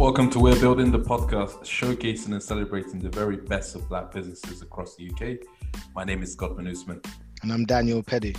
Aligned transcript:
Welcome 0.00 0.30
to 0.30 0.38
We're 0.38 0.58
Building, 0.58 0.90
the 0.90 0.98
podcast 0.98 1.60
showcasing 1.60 2.32
and 2.32 2.42
celebrating 2.42 3.00
the 3.00 3.10
very 3.10 3.36
best 3.36 3.74
of 3.74 3.86
black 3.86 4.10
businesses 4.10 4.62
across 4.62 4.96
the 4.96 5.10
UK. 5.10 5.46
My 5.94 6.04
name 6.04 6.22
is 6.22 6.34
Godwin 6.34 6.66
Usman. 6.68 7.02
And 7.42 7.52
I'm 7.52 7.66
Daniel 7.66 8.02
Petty. 8.02 8.34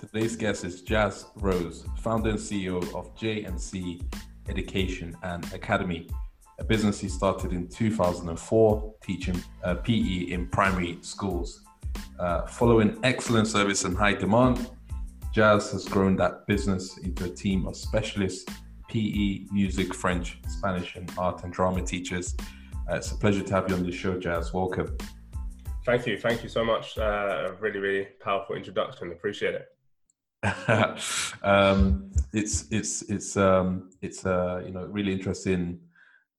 Today's 0.00 0.34
guest 0.34 0.64
is 0.64 0.80
Jazz 0.80 1.26
Rose, 1.36 1.84
founder 1.98 2.30
and 2.30 2.38
CEO 2.38 2.82
of 2.94 3.14
J&C 3.14 4.00
Education 4.48 5.14
and 5.24 5.44
Academy, 5.52 6.08
a 6.58 6.64
business 6.64 6.98
he 7.00 7.10
started 7.10 7.52
in 7.52 7.68
2004, 7.68 8.94
teaching 9.02 9.38
uh, 9.62 9.74
PE 9.74 10.30
in 10.30 10.46
primary 10.46 10.96
schools. 11.02 11.60
Uh, 12.18 12.46
following 12.46 12.98
excellent 13.02 13.46
service 13.46 13.84
and 13.84 13.94
high 13.94 14.14
demand, 14.14 14.70
Jazz 15.34 15.70
has 15.72 15.86
grown 15.86 16.16
that 16.16 16.46
business 16.46 16.96
into 16.96 17.24
a 17.24 17.28
team 17.28 17.66
of 17.66 17.76
specialists 17.76 18.50
PE, 18.96 19.44
music, 19.52 19.92
French, 19.92 20.38
Spanish, 20.48 20.96
and 20.96 21.12
art 21.18 21.44
and 21.44 21.52
drama 21.52 21.82
teachers. 21.82 22.34
Uh, 22.90 22.94
it's 22.94 23.12
a 23.12 23.14
pleasure 23.14 23.42
to 23.42 23.54
have 23.54 23.68
you 23.68 23.74
on 23.74 23.82
the 23.84 23.92
show, 23.92 24.18
Jazz. 24.18 24.54
Welcome. 24.54 24.96
Thank 25.84 26.06
you. 26.06 26.18
Thank 26.18 26.42
you 26.42 26.48
so 26.48 26.64
much. 26.64 26.96
Uh, 26.96 27.50
really, 27.60 27.78
really 27.78 28.08
powerful 28.20 28.56
introduction. 28.56 29.12
Appreciate 29.12 29.54
it. 29.54 29.68
um, 31.42 32.10
it's 32.32 32.68
it's 32.70 33.02
it's 33.02 33.36
um, 33.36 33.90
it's 34.00 34.24
a 34.24 34.34
uh, 34.34 34.58
you 34.64 34.70
know 34.70 34.86
really 34.86 35.12
interesting 35.12 35.78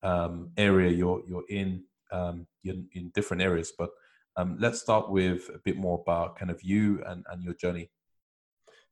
um, 0.01 0.49
area 0.57 0.89
you're 0.89 1.21
you're 1.27 1.47
in 1.49 1.83
um, 2.11 2.47
in, 2.63 2.87
in 2.93 3.11
different 3.13 3.43
areas. 3.43 3.71
But 3.77 3.91
um, 4.35 4.57
let's 4.59 4.81
start 4.81 5.11
with 5.11 5.47
a 5.53 5.59
bit 5.59 5.77
more 5.77 5.99
about 6.01 6.37
kind 6.39 6.49
of 6.49 6.63
you 6.63 7.03
and, 7.05 7.23
and 7.29 7.43
your 7.43 7.53
journey. 7.53 7.91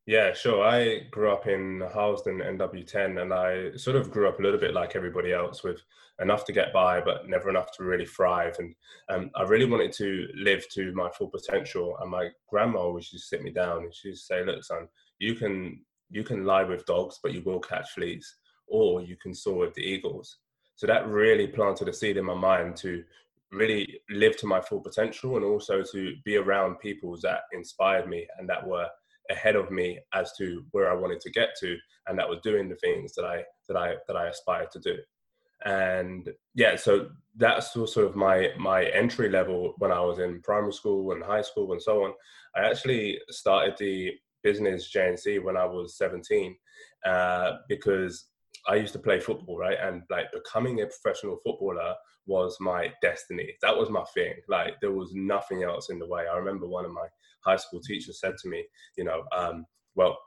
Yeah, 0.05 0.34
sure. 0.34 0.64
I 0.64 1.00
grew 1.09 1.32
up 1.32 1.48
in 1.48 1.82
Harlesden, 1.91 2.40
NW10, 2.40 3.22
and 3.22 3.34
I 3.34 3.76
sort 3.76 3.95
of 3.95 4.12
grew 4.12 4.28
up 4.30 4.39
a 4.39 4.42
little 4.42 4.59
bit 4.59 4.73
like 4.73 4.95
everybody 4.95 5.34
else 5.34 5.64
with 5.64 5.81
enough 6.22 6.45
to 6.45 6.53
get 6.53 6.72
by, 6.72 7.02
but 7.02 7.28
never 7.28 7.50
enough 7.50 7.72
to 7.78 7.84
really 7.84 8.06
thrive. 8.06 8.56
And 8.59 8.75
um, 9.09 9.31
I 9.36 9.42
really 9.44 9.66
wanted 9.66 9.92
to 9.94 10.28
live 10.36 10.64
to 10.73 10.94
my 10.94 11.09
full 11.09 11.30
potential. 11.30 11.97
And 12.02 12.12
my 12.12 12.30
grandma 12.47 12.80
always 12.80 13.12
used 13.12 13.30
to 13.30 13.36
sit 13.38 13.44
me 13.44 13.52
down 13.52 13.84
and 13.84 13.94
she'd 13.95 14.17
say, 14.17 14.45
"Look, 14.45 14.64
son, 14.64 14.88
you 15.17 15.34
can 15.34 15.81
you 16.12 16.23
can 16.23 16.45
lie 16.45 16.64
with 16.64 16.86
dogs, 16.86 17.19
but 17.23 17.34
you 17.34 17.42
will 17.44 17.59
catch 17.59 17.90
fleas, 17.92 18.36
or 18.67 19.02
you 19.02 19.17
can 19.17 19.34
soar 19.34 19.58
with 19.66 19.73
the 19.73 19.81
eagles." 19.81 20.38
So 20.75 20.86
that 20.86 21.08
really 21.08 21.47
planted 21.47 21.88
a 21.90 21.94
seed 21.94 22.17
in 22.17 22.25
my 22.25 22.36
mind 22.36 22.75
to 22.78 23.03
really 23.52 24.02
live 24.12 24.38
to 24.38 24.45
my 24.47 24.62
full 24.62 24.81
potential 24.81 25.36
and 25.36 25.45
also 25.45 25.81
to 25.81 26.16
be 26.23 26.36
around 26.36 26.75
people 26.80 27.17
that 27.23 27.42
inspired 27.53 28.08
me 28.08 28.28
and 28.38 28.47
that 28.50 28.67
were 28.67 28.88
ahead 29.30 29.56
of 29.56 29.72
me 29.72 30.00
as 30.14 30.34
to 30.38 30.64
where 30.72 30.90
I 30.92 30.95
wanted 30.95 31.20
to 31.22 31.31
get 31.31 31.50
to, 31.59 31.78
and 32.08 32.18
that 32.18 32.30
was 32.30 32.40
doing 32.44 32.70
the 32.70 32.76
things 32.76 33.14
that 33.16 33.26
I 33.26 33.44
that 33.68 33.78
I 33.78 33.95
that 34.08 34.16
I 34.16 34.28
aspired 34.28 34.72
to 34.72 34.80
do. 34.80 34.98
And 35.66 36.30
yeah, 36.54 36.76
so 36.76 37.09
that's 37.36 37.73
sort 37.73 37.98
of 37.98 38.16
my 38.16 38.50
my 38.58 38.86
entry 38.86 39.30
level 39.30 39.73
when 39.78 39.92
I 39.92 40.00
was 40.00 40.20
in 40.20 40.42
primary 40.42 40.73
school 40.73 41.12
and 41.12 41.23
high 41.23 41.42
school 41.42 41.72
and 41.72 41.81
so 41.81 42.03
on. 42.03 42.14
I 42.56 42.70
actually 42.70 43.20
started 43.30 43.76
the 43.78 44.14
business 44.44 44.90
J&C 44.90 45.40
when 45.40 45.58
I 45.58 45.66
was 45.66 45.98
17 45.98 46.56
uh, 47.06 47.53
because 47.68 48.26
I 48.67 48.75
used 48.75 48.94
to 48.94 49.00
play 49.00 49.20
football, 49.20 49.58
right? 49.58 49.78
And 49.81 50.03
like 50.09 50.31
becoming 50.31 50.81
a 50.81 50.88
professional 50.88 51.38
footballer 51.44 51.95
was 52.25 52.58
my 52.59 52.92
destiny. 53.02 53.53
That 53.62 53.78
was 53.78 53.89
my 53.89 54.03
thing. 54.14 54.34
Like 54.47 54.80
there 54.81 54.92
was 54.92 55.12
nothing 55.14 55.64
else 55.64 55.89
in 55.89 56.00
the 56.00 56.08
way. 56.08 56.23
I 56.31 56.38
remember 56.38 56.67
one 56.67 56.86
of 56.86 56.92
my 56.92 57.08
high 57.45 57.58
school 57.58 57.80
teachers 57.81 58.20
said 58.20 58.36
to 58.42 58.50
me, 58.50 58.64
you 58.97 59.03
know, 59.03 59.23
um, 59.36 59.66
well, 59.95 60.17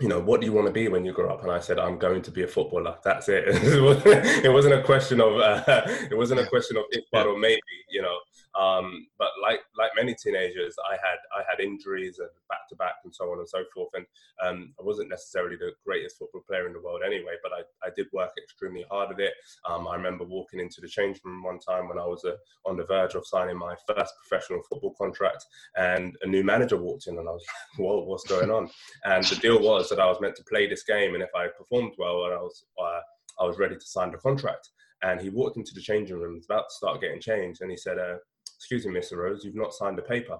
you 0.00 0.08
know, 0.08 0.20
what 0.20 0.40
do 0.40 0.46
you 0.46 0.52
want 0.52 0.66
to 0.68 0.72
be 0.72 0.86
when 0.86 1.04
you 1.04 1.12
grow 1.12 1.32
up? 1.32 1.42
And 1.42 1.50
I 1.50 1.58
said, 1.58 1.78
I'm 1.78 1.98
going 1.98 2.22
to 2.22 2.30
be 2.30 2.44
a 2.44 2.46
footballer. 2.46 2.96
That's 3.02 3.28
it. 3.28 3.44
it 4.44 4.52
wasn't 4.52 4.74
a 4.74 4.82
question 4.82 5.20
of, 5.20 5.38
uh, 5.38 5.62
it 6.10 6.16
wasn't 6.16 6.40
a 6.40 6.46
question 6.46 6.76
of 6.76 6.84
if, 6.90 7.04
but, 7.10 7.26
or 7.26 7.38
maybe, 7.38 7.60
you 7.90 8.02
know. 8.02 8.16
Um, 8.58 9.06
but 9.18 9.28
like 9.40 9.60
like 9.76 9.92
many 9.94 10.14
teenagers, 10.14 10.74
I 10.90 10.94
had 10.94 11.18
I 11.36 11.44
had 11.48 11.60
injuries 11.60 12.18
and 12.18 12.28
back 12.48 12.68
to 12.70 12.76
back 12.76 12.94
and 13.04 13.14
so 13.14 13.30
on 13.30 13.38
and 13.38 13.48
so 13.48 13.62
forth. 13.72 13.90
And 13.94 14.04
um, 14.44 14.74
I 14.80 14.82
wasn't 14.82 15.10
necessarily 15.10 15.56
the 15.56 15.72
greatest 15.86 16.18
football 16.18 16.42
player 16.46 16.66
in 16.66 16.72
the 16.72 16.80
world 16.80 17.02
anyway, 17.06 17.34
but 17.42 17.52
I, 17.52 17.60
I 17.86 17.90
did 17.94 18.06
work 18.12 18.30
extremely 18.36 18.84
hard 18.90 19.12
at 19.12 19.20
it. 19.20 19.34
Um, 19.68 19.86
I 19.86 19.94
remember 19.94 20.24
walking 20.24 20.60
into 20.60 20.80
the 20.80 20.88
change 20.88 21.20
room 21.24 21.42
one 21.42 21.60
time 21.60 21.88
when 21.88 21.98
I 21.98 22.06
was 22.06 22.24
uh, 22.24 22.36
on 22.66 22.76
the 22.76 22.84
verge 22.84 23.14
of 23.14 23.26
signing 23.26 23.56
my 23.56 23.76
first 23.86 24.14
professional 24.26 24.62
football 24.68 24.94
contract, 24.98 25.44
and 25.76 26.16
a 26.22 26.26
new 26.26 26.42
manager 26.42 26.76
walked 26.76 27.06
in, 27.06 27.18
and 27.18 27.28
I 27.28 27.32
was 27.32 27.44
like, 27.46 27.78
"Whoa, 27.86 28.04
what's 28.04 28.26
going 28.26 28.50
on?" 28.50 28.68
And 29.04 29.24
the 29.24 29.36
deal 29.36 29.60
was 29.60 29.88
that 29.90 30.00
I 30.00 30.06
was 30.06 30.20
meant 30.20 30.36
to 30.36 30.44
play 30.44 30.66
this 30.66 30.82
game, 30.82 31.14
and 31.14 31.22
if 31.22 31.30
I 31.34 31.46
performed 31.46 31.94
well, 31.96 32.24
and 32.24 32.34
I 32.34 32.38
was 32.38 32.64
uh, 32.82 33.00
I 33.40 33.46
was 33.46 33.58
ready 33.58 33.76
to 33.76 33.86
sign 33.86 34.10
the 34.10 34.18
contract. 34.18 34.70
And 35.02 35.20
he 35.20 35.30
walked 35.30 35.56
into 35.56 35.74
the 35.74 35.80
changing 35.80 36.18
room, 36.18 36.40
about 36.44 36.68
to 36.68 36.74
start 36.74 37.00
getting 37.00 37.20
changed, 37.20 37.60
and 37.62 37.70
he 37.70 37.76
said, 37.76 37.98
uh, 37.98 38.16
excuse 38.58 38.84
me, 38.84 38.98
Mr. 38.98 39.16
Rose, 39.16 39.44
you've 39.44 39.54
not 39.54 39.72
signed 39.72 39.96
the 39.96 40.02
paper. 40.02 40.38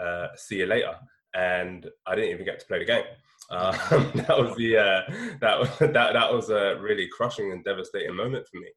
Uh, 0.00 0.28
see 0.34 0.56
you 0.56 0.66
later. 0.66 0.94
And 1.34 1.88
I 2.06 2.14
didn't 2.14 2.30
even 2.30 2.44
get 2.44 2.58
to 2.60 2.66
play 2.66 2.80
the 2.80 2.84
game. 2.84 3.04
Um, 3.50 3.72
that 4.14 4.36
was 4.36 4.56
the 4.56 4.76
uh, 4.76 5.02
that 5.40 5.78
that 5.92 6.12
that 6.12 6.32
was 6.32 6.50
a 6.50 6.78
really 6.80 7.08
crushing 7.08 7.52
and 7.52 7.64
devastating 7.64 8.14
moment 8.16 8.46
for 8.50 8.58
me. 8.58 8.68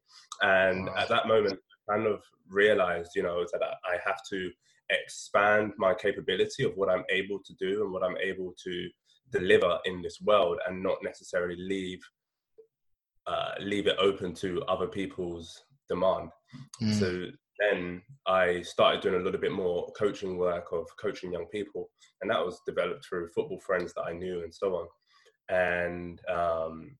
And 0.42 0.88
at 0.96 1.08
that 1.08 1.26
moment, 1.26 1.58
I 1.88 1.94
kind 1.94 2.06
of 2.06 2.22
realized, 2.48 3.10
you 3.16 3.22
know, 3.22 3.44
that 3.52 3.62
I 3.62 3.96
have 4.04 4.20
to 4.30 4.50
expand 4.90 5.72
my 5.78 5.94
capability 5.94 6.64
of 6.64 6.76
what 6.76 6.88
I'm 6.88 7.04
able 7.10 7.40
to 7.44 7.54
do 7.58 7.82
and 7.82 7.92
what 7.92 8.04
I'm 8.04 8.16
able 8.18 8.54
to 8.64 8.88
deliver 9.32 9.78
in 9.84 10.02
this 10.02 10.20
world, 10.20 10.58
and 10.68 10.82
not 10.82 10.98
necessarily 11.02 11.56
leave 11.56 12.00
uh, 13.26 13.54
leave 13.60 13.86
it 13.86 13.96
open 14.00 14.34
to 14.34 14.62
other 14.68 14.86
people's 14.86 15.64
demand. 15.88 16.30
Mm. 16.82 16.98
So 16.98 17.26
then 17.60 18.02
I 18.26 18.62
started 18.62 19.02
doing 19.02 19.20
a 19.20 19.24
little 19.24 19.40
bit 19.40 19.52
more 19.52 19.90
coaching 19.92 20.38
work 20.38 20.68
of 20.72 20.86
coaching 20.96 21.32
young 21.32 21.46
people, 21.46 21.90
and 22.20 22.30
that 22.30 22.44
was 22.44 22.60
developed 22.66 23.04
through 23.04 23.28
football 23.28 23.60
friends 23.60 23.92
that 23.94 24.02
I 24.02 24.12
knew 24.12 24.42
and 24.42 24.54
so 24.54 24.76
on. 24.76 24.88
And 25.48 26.20
um, 26.28 26.96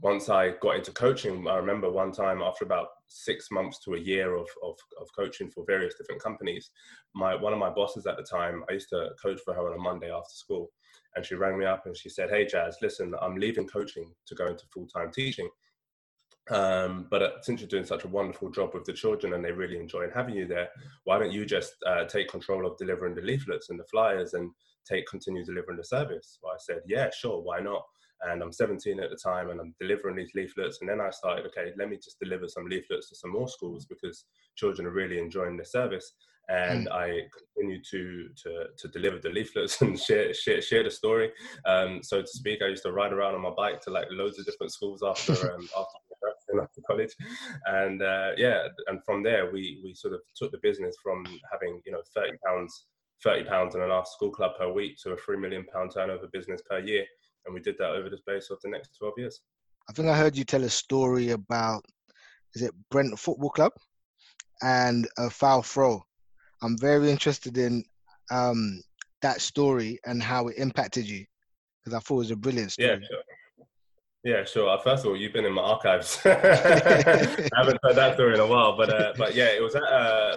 once 0.00 0.28
I 0.28 0.50
got 0.60 0.76
into 0.76 0.90
coaching, 0.92 1.46
I 1.46 1.56
remember 1.56 1.90
one 1.90 2.12
time 2.12 2.42
after 2.42 2.64
about 2.64 2.88
six 3.08 3.48
months 3.50 3.78
to 3.84 3.94
a 3.94 4.00
year 4.00 4.34
of, 4.34 4.48
of, 4.62 4.76
of, 5.00 5.08
coaching 5.14 5.50
for 5.50 5.64
various 5.66 5.94
different 5.94 6.22
companies, 6.22 6.70
my 7.14 7.34
one 7.34 7.52
of 7.52 7.58
my 7.58 7.70
bosses 7.70 8.06
at 8.06 8.16
the 8.16 8.22
time, 8.22 8.64
I 8.68 8.74
used 8.74 8.88
to 8.90 9.10
coach 9.22 9.40
for 9.44 9.54
her 9.54 9.70
on 9.70 9.78
a 9.78 9.82
Monday 9.82 10.10
after 10.10 10.34
school, 10.34 10.70
and 11.14 11.24
she 11.24 11.36
rang 11.36 11.58
me 11.58 11.66
up 11.66 11.86
and 11.86 11.96
she 11.96 12.08
said, 12.08 12.30
"Hey 12.30 12.46
Jazz, 12.46 12.78
listen, 12.82 13.14
I'm 13.20 13.36
leaving 13.36 13.68
coaching 13.68 14.12
to 14.26 14.34
go 14.34 14.48
into 14.48 14.64
full 14.72 14.88
time 14.88 15.10
teaching." 15.12 15.48
Um, 16.50 17.06
but 17.10 17.22
uh, 17.22 17.30
since 17.42 17.60
you're 17.60 17.68
doing 17.68 17.84
such 17.84 18.04
a 18.04 18.08
wonderful 18.08 18.50
job 18.50 18.74
with 18.74 18.84
the 18.84 18.92
children 18.92 19.34
and 19.34 19.44
they 19.44 19.52
really 19.52 19.78
enjoy 19.78 20.06
having 20.12 20.34
you 20.34 20.46
there, 20.46 20.68
why 21.04 21.18
don't 21.18 21.32
you 21.32 21.46
just 21.46 21.74
uh, 21.86 22.04
take 22.04 22.28
control 22.28 22.66
of 22.66 22.76
delivering 22.78 23.14
the 23.14 23.22
leaflets 23.22 23.70
and 23.70 23.78
the 23.78 23.84
flyers 23.84 24.34
and 24.34 24.50
take 24.88 25.06
continue 25.06 25.44
delivering 25.44 25.76
the 25.76 25.84
service? 25.84 26.38
Well, 26.42 26.52
I 26.52 26.58
said, 26.58 26.80
yeah, 26.86 27.10
sure, 27.10 27.40
why 27.40 27.60
not? 27.60 27.82
And 28.22 28.42
I'm 28.42 28.52
17 28.52 29.00
at 29.00 29.10
the 29.10 29.16
time 29.16 29.50
and 29.50 29.60
I'm 29.60 29.74
delivering 29.80 30.16
these 30.16 30.32
leaflets. 30.34 30.78
And 30.80 30.88
then 30.88 31.00
I 31.00 31.10
started, 31.10 31.46
okay, 31.46 31.72
let 31.76 31.88
me 31.88 31.96
just 31.96 32.20
deliver 32.20 32.48
some 32.48 32.66
leaflets 32.66 33.08
to 33.08 33.16
some 33.16 33.32
more 33.32 33.48
schools 33.48 33.84
because 33.86 34.24
children 34.56 34.86
are 34.86 34.92
really 34.92 35.18
enjoying 35.18 35.56
the 35.56 35.64
service. 35.64 36.12
And 36.48 36.88
mm. 36.88 36.92
I 36.92 37.20
continued 37.56 37.84
to, 37.90 38.28
to, 38.44 38.66
to 38.76 38.88
deliver 38.88 39.18
the 39.18 39.30
leaflets 39.30 39.80
and 39.82 39.98
share, 39.98 40.34
share, 40.34 40.60
share 40.60 40.84
the 40.84 40.90
story. 40.90 41.30
Um, 41.66 42.00
so 42.02 42.20
to 42.20 42.26
speak, 42.26 42.62
I 42.62 42.68
used 42.68 42.82
to 42.84 42.92
ride 42.92 43.12
around 43.12 43.34
on 43.34 43.42
my 43.42 43.52
bike 43.56 43.80
to 43.82 43.90
like 43.90 44.06
loads 44.10 44.38
of 44.38 44.46
different 44.46 44.72
schools 44.72 45.02
after, 45.02 45.32
um, 45.54 45.68
after 45.76 45.98
after 46.60 46.80
college, 46.86 47.14
and 47.66 48.02
uh, 48.02 48.30
yeah, 48.36 48.68
and 48.88 49.04
from 49.04 49.22
there 49.22 49.52
we 49.52 49.80
we 49.84 49.94
sort 49.94 50.14
of 50.14 50.20
took 50.36 50.52
the 50.52 50.58
business 50.62 50.96
from 51.02 51.24
having 51.50 51.80
you 51.84 51.92
know 51.92 52.02
thirty 52.14 52.36
pounds, 52.44 52.86
thirty 53.22 53.44
pounds 53.44 53.74
in 53.74 53.82
an 53.82 53.90
after 53.90 54.10
school 54.10 54.30
club 54.30 54.52
per 54.58 54.70
week 54.72 54.96
to 55.02 55.12
a 55.12 55.16
three 55.16 55.36
million 55.36 55.64
pound 55.72 55.92
turnover 55.94 56.26
business 56.32 56.62
per 56.68 56.78
year, 56.78 57.04
and 57.46 57.54
we 57.54 57.60
did 57.60 57.76
that 57.78 57.90
over 57.90 58.08
the 58.08 58.18
space 58.18 58.50
of 58.50 58.58
the 58.62 58.70
next 58.70 58.96
twelve 58.98 59.14
years. 59.16 59.40
I 59.88 59.92
think 59.92 60.08
I 60.08 60.16
heard 60.16 60.36
you 60.36 60.44
tell 60.44 60.62
a 60.64 60.70
story 60.70 61.30
about 61.30 61.84
is 62.54 62.62
it 62.62 62.74
Brent 62.90 63.18
Football 63.18 63.50
Club 63.50 63.72
and 64.62 65.08
a 65.18 65.30
foul 65.30 65.62
throw. 65.62 66.02
I'm 66.62 66.78
very 66.78 67.10
interested 67.10 67.58
in 67.58 67.84
um, 68.30 68.80
that 69.22 69.40
story 69.40 69.98
and 70.06 70.22
how 70.22 70.48
it 70.48 70.56
impacted 70.58 71.08
you 71.08 71.24
because 71.84 71.96
I 71.96 72.00
thought 72.00 72.16
it 72.16 72.18
was 72.18 72.30
a 72.30 72.36
brilliant 72.36 72.72
story. 72.72 72.88
Yeah, 72.88 72.96
sure. 72.96 73.22
Yeah, 74.24 74.44
sure. 74.44 74.68
Uh, 74.68 74.78
first 74.78 75.04
of 75.04 75.10
all, 75.10 75.16
you've 75.16 75.32
been 75.32 75.44
in 75.44 75.52
my 75.52 75.62
archives. 75.62 76.20
I 76.24 76.28
haven't 77.56 77.78
heard 77.82 77.96
that 77.96 78.14
story 78.14 78.34
in 78.34 78.40
a 78.40 78.46
while, 78.46 78.76
but 78.76 78.90
uh, 78.90 79.12
but 79.18 79.34
yeah, 79.34 79.46
it 79.46 79.62
was 79.62 79.74
at 79.74 79.82
uh, 79.82 80.36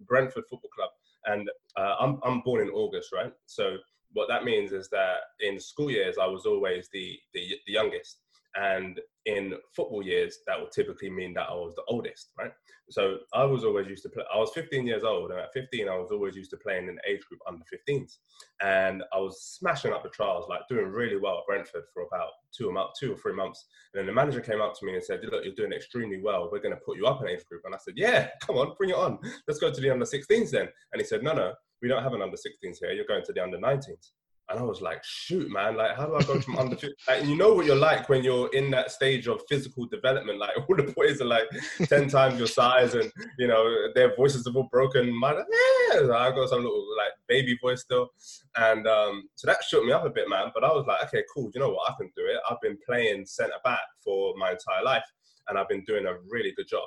Brentford 0.00 0.44
Football 0.50 0.70
Club, 0.74 0.90
and 1.26 1.48
uh, 1.76 1.94
I'm 2.00 2.18
I'm 2.24 2.40
born 2.40 2.62
in 2.62 2.70
August, 2.70 3.12
right? 3.12 3.32
So 3.46 3.76
what 4.14 4.28
that 4.28 4.44
means 4.44 4.72
is 4.72 4.88
that 4.88 5.18
in 5.40 5.60
school 5.60 5.90
years 5.90 6.16
I 6.20 6.26
was 6.26 6.44
always 6.44 6.88
the 6.92 7.16
the, 7.34 7.54
the 7.66 7.72
youngest, 7.72 8.18
And 8.56 9.00
in 9.26 9.54
football 9.74 10.02
years, 10.02 10.38
that 10.46 10.60
would 10.60 10.70
typically 10.70 11.10
mean 11.10 11.34
that 11.34 11.48
I 11.48 11.54
was 11.54 11.74
the 11.74 11.82
oldest, 11.88 12.32
right? 12.38 12.52
So 12.90 13.18
I 13.32 13.44
was 13.44 13.64
always 13.64 13.88
used 13.88 14.02
to 14.02 14.10
play. 14.10 14.24
I 14.32 14.38
was 14.38 14.50
15 14.54 14.86
years 14.86 15.02
old, 15.02 15.30
and 15.30 15.40
at 15.40 15.52
15, 15.52 15.88
I 15.88 15.96
was 15.96 16.10
always 16.10 16.36
used 16.36 16.50
to 16.50 16.58
playing 16.58 16.88
in 16.88 16.96
the 16.96 17.10
age 17.10 17.22
group 17.26 17.40
under 17.48 17.64
15s, 17.64 18.18
and 18.62 19.02
I 19.12 19.18
was 19.18 19.42
smashing 19.42 19.92
up 19.92 20.02
the 20.02 20.10
trials, 20.10 20.46
like 20.48 20.68
doing 20.68 20.86
really 20.86 21.16
well 21.16 21.38
at 21.38 21.46
Brentford 21.46 21.84
for 21.92 22.02
about 22.02 22.28
two 22.56 22.68
or 22.68 22.88
two 22.98 23.14
or 23.14 23.16
three 23.16 23.32
months. 23.32 23.66
And 23.92 24.00
then 24.00 24.06
the 24.06 24.12
manager 24.12 24.40
came 24.40 24.60
up 24.60 24.78
to 24.78 24.86
me 24.86 24.94
and 24.94 25.02
said, 25.02 25.24
"Look, 25.24 25.44
you're 25.44 25.54
doing 25.54 25.72
extremely 25.72 26.20
well. 26.20 26.50
We're 26.52 26.60
going 26.60 26.74
to 26.74 26.80
put 26.84 26.98
you 26.98 27.06
up 27.06 27.22
in 27.22 27.28
age 27.28 27.46
group." 27.46 27.62
And 27.64 27.74
I 27.74 27.78
said, 27.78 27.94
"Yeah, 27.96 28.28
come 28.40 28.56
on, 28.56 28.74
bring 28.76 28.90
it 28.90 28.96
on. 28.96 29.18
Let's 29.48 29.60
go 29.60 29.72
to 29.72 29.80
the 29.80 29.90
under 29.90 30.04
16s 30.04 30.50
then." 30.50 30.68
And 30.92 31.00
he 31.00 31.04
said, 31.04 31.22
"No, 31.22 31.32
no, 31.32 31.54
we 31.80 31.88
don't 31.88 32.02
have 32.02 32.12
an 32.12 32.22
under 32.22 32.36
16s 32.36 32.78
here. 32.78 32.92
You're 32.92 33.06
going 33.06 33.24
to 33.24 33.32
the 33.32 33.42
under 33.42 33.58
19s." 33.58 34.12
And 34.50 34.58
I 34.58 34.62
was 34.62 34.82
like, 34.82 35.02
shoot, 35.04 35.50
man, 35.50 35.76
like, 35.76 35.96
how 35.96 36.06
do 36.06 36.16
I 36.16 36.22
go 36.22 36.38
from 36.38 36.58
under 36.58 36.76
50? 36.76 36.94
Like, 37.08 37.24
you 37.24 37.36
know 37.36 37.54
what 37.54 37.64
you're 37.64 37.76
like 37.76 38.08
when 38.08 38.22
you're 38.22 38.52
in 38.52 38.70
that 38.72 38.90
stage 38.90 39.26
of 39.26 39.40
physical 39.48 39.86
development. 39.86 40.38
Like, 40.38 40.50
all 40.68 40.76
the 40.76 40.92
boys 40.94 41.20
are 41.20 41.26
like 41.26 41.44
10 41.82 42.08
times 42.08 42.38
your 42.38 42.46
size 42.46 42.94
and, 42.94 43.10
you 43.38 43.46
know, 43.46 43.88
their 43.94 44.14
voices 44.14 44.46
are 44.46 44.54
all 44.54 44.68
broken. 44.70 45.18
My, 45.18 45.32
yeah, 45.32 46.10
I 46.14 46.30
got 46.30 46.50
some 46.50 46.62
little, 46.62 46.86
like, 46.98 47.12
baby 47.26 47.58
voice 47.62 47.82
still. 47.82 48.10
And 48.56 48.86
um, 48.86 49.28
so 49.34 49.46
that 49.46 49.64
shook 49.64 49.84
me 49.84 49.92
up 49.92 50.04
a 50.04 50.10
bit, 50.10 50.28
man. 50.28 50.50
But 50.52 50.64
I 50.64 50.68
was 50.68 50.84
like, 50.86 51.04
okay, 51.04 51.24
cool. 51.34 51.50
You 51.54 51.60
know 51.60 51.70
what? 51.70 51.90
I 51.90 51.94
can 51.98 52.10
do 52.14 52.24
it. 52.26 52.40
I've 52.48 52.60
been 52.60 52.78
playing 52.86 53.26
centre 53.26 53.54
back 53.64 53.80
for 54.04 54.34
my 54.36 54.50
entire 54.50 54.84
life 54.84 55.04
and 55.48 55.58
I've 55.58 55.68
been 55.68 55.84
doing 55.84 56.06
a 56.06 56.16
really 56.28 56.52
good 56.56 56.68
job. 56.68 56.84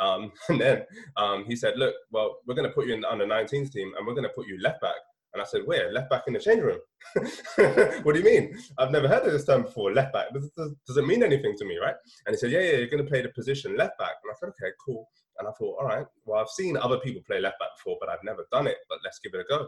Um, 0.00 0.32
and 0.48 0.60
then 0.60 0.82
um, 1.16 1.44
he 1.46 1.56
said, 1.56 1.74
look, 1.76 1.94
well, 2.10 2.38
we're 2.46 2.54
going 2.54 2.68
to 2.68 2.74
put 2.74 2.86
you 2.86 2.94
in 2.94 3.02
the 3.02 3.10
under 3.10 3.26
19s 3.26 3.72
team 3.72 3.92
and 3.96 4.06
we're 4.06 4.14
going 4.14 4.24
to 4.24 4.34
put 4.34 4.46
you 4.46 4.60
left 4.60 4.80
back. 4.80 4.94
And 5.34 5.42
I 5.42 5.46
said, 5.46 5.62
where? 5.64 5.92
Left 5.92 6.08
back 6.08 6.22
in 6.28 6.32
the 6.32 6.38
change 6.38 6.62
room. 6.62 6.78
what 8.04 8.14
do 8.14 8.18
you 8.18 8.24
mean? 8.24 8.56
I've 8.78 8.92
never 8.92 9.08
heard 9.08 9.26
of 9.26 9.32
this 9.32 9.44
term 9.44 9.62
before, 9.62 9.92
left 9.92 10.12
back. 10.12 10.32
Does, 10.32 10.48
does, 10.56 10.72
does 10.86 10.96
it 10.96 11.06
mean 11.06 11.24
anything 11.24 11.56
to 11.58 11.64
me, 11.64 11.76
right? 11.76 11.96
And 12.26 12.34
he 12.34 12.38
said, 12.38 12.52
yeah, 12.52 12.60
yeah, 12.60 12.76
you're 12.76 12.88
going 12.88 13.02
to 13.02 13.10
play 13.10 13.20
the 13.20 13.30
position 13.30 13.76
left 13.76 13.98
back. 13.98 14.14
And 14.22 14.30
I 14.30 14.34
said, 14.38 14.50
okay, 14.50 14.72
cool. 14.84 15.08
And 15.38 15.48
I 15.48 15.50
thought, 15.58 15.76
all 15.80 15.86
right, 15.86 16.06
well, 16.24 16.40
I've 16.40 16.48
seen 16.48 16.76
other 16.76 16.98
people 16.98 17.22
play 17.26 17.40
left 17.40 17.58
back 17.58 17.70
before, 17.76 17.96
but 18.00 18.08
I've 18.08 18.22
never 18.22 18.46
done 18.52 18.68
it, 18.68 18.76
but 18.88 18.98
let's 19.04 19.18
give 19.18 19.34
it 19.34 19.40
a 19.40 19.44
go. 19.48 19.66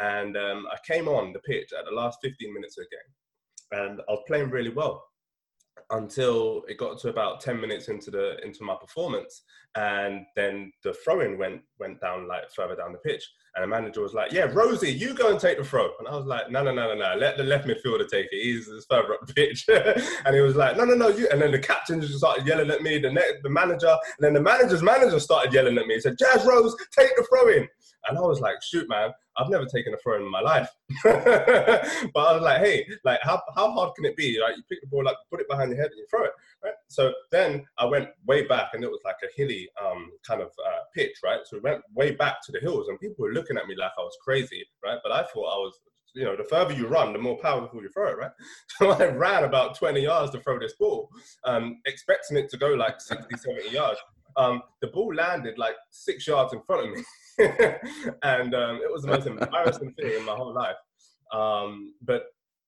And 0.00 0.36
um, 0.36 0.66
I 0.72 0.78
came 0.90 1.08
on 1.08 1.34
the 1.34 1.40
pitch 1.40 1.72
at 1.78 1.84
the 1.84 1.94
last 1.94 2.18
15 2.22 2.52
minutes 2.52 2.78
of 2.78 2.86
the 2.86 2.96
game, 2.96 3.84
and 3.84 4.00
I 4.08 4.12
was 4.12 4.24
playing 4.26 4.48
really 4.48 4.70
well 4.70 5.04
until 5.90 6.62
it 6.68 6.78
got 6.78 6.98
to 7.00 7.10
about 7.10 7.40
10 7.40 7.60
minutes 7.60 7.88
into 7.88 8.10
the 8.10 8.42
into 8.44 8.64
my 8.64 8.74
performance 8.80 9.42
and 9.74 10.26
then 10.36 10.70
the 10.82 10.92
throwing 10.92 11.38
went 11.38 11.62
went 11.78 12.00
down 12.00 12.28
like 12.28 12.50
further 12.54 12.76
down 12.76 12.92
the 12.92 12.98
pitch. 12.98 13.24
And 13.54 13.62
the 13.62 13.68
manager 13.68 14.00
was 14.00 14.14
like 14.14 14.32
yeah 14.32 14.44
rosie 14.44 14.90
you 14.90 15.14
go 15.14 15.30
and 15.30 15.40
take 15.40 15.58
the 15.58 15.64
throw. 15.64 15.90
And 15.98 16.08
i 16.08 16.14
was 16.14 16.26
like 16.26 16.50
no 16.50 16.62
no 16.62 16.72
no 16.72 16.88
no 16.88 16.94
no. 16.94 17.14
Let 17.18 17.36
the 17.36 17.44
left 17.44 17.66
midfielder 17.66 18.08
take 18.08 18.26
it. 18.30 18.42
He's, 18.42 18.66
he's 18.66 18.86
further 18.88 19.14
up 19.14 19.26
the 19.26 19.32
pitch. 19.32 19.66
And 20.24 20.34
he 20.34 20.40
was 20.40 20.56
like 20.56 20.76
no 20.76 20.84
no 20.84 20.94
no 20.94 21.08
you 21.08 21.28
and 21.30 21.40
then 21.40 21.52
the 21.52 21.58
captain 21.58 22.00
just 22.00 22.18
started 22.18 22.46
yelling 22.46 22.70
at 22.70 22.82
me. 22.82 22.98
The 22.98 23.10
net, 23.10 23.42
the 23.42 23.50
manager 23.50 23.88
and 23.88 24.20
then 24.20 24.34
the 24.34 24.40
manager's 24.40 24.82
manager 24.82 25.18
started 25.20 25.52
yelling 25.52 25.78
at 25.78 25.86
me. 25.86 25.94
He 25.94 26.00
said 26.00 26.18
jazz 26.18 26.44
rose 26.44 26.76
take 26.96 27.14
the 27.16 27.26
throw 27.28 27.48
in 27.48 27.68
and 28.08 28.18
i 28.18 28.20
was 28.20 28.40
like 28.40 28.62
shoot 28.62 28.88
man. 28.88 29.10
I've 29.36 29.48
never 29.48 29.64
taken 29.64 29.94
a 29.94 29.96
throw 29.96 30.16
in 30.16 30.30
my 30.30 30.40
life. 30.40 30.68
but 31.04 31.16
I 31.16 32.32
was 32.34 32.42
like, 32.42 32.60
hey, 32.60 32.86
like 33.04 33.20
how, 33.22 33.40
how 33.54 33.70
hard 33.72 33.94
can 33.94 34.04
it 34.04 34.16
be? 34.16 34.38
Like 34.40 34.56
you 34.56 34.62
pick 34.68 34.80
the 34.82 34.86
ball 34.88 35.08
up, 35.08 35.18
put 35.30 35.40
it 35.40 35.48
behind 35.48 35.70
your 35.70 35.80
head 35.80 35.90
and 35.90 35.98
you 35.98 36.06
throw 36.10 36.24
it. 36.24 36.32
Right. 36.62 36.74
So 36.88 37.12
then 37.30 37.64
I 37.78 37.86
went 37.86 38.08
way 38.26 38.46
back 38.46 38.70
and 38.74 38.84
it 38.84 38.90
was 38.90 39.00
like 39.04 39.16
a 39.24 39.28
hilly 39.34 39.61
um, 39.84 40.10
kind 40.26 40.40
of 40.40 40.48
uh, 40.48 40.80
pitch, 40.94 41.16
right? 41.24 41.40
So 41.44 41.56
we 41.56 41.60
went 41.60 41.82
way 41.94 42.12
back 42.12 42.36
to 42.44 42.52
the 42.52 42.60
hills 42.60 42.88
and 42.88 43.00
people 43.00 43.22
were 43.24 43.32
looking 43.32 43.56
at 43.56 43.66
me 43.66 43.74
like 43.76 43.92
I 43.98 44.02
was 44.02 44.16
crazy, 44.24 44.64
right? 44.84 44.98
But 45.02 45.12
I 45.12 45.22
thought 45.22 45.54
I 45.54 45.58
was 45.58 45.78
you 46.14 46.24
know, 46.24 46.36
the 46.36 46.44
further 46.44 46.74
you 46.74 46.86
run, 46.86 47.12
the 47.12 47.18
more 47.18 47.38
powerful 47.38 47.82
you 47.82 47.88
throw 47.88 48.10
it, 48.10 48.18
right? 48.18 48.30
So 48.78 48.90
I 48.90 49.06
ran 49.06 49.44
about 49.44 49.76
20 49.76 50.00
yards 50.00 50.32
to 50.32 50.40
throw 50.40 50.58
this 50.58 50.74
ball, 50.74 51.08
um, 51.44 51.80
expecting 51.86 52.36
it 52.36 52.50
to 52.50 52.56
go 52.56 52.68
like 52.68 53.00
60, 53.00 53.34
70 53.36 53.70
yards. 53.70 54.00
Um, 54.36 54.62
the 54.80 54.88
ball 54.88 55.14
landed 55.14 55.58
like 55.58 55.76
six 55.90 56.26
yards 56.26 56.52
in 56.52 56.62
front 56.62 56.88
of 56.88 56.96
me. 56.96 57.04
and 58.22 58.54
um, 58.54 58.76
it 58.76 58.90
was 58.90 59.02
the 59.02 59.08
most 59.08 59.26
embarrassing 59.26 59.94
thing 59.94 60.12
in 60.18 60.24
my 60.24 60.34
whole 60.34 60.54
life. 60.54 60.76
Um, 61.32 61.94
but 62.02 62.24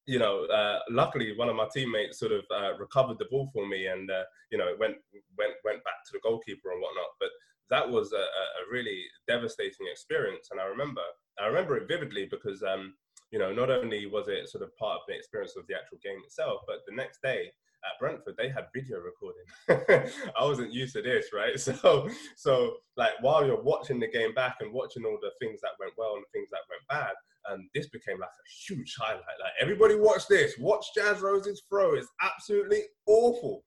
you 0.07 0.19
know, 0.19 0.45
uh, 0.47 0.81
luckily 0.91 1.37
one 1.37 1.49
of 1.49 1.57
my 1.57 1.67
teammates 1.73 2.19
sort 2.19 2.33
of 2.33 2.45
uh, 2.55 2.77
recovered 2.79 3.19
the 3.19 3.27
ball 3.31 3.51
for 3.53 3.67
me, 3.67 3.87
and 3.87 4.11
uh, 4.11 4.25
you 4.51 4.59
know, 4.59 4.69
it 4.69 4.79
went 4.79 4.97
went 5.39 5.55
went 5.65 5.83
back 5.85 6.05
to 6.07 6.13
the 6.13 6.21
goalkeeper 6.23 6.73
and 6.73 6.81
whatnot. 6.81 7.11
But 7.19 7.31
that 7.71 7.89
was 7.89 8.13
a, 8.13 8.17
a 8.17 8.63
really 8.71 9.05
devastating 9.27 9.87
experience, 9.91 10.49
and 10.51 10.61
I 10.61 10.65
remember 10.65 11.03
I 11.41 11.47
remember 11.47 11.77
it 11.77 11.89
vividly 11.89 12.29
because 12.31 12.63
um, 12.63 12.95
you 13.31 13.39
know, 13.39 13.53
not 13.53 13.71
only 13.71 14.07
was 14.07 14.29
it 14.29 14.49
sort 14.49 14.63
of 14.63 14.77
part 14.77 15.01
of 15.01 15.07
the 15.09 15.17
experience 15.17 15.57
of 15.57 15.67
the 15.67 15.75
actual 15.75 15.99
game 16.05 16.21
itself, 16.25 16.61
but 16.67 16.81
the 16.87 16.95
next 16.95 17.21
day 17.23 17.51
at 17.85 17.99
Brentford, 18.01 18.35
they 18.37 18.49
had 18.49 18.67
video 18.75 18.99
recording. 18.99 19.45
I 20.39 20.45
wasn't 20.45 20.73
used 20.73 20.95
to 20.95 21.03
this, 21.03 21.27
right? 21.33 21.55
So, 21.65 22.09
so 22.37 22.77
like 22.97 23.13
while 23.21 23.45
you're 23.45 23.63
watching 23.63 23.99
the 23.99 24.09
game 24.09 24.35
back 24.35 24.57
and 24.61 24.73
watching 24.73 25.05
all 25.05 25.19
the 25.21 25.33
things 25.41 25.61
that 25.63 25.71
went 25.81 25.93
well 25.97 26.15
and 26.15 26.25
the 26.25 26.39
things 26.39 26.49
that 26.51 26.61
went 26.69 26.87
bad, 26.89 27.15
and 27.51 27.69
this 27.75 27.89
became 27.89 28.19
like 28.19 28.29
a 28.29 28.49
huge 28.67 28.95
highlight. 28.99 29.23
Like 29.41 29.53
everybody 29.61 29.97
watch 29.97 30.27
this, 30.29 30.55
watch 30.59 30.87
Jazz 30.95 31.21
Rose's 31.21 31.63
throw. 31.69 31.95
It's 31.95 32.09
absolutely 32.23 32.83
awful. 33.07 33.65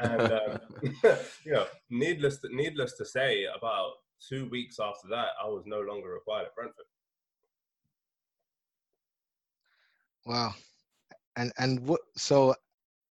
And 0.00 0.20
um, 0.32 0.58
you 1.44 1.52
know, 1.52 1.66
needless 1.90 2.38
to, 2.40 2.54
needless 2.54 2.96
to 2.98 3.04
say, 3.04 3.46
about 3.56 3.92
two 4.28 4.48
weeks 4.50 4.78
after 4.80 5.08
that, 5.08 5.28
I 5.42 5.48
was 5.48 5.64
no 5.66 5.80
longer 5.80 6.10
required 6.10 6.46
at 6.46 6.54
Brentford. 6.54 6.84
Wow. 10.26 10.54
And 11.36 11.52
and 11.58 11.80
what 11.86 12.00
so 12.16 12.54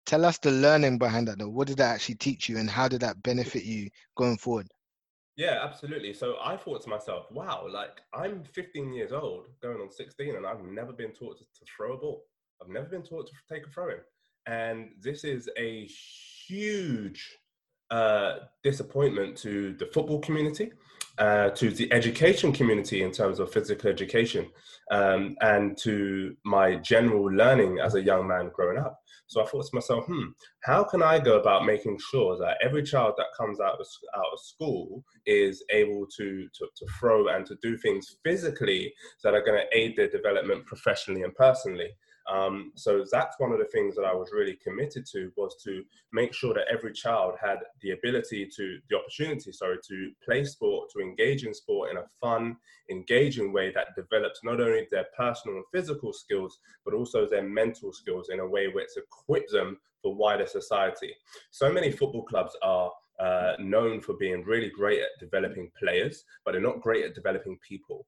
tell 0.10 0.26
us 0.26 0.40
the 0.40 0.52
learning 0.52 0.98
behind 0.98 1.28
that 1.28 1.38
though. 1.38 1.50
What 1.50 1.68
did 1.68 1.78
that 1.78 1.94
actually 1.94 2.16
teach 2.16 2.50
you 2.50 2.58
and 2.58 2.68
how 2.68 2.88
did 2.88 3.02
that 3.02 3.22
benefit 3.22 3.64
you 3.64 3.90
going 4.18 4.38
forward? 4.38 4.68
Yeah, 5.38 5.60
absolutely. 5.64 6.14
So 6.14 6.38
I 6.44 6.58
thought 6.58 6.82
to 6.84 6.90
myself, 6.90 7.28
wow, 7.32 7.68
like 7.72 8.02
I'm 8.12 8.44
15 8.44 8.92
years 8.92 9.12
old, 9.12 9.48
going 9.62 9.80
on 9.80 9.92
16, 9.92 10.36
and 10.36 10.48
I've 10.48 10.64
never 10.64 10.92
been 10.92 11.12
taught 11.12 11.38
to, 11.38 11.44
to 11.44 11.66
throw 11.78 11.94
a 11.94 11.98
ball. 11.98 12.24
I've 12.60 12.70
never 12.70 12.88
been 12.88 13.04
taught 13.04 13.28
to 13.28 13.34
take 13.54 13.68
a 13.68 13.70
throw 13.70 13.90
in. 13.90 14.00
And 14.48 14.90
this 15.00 15.24
is 15.24 15.48
a 15.58 15.86
huge 15.86 17.38
uh, 17.92 18.40
disappointment 18.64 19.38
to 19.38 19.76
the 19.76 19.86
football 19.94 20.20
community, 20.20 20.72
uh, 21.20 21.50
to 21.50 21.70
the 21.70 21.92
education 21.92 22.52
community 22.52 23.04
in 23.04 23.12
terms 23.12 23.40
of 23.40 23.52
physical 23.52 23.90
education, 23.90 24.50
um, 24.90 25.36
and 25.42 25.78
to 25.78 26.36
my 26.46 26.76
general 26.76 27.26
learning 27.26 27.80
as 27.80 27.96
a 27.96 28.02
young 28.02 28.28
man 28.28 28.50
growing 28.54 28.78
up. 28.78 29.00
So 29.28 29.44
I 29.44 29.46
thought 29.46 29.66
to 29.66 29.76
myself, 29.76 30.06
hmm, 30.06 30.30
how 30.64 30.84
can 30.84 31.04
I 31.04 31.20
go 31.20 31.40
about 31.40 31.66
making 31.66 32.00
sure 32.10 32.36
that 32.40 32.58
every 32.64 32.82
child 32.82 33.14
that 33.18 33.28
comes 33.38 33.60
out 33.60 33.80
of, 33.80 33.86
out 34.16 34.34
of 34.34 34.40
school 34.40 35.04
is 35.28 35.64
able 35.70 36.08
to, 36.18 36.48
to, 36.52 36.68
to 36.78 36.86
throw 37.00 37.28
and 37.28 37.46
to 37.46 37.56
do 37.62 37.78
things 37.78 38.18
physically 38.24 38.92
that 39.24 39.36
are 39.36 39.44
going 39.44 39.62
to 39.62 39.78
aid 39.78 39.96
their 39.96 40.10
development 40.10 40.66
professionally 40.66 41.22
and 41.22 41.36
personally? 41.36 41.90
Um, 42.30 42.72
so 42.76 43.04
that's 43.12 43.40
one 43.40 43.52
of 43.52 43.60
the 43.60 43.66
things 43.66 43.96
that 43.96 44.04
I 44.06 44.14
was 44.14 44.32
really 44.32 44.58
committed 44.64 45.06
to 45.14 45.32
was 45.36 45.56
to 45.64 45.84
make 46.14 46.34
sure 46.34 46.54
that 46.54 46.68
every 46.72 46.94
child 46.94 47.36
had 47.42 47.58
the 47.82 47.92
ability 47.92 48.50
to, 48.56 48.80
the 48.90 48.98
opportunity, 48.98 49.52
sorry, 49.52 49.78
to 49.88 50.12
play 50.24 50.44
sport, 50.44 50.90
to 50.92 51.00
engage 51.00 51.46
in 51.46 51.54
sport 51.54 51.92
in 51.92 51.98
a 51.98 52.06
fun, 52.22 52.58
engaging 52.90 53.52
way 53.52 53.72
that 53.72 53.96
develops 53.96 54.44
not 54.44 54.62
only 54.62 54.88
their 54.92 55.08
personal 55.18 55.58
and 55.58 55.66
physical 55.74 56.14
skills, 56.14 56.60
but 56.86 56.94
also 56.94 57.28
their 57.28 57.44
mental 57.44 57.92
skills 57.92 58.30
in 58.30 58.40
a 58.40 58.48
way 58.48 58.68
which 58.68 58.90
equips 58.96 59.52
them 59.52 59.78
for 60.02 60.16
wider 60.16 60.46
society. 60.46 61.14
So 61.52 61.72
many 61.72 61.92
football 61.92 62.24
clubs 62.24 62.56
are 62.62 62.92
uh, 63.20 63.54
known 63.60 64.02
for 64.02 64.14
being 64.14 64.44
really 64.46 64.70
great 64.70 65.02
at 65.02 65.20
developing 65.20 65.72
players, 65.78 66.24
but 66.46 66.52
they're 66.52 66.62
not 66.62 66.82
great 66.82 67.06
at 67.06 67.16
developing 67.16 67.58
people 67.68 68.06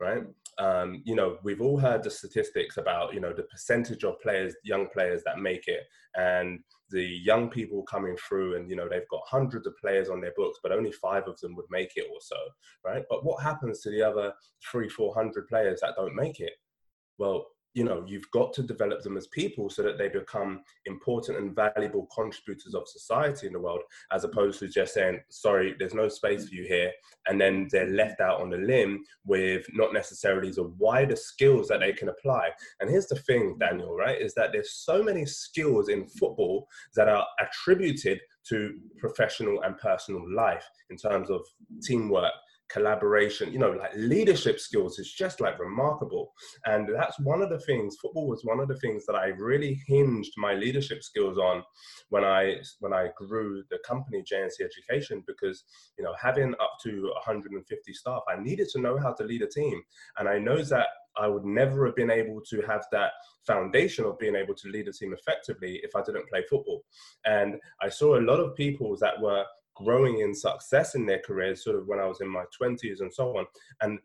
right? 0.00 0.22
Um, 0.58 1.02
you 1.04 1.14
know, 1.14 1.38
we've 1.42 1.60
all 1.60 1.78
heard 1.78 2.02
the 2.02 2.10
statistics 2.10 2.76
about, 2.76 3.14
you 3.14 3.20
know, 3.20 3.32
the 3.32 3.44
percentage 3.44 4.04
of 4.04 4.20
players, 4.20 4.54
young 4.64 4.88
players 4.88 5.22
that 5.24 5.38
make 5.38 5.66
it, 5.68 5.82
and 6.16 6.60
the 6.90 7.02
young 7.02 7.50
people 7.50 7.82
coming 7.82 8.16
through, 8.16 8.56
and 8.56 8.68
you 8.70 8.76
know, 8.76 8.88
they've 8.88 9.08
got 9.10 9.22
hundreds 9.26 9.66
of 9.66 9.76
players 9.78 10.08
on 10.08 10.20
their 10.20 10.32
books, 10.36 10.58
but 10.62 10.72
only 10.72 10.92
five 10.92 11.24
of 11.26 11.38
them 11.40 11.56
would 11.56 11.66
make 11.70 11.92
it 11.96 12.06
or 12.12 12.20
so, 12.20 12.36
right? 12.84 13.04
But 13.10 13.24
what 13.24 13.42
happens 13.42 13.80
to 13.80 13.90
the 13.90 14.02
other 14.02 14.32
three, 14.70 14.88
four 14.88 15.14
hundred 15.14 15.48
players 15.48 15.80
that 15.80 15.96
don't 15.96 16.14
make 16.14 16.40
it? 16.40 16.52
Well, 17.18 17.46
you 17.74 17.84
know 17.84 18.04
you've 18.06 18.30
got 18.30 18.52
to 18.52 18.62
develop 18.62 19.02
them 19.02 19.16
as 19.16 19.26
people 19.26 19.68
so 19.68 19.82
that 19.82 19.98
they 19.98 20.08
become 20.08 20.60
important 20.86 21.38
and 21.38 21.54
valuable 21.54 22.08
contributors 22.14 22.74
of 22.74 22.88
society 22.88 23.46
in 23.46 23.52
the 23.52 23.60
world 23.60 23.82
as 24.12 24.24
opposed 24.24 24.60
to 24.60 24.68
just 24.68 24.94
saying 24.94 25.20
sorry 25.28 25.74
there's 25.78 25.94
no 25.94 26.08
space 26.08 26.48
for 26.48 26.54
you 26.54 26.64
here 26.64 26.90
and 27.26 27.40
then 27.40 27.68
they're 27.70 27.90
left 27.90 28.20
out 28.20 28.40
on 28.40 28.50
the 28.50 28.56
limb 28.56 29.02
with 29.24 29.66
not 29.72 29.92
necessarily 29.92 30.50
the 30.50 30.72
wider 30.78 31.16
skills 31.16 31.68
that 31.68 31.80
they 31.80 31.92
can 31.92 32.08
apply. 32.08 32.50
And 32.80 32.90
here's 32.90 33.08
the 33.08 33.16
thing 33.16 33.56
daniel 33.58 33.96
right 33.96 34.20
is 34.20 34.34
that 34.34 34.52
there's 34.52 34.72
so 34.72 35.02
many 35.02 35.26
skills 35.26 35.88
in 35.88 36.06
football 36.06 36.68
that 36.94 37.08
are 37.08 37.26
attributed 37.40 38.20
to 38.48 38.74
professional 38.98 39.62
and 39.62 39.76
personal 39.78 40.22
life 40.32 40.64
in 40.90 40.96
terms 40.96 41.30
of 41.30 41.40
teamwork 41.82 42.32
collaboration, 42.68 43.52
you 43.52 43.58
know, 43.58 43.70
like 43.70 43.92
leadership 43.94 44.58
skills 44.58 44.98
is 44.98 45.12
just 45.12 45.40
like 45.40 45.58
remarkable. 45.58 46.32
And 46.64 46.88
that's 46.94 47.18
one 47.20 47.42
of 47.42 47.50
the 47.50 47.60
things, 47.60 47.96
football 48.00 48.28
was 48.28 48.44
one 48.44 48.60
of 48.60 48.68
the 48.68 48.78
things 48.78 49.04
that 49.06 49.14
I 49.14 49.26
really 49.26 49.80
hinged 49.86 50.32
my 50.36 50.54
leadership 50.54 51.02
skills 51.02 51.38
on 51.38 51.62
when 52.08 52.24
I 52.24 52.56
when 52.80 52.92
I 52.92 53.08
grew 53.16 53.62
the 53.70 53.78
company 53.86 54.22
JNC 54.22 54.60
Education 54.60 55.22
because, 55.26 55.64
you 55.98 56.04
know, 56.04 56.14
having 56.20 56.52
up 56.54 56.72
to 56.84 57.10
150 57.14 57.92
staff, 57.92 58.20
I 58.28 58.42
needed 58.42 58.68
to 58.70 58.80
know 58.80 58.98
how 58.98 59.12
to 59.12 59.24
lead 59.24 59.42
a 59.42 59.48
team. 59.48 59.80
And 60.18 60.28
I 60.28 60.38
know 60.38 60.62
that 60.62 60.88
I 61.16 61.28
would 61.28 61.44
never 61.44 61.86
have 61.86 61.94
been 61.94 62.10
able 62.10 62.40
to 62.50 62.60
have 62.62 62.84
that 62.92 63.12
foundation 63.46 64.04
of 64.04 64.18
being 64.18 64.34
able 64.34 64.54
to 64.54 64.68
lead 64.68 64.88
a 64.88 64.92
team 64.92 65.14
effectively 65.14 65.80
if 65.82 65.94
I 65.94 66.02
didn't 66.02 66.28
play 66.28 66.42
football. 66.50 66.82
And 67.24 67.56
I 67.80 67.88
saw 67.88 68.18
a 68.18 68.20
lot 68.20 68.40
of 68.40 68.56
people 68.56 68.96
that 69.00 69.20
were 69.20 69.44
growing 69.74 70.20
in 70.20 70.34
success 70.34 70.94
in 70.94 71.06
their 71.06 71.20
careers 71.20 71.64
sort 71.64 71.76
of 71.76 71.86
when 71.86 72.00
I 72.00 72.06
was 72.06 72.20
in 72.20 72.28
my 72.28 72.44
20s 72.60 73.00
and 73.00 73.12
so 73.12 73.36
on. 73.36 73.46
And 73.80 73.98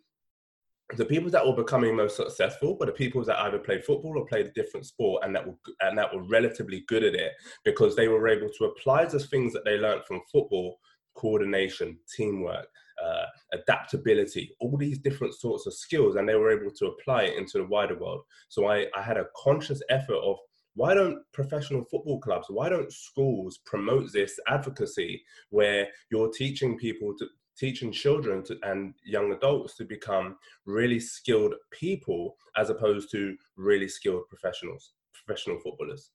the 0.98 1.06
people 1.06 1.30
that 1.30 1.46
were 1.46 1.56
becoming 1.56 1.96
most 1.96 2.16
successful 2.16 2.78
were 2.78 2.88
the 2.88 2.92
people 2.92 3.24
that 3.24 3.40
either 3.40 3.60
played 3.60 3.86
football 3.86 4.18
or 4.18 4.26
played 4.26 4.48
a 4.48 4.52
different 4.52 4.86
sport 4.86 5.24
and 5.24 5.36
that 5.36 5.46
were 5.46 5.56
and 5.82 5.98
that 5.98 6.14
were 6.14 6.24
relatively 6.24 6.84
good 6.88 7.04
at 7.04 7.14
it 7.14 7.34
because 7.64 7.96
they 7.96 8.08
were 8.08 8.28
able 8.28 8.50
to 8.58 8.66
apply 8.66 9.06
the 9.06 9.20
things 9.20 9.54
that 9.54 9.64
they 9.66 9.78
learned 9.78 10.04
from 10.06 10.22
football 10.32 10.80
coordination 11.16 11.98
teamwork 12.16 12.66
uh, 13.04 13.26
adaptability 13.54 14.56
all 14.60 14.78
these 14.78 14.98
different 15.00 15.34
sorts 15.34 15.68
of 15.68 15.74
skills 15.74 16.16
and 16.16 16.28
they 16.28 16.36
were 16.36 16.52
able 16.52 16.72
to 16.72 16.88
apply 16.88 17.24
it 17.24 17.38
into 17.38 17.60
the 17.60 17.66
wider 17.66 17.98
world 17.98 18.22
so 18.48 18.68
i, 18.68 18.88
I 18.96 19.02
had 19.02 19.18
a 19.18 19.28
conscious 19.38 19.82
effort 19.90 20.18
of 20.18 20.38
why 20.80 20.94
don't 20.94 21.22
professional 21.34 21.84
football 21.92 22.22
clubs, 22.22 22.46
why 22.50 22.70
don't 22.70 22.90
schools 22.94 23.60
promote 23.66 24.10
this 24.14 24.40
advocacy 24.48 25.22
where 25.50 25.86
you're 26.10 26.32
teaching 26.32 26.78
people 26.78 27.14
to 27.20 27.26
teaching 27.58 27.92
children 27.92 28.42
to, 28.46 28.58
and 28.64 28.94
young 29.04 29.34
adults 29.34 29.76
to 29.76 29.84
become 29.84 30.38
really 30.66 30.98
skilled 30.98 31.54
people 31.72 32.38
as 32.56 32.70
opposed 32.70 33.12
to 33.12 33.36
really 33.58 33.90
skilled 33.90 34.22
professionals, 34.30 34.94
professional 35.14 35.60
footballers? 35.60 36.12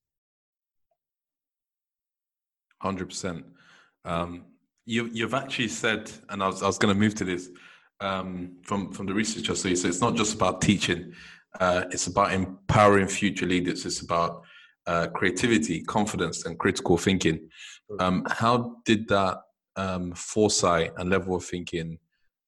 100%. 2.83 3.45
Um, 4.07 4.47
you, 4.87 5.11
you've 5.13 5.35
actually 5.35 5.69
said, 5.69 6.11
and 6.31 6.43
I 6.43 6.47
was, 6.47 6.63
I 6.63 6.67
was 6.67 6.79
going 6.79 6.95
to 6.95 6.99
move 6.99 7.15
to 7.17 7.25
this 7.27 7.51
um, 8.01 8.57
from, 8.63 8.93
from 8.93 9.05
the 9.05 9.13
research 9.13 9.51
I 9.51 9.55
see, 9.55 9.77
so 9.77 9.89
it's 9.89 10.01
not 10.01 10.15
just 10.15 10.35
about 10.35 10.63
teaching, 10.63 11.13
uh, 11.61 11.85
it's 11.91 12.07
about 12.07 12.33
empowering 12.33 13.09
future 13.09 13.47
leaders. 13.47 13.87
It's 13.87 14.01
about 14.01 14.43
uh, 14.87 15.09
creativity, 15.09 15.83
confidence, 15.83 16.47
and 16.47 16.59
critical 16.59 16.97
thinking. 16.97 17.49
Hmm. 17.91 18.01
Um, 18.01 18.27
how 18.31 18.77
did 18.85 19.09
that 19.09 19.39
um, 19.77 20.13
foresight 20.15 20.93
and 20.99 21.11
level 21.11 21.37
of 21.37 21.45
thinking, 21.45 21.99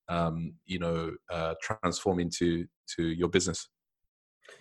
um, 0.08 0.54
you 0.64 0.78
know, 0.78 1.12
uh, 1.30 1.54
transform 1.62 2.20
into 2.20 2.66
to 2.96 3.06
your 3.06 3.28
business? 3.28 3.68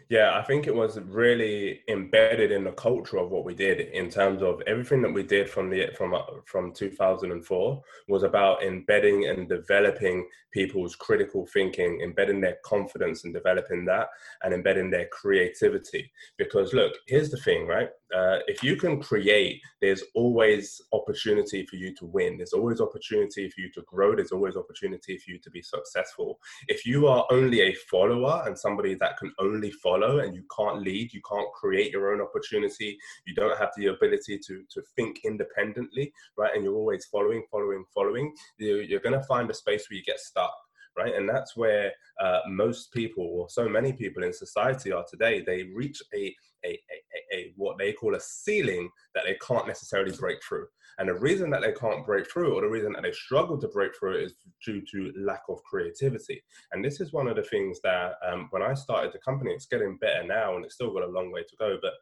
Yeah, 0.10 0.38
I 0.38 0.44
think 0.44 0.68
it 0.68 0.76
was 0.76 1.00
really 1.00 1.82
embedded 1.90 2.52
in 2.52 2.64
the 2.64 2.74
culture 2.74 3.18
of 3.18 3.32
what 3.32 3.44
we 3.44 3.56
did 3.56 3.80
in 3.80 4.10
terms 4.10 4.44
of 4.44 4.62
everything 4.68 5.02
that 5.02 5.12
we 5.12 5.24
did 5.24 5.50
from 5.50 5.72
the 5.72 5.88
from 5.98 6.14
uh, 6.14 6.22
from 6.46 6.74
2004 6.74 7.82
was 8.08 8.22
about 8.22 8.62
embedding 8.62 9.26
and 9.26 9.50
developing 9.50 10.28
people's 10.52 10.96
critical 10.96 11.48
thinking, 11.52 12.02
embedding 12.02 12.40
their 12.40 12.58
confidence 12.64 13.24
and 13.24 13.34
developing 13.34 13.84
that, 13.86 14.08
and 14.44 14.54
embedding 14.54 14.92
their 14.92 15.08
creativity. 15.08 16.12
Because 16.38 16.72
look, 16.74 16.94
here's 17.08 17.32
the 17.32 17.38
thing, 17.38 17.66
right? 17.66 17.90
Uh, 18.16 18.38
if 18.48 18.64
you 18.64 18.76
can 18.76 19.02
create, 19.02 19.60
there's 19.82 20.04
always 20.14 20.82
opportunity 20.94 21.66
for 21.66 21.78
you 21.78 21.94
to 21.96 22.06
win. 22.06 22.38
There's 22.38 22.54
always 22.54 22.80
opportunity 22.80 23.50
for 23.50 23.60
you 23.60 23.72
to 23.72 23.82
grow. 23.82 24.16
There's 24.16 24.32
always 24.32 24.56
opportunity 24.56 25.18
for 25.18 25.32
you 25.32 25.40
to 25.40 25.50
be 25.50 25.64
successful. 25.64 26.40
If 26.68 26.86
you 26.86 27.08
are 27.08 27.26
only 27.32 27.62
a 27.62 27.74
follower 27.74 28.44
and 28.46 28.58
somebody 28.58 28.94
that 28.96 29.18
can 29.18 29.34
only 29.40 29.72
follow 29.72 29.95
and 30.04 30.36
you 30.36 30.44
can't 30.56 30.82
lead, 30.82 31.14
you 31.14 31.22
can't 31.30 31.52
create 31.54 31.92
your 31.92 32.14
own 32.14 32.22
opportunity, 32.22 32.98
you 33.26 33.36
don't 33.36 33.58
have 33.58 33.72
the 33.78 33.88
ability 33.88 34.40
to, 34.40 34.64
to 34.70 34.82
think 34.96 35.20
independently, 35.24 36.12
right? 36.38 36.54
And 36.54 36.64
you're 36.64 36.76
always 36.76 37.06
following, 37.06 37.44
following, 37.52 37.86
following, 37.94 38.34
you're, 38.58 38.82
you're 38.82 39.00
going 39.00 39.20
to 39.20 39.26
find 39.28 39.50
a 39.50 39.54
space 39.54 39.90
where 39.90 39.98
you 39.98 40.04
get 40.04 40.20
stuck 40.20 40.54
right? 40.98 41.14
And 41.14 41.28
that's 41.28 41.56
where 41.56 41.92
uh, 42.22 42.40
most 42.48 42.92
people, 42.94 43.26
or 43.26 43.50
so 43.50 43.68
many 43.68 43.94
people 43.94 44.24
in 44.24 44.34
society 44.34 44.92
are 44.92 45.06
today. 45.10 45.44
They 45.46 45.64
reach 45.76 46.02
a, 46.14 46.34
a, 46.66 46.70
a, 46.70 47.36
a, 47.36 47.54
what 47.56 47.78
they 47.78 47.94
call 47.94 48.16
a 48.16 48.20
ceiling 48.20 48.90
that 49.14 49.26
they 49.26 49.38
can't 49.46 49.68
necessarily 49.68 50.16
break 50.16 50.38
through. 50.44 50.68
And 50.98 51.10
the 51.10 51.16
reason 51.16 51.50
that 51.52 51.62
they 51.62 51.74
can't 51.74 52.06
break 52.06 52.30
through, 52.32 52.54
or 52.56 52.62
the 52.62 52.70
reason 52.70 52.94
that 52.94 53.04
they 53.04 53.12
struggle 53.12 53.60
to 53.60 53.68
break 53.68 53.92
through, 53.98 54.18
is 54.26 54.34
due 54.64 54.82
to 54.92 55.14
lack 55.18 55.42
of 55.50 55.64
creativity. 55.64 56.42
And 56.72 56.84
this 56.84 57.02
is 57.02 57.14
one 57.14 57.28
of 57.28 57.36
the 57.36 57.44
things 57.44 57.80
that 57.84 58.14
um, 58.26 58.48
when 58.52 58.62
I 58.62 58.74
started 58.74 59.14
the 59.14 59.20
company, 59.20 59.52
it's 59.52 59.66
getting 59.66 59.98
better 59.98 60.24
now, 60.24 60.56
and 60.56 60.64
it's 60.64 60.76
still 60.76 60.94
got 60.94 61.04
a 61.04 61.08
long 61.08 61.32
way 61.32 61.42
to 61.42 61.56
go. 61.58 61.78
But 61.82 61.94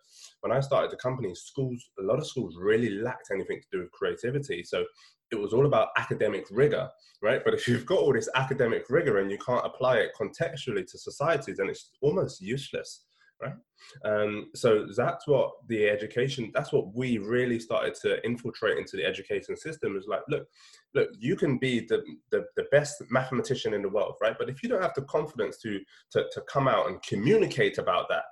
when 0.41 0.51
I 0.51 0.59
started 0.59 0.91
the 0.91 0.97
company, 0.97 1.33
schools, 1.35 1.91
a 1.99 2.03
lot 2.03 2.19
of 2.19 2.27
schools 2.27 2.55
really 2.59 2.89
lacked 2.89 3.29
anything 3.31 3.61
to 3.61 3.67
do 3.71 3.79
with 3.83 3.91
creativity. 3.91 4.63
So 4.63 4.85
it 5.31 5.39
was 5.39 5.53
all 5.53 5.65
about 5.65 5.89
academic 5.97 6.45
rigor, 6.51 6.89
right? 7.21 7.43
But 7.43 7.55
if 7.55 7.67
you've 7.67 7.87
got 7.87 7.99
all 7.99 8.13
this 8.13 8.29
academic 8.35 8.89
rigor 8.89 9.17
and 9.17 9.31
you 9.31 9.37
can't 9.39 9.65
apply 9.65 9.97
it 9.97 10.11
contextually 10.19 10.85
to 10.85 10.97
society, 10.97 11.53
then 11.53 11.69
it's 11.69 11.89
almost 12.01 12.41
useless, 12.41 13.05
right? 13.41 13.53
Um, 14.05 14.49
so 14.55 14.87
that's 14.95 15.27
what 15.27 15.51
the 15.67 15.89
education, 15.89 16.51
that's 16.53 16.71
what 16.71 16.93
we 16.95 17.17
really 17.17 17.59
started 17.59 17.95
to 17.95 18.23
infiltrate 18.25 18.77
into 18.77 18.97
the 18.97 19.05
education 19.05 19.57
system 19.57 19.97
is 19.97 20.07
like, 20.07 20.21
look, 20.29 20.47
look, 20.93 21.09
you 21.19 21.35
can 21.35 21.57
be 21.57 21.81
the, 21.81 22.03
the, 22.31 22.45
the 22.55 22.65
best 22.71 23.03
mathematician 23.09 23.73
in 23.73 23.81
the 23.81 23.89
world, 23.89 24.15
right? 24.21 24.35
But 24.37 24.49
if 24.49 24.63
you 24.63 24.69
don't 24.69 24.81
have 24.81 24.95
the 24.95 25.03
confidence 25.03 25.57
to, 25.59 25.79
to, 26.11 26.25
to 26.31 26.41
come 26.41 26.67
out 26.67 26.89
and 26.89 27.01
communicate 27.03 27.77
about 27.77 28.07
that, 28.09 28.23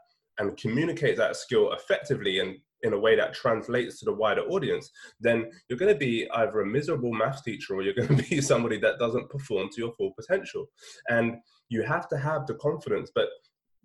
and 0.41 0.57
communicate 0.57 1.17
that 1.17 1.35
skill 1.35 1.71
effectively 1.73 2.39
and 2.39 2.57
in 2.83 2.93
a 2.93 2.99
way 2.99 3.15
that 3.15 3.33
translates 3.33 3.99
to 3.99 4.05
the 4.05 4.13
wider 4.13 4.41
audience, 4.41 4.89
then 5.19 5.49
you're 5.69 5.77
going 5.77 5.93
to 5.93 5.97
be 5.97 6.27
either 6.33 6.61
a 6.61 6.65
miserable 6.65 7.13
math 7.13 7.43
teacher 7.43 7.75
or 7.75 7.83
you're 7.83 7.93
going 7.93 8.07
to 8.17 8.29
be 8.29 8.41
somebody 8.41 8.79
that 8.79 8.97
doesn't 8.97 9.29
perform 9.29 9.69
to 9.69 9.81
your 9.81 9.93
full 9.93 10.11
potential. 10.19 10.65
And 11.09 11.37
you 11.69 11.83
have 11.83 12.07
to 12.09 12.17
have 12.17 12.47
the 12.47 12.55
confidence. 12.55 13.11
But 13.13 13.27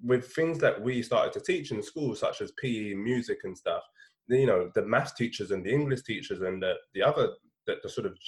with 0.03 0.33
things 0.33 0.59
that 0.59 0.81
we 0.81 1.03
started 1.03 1.33
to 1.33 1.41
teach 1.41 1.71
in 1.71 1.83
schools, 1.83 2.21
such 2.21 2.41
as 2.41 2.53
PE, 2.61 2.95
music, 2.95 3.39
and 3.45 3.57
stuff, 3.57 3.83
you 4.29 4.47
know, 4.47 4.71
the 4.75 4.83
math 4.83 5.15
teachers 5.17 5.51
and 5.51 5.65
the 5.65 5.73
English 5.73 6.03
teachers 6.03 6.41
and 6.41 6.63
the, 6.63 6.75
the 6.95 7.03
other, 7.03 7.31
the, 7.67 7.77
the 7.83 7.89
sort 7.89 8.07
of 8.07 8.19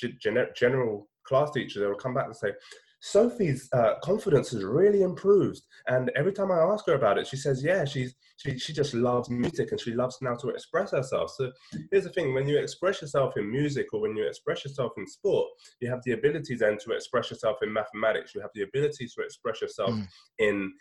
general 0.54 1.08
class 1.25 1.50
teachers, 1.50 1.80
they 1.80 1.87
will 1.87 1.94
come 1.94 2.14
back 2.14 2.26
and 2.26 2.37
say, 2.37 2.52
Sophie's 3.00 3.68
uh, 3.72 3.94
confidence 4.02 4.50
has 4.50 4.64
really 4.64 5.02
improved. 5.02 5.60
And 5.87 6.10
every 6.16 6.32
time 6.32 6.50
I 6.50 6.58
ask 6.58 6.84
her 6.87 6.94
about 6.94 7.16
it, 7.18 7.28
she 7.28 7.37
says, 7.37 7.62
yeah, 7.62 7.84
she's, 7.84 8.14
she, 8.37 8.58
she 8.58 8.72
just 8.72 8.92
loves 8.92 9.30
music 9.30 9.70
and 9.70 9.80
she 9.80 9.94
loves 9.94 10.18
now 10.20 10.34
to 10.37 10.48
express 10.48 10.90
herself. 10.90 11.30
So 11.30 11.52
here's 11.92 12.04
the 12.04 12.10
thing 12.10 12.34
when 12.34 12.48
you 12.48 12.58
express 12.58 13.00
yourself 13.00 13.37
in 13.37 13.50
music 13.50 13.87
or 13.92 14.00
when 14.00 14.16
you 14.16 14.26
express 14.26 14.64
yourself 14.64 14.92
in 14.96 15.06
sport, 15.06 15.48
you 15.80 15.88
have 15.88 16.02
the 16.04 16.12
ability 16.12 16.56
then 16.56 16.76
to 16.78 16.92
express 16.92 17.30
yourself 17.30 17.58
in 17.62 17.72
mathematics. 17.72 18.34
You 18.34 18.40
have 18.40 18.50
the 18.54 18.62
ability 18.62 19.06
to 19.06 19.22
express 19.22 19.60
yourself 19.60 19.90
mm. 19.90 20.08
in 20.38 20.72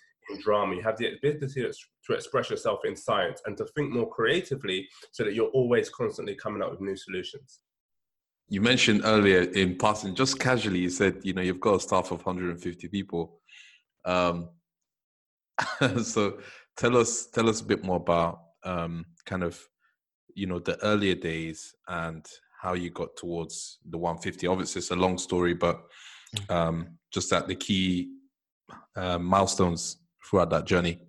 drama. 0.42 0.76
You 0.76 0.82
have 0.84 0.98
the 0.98 1.14
ability 1.16 1.62
to, 1.62 1.74
to 2.06 2.14
express 2.14 2.50
yourself 2.50 2.80
in 2.86 2.96
science 2.96 3.42
and 3.46 3.58
to 3.58 3.66
think 3.76 3.92
more 3.92 4.10
creatively 4.10 4.88
so 5.12 5.24
that 5.24 5.34
you're 5.34 5.50
always 5.50 5.90
constantly 5.90 6.36
coming 6.36 6.62
up 6.62 6.72
with 6.72 6.82
new 6.82 6.96
solutions 6.96 7.62
you 8.50 8.62
mentioned 8.62 9.02
earlier 9.04 9.42
in 9.42 9.78
passing, 9.78 10.16
just 10.16 10.40
casually, 10.40 10.80
you 10.80 10.90
said, 10.90 11.20
you 11.24 11.34
know, 11.34 11.42
you've 11.42 11.60
got 11.60 11.76
a 11.76 11.80
staff 11.80 12.12
of 12.12 12.26
150 12.26 12.88
people. 12.88 13.42
Um, 14.06 14.50
so 16.04 16.40
tell 16.78 16.96
us, 16.98 17.28
tell 17.28 17.50
us 17.50 17.62
a 17.62 17.66
bit 17.66 17.84
more 17.84 17.98
about 17.98 18.40
um, 18.64 19.06
kind 19.26 19.44
of, 19.44 19.60
you 20.34 20.48
know, 20.48 20.60
the 20.60 20.82
earlier 20.84 21.16
days 21.16 21.76
and 21.88 22.26
how 22.62 22.74
you 22.74 22.90
got 22.90 23.16
towards 23.18 23.80
the 23.90 23.98
150. 23.98 24.48
Obviously, 24.48 24.80
it's 24.80 24.92
a 24.92 24.96
long 24.96 25.18
story, 25.18 25.54
but 25.54 25.82
mm. 26.36 26.56
um, 26.56 26.98
just 27.12 27.34
at 27.34 27.48
the 27.48 27.56
key 27.56 28.14
uh, 28.96 29.20
milestones 29.20 29.98
throughout 30.28 30.50
that 30.50 30.66
journey? 30.66 31.00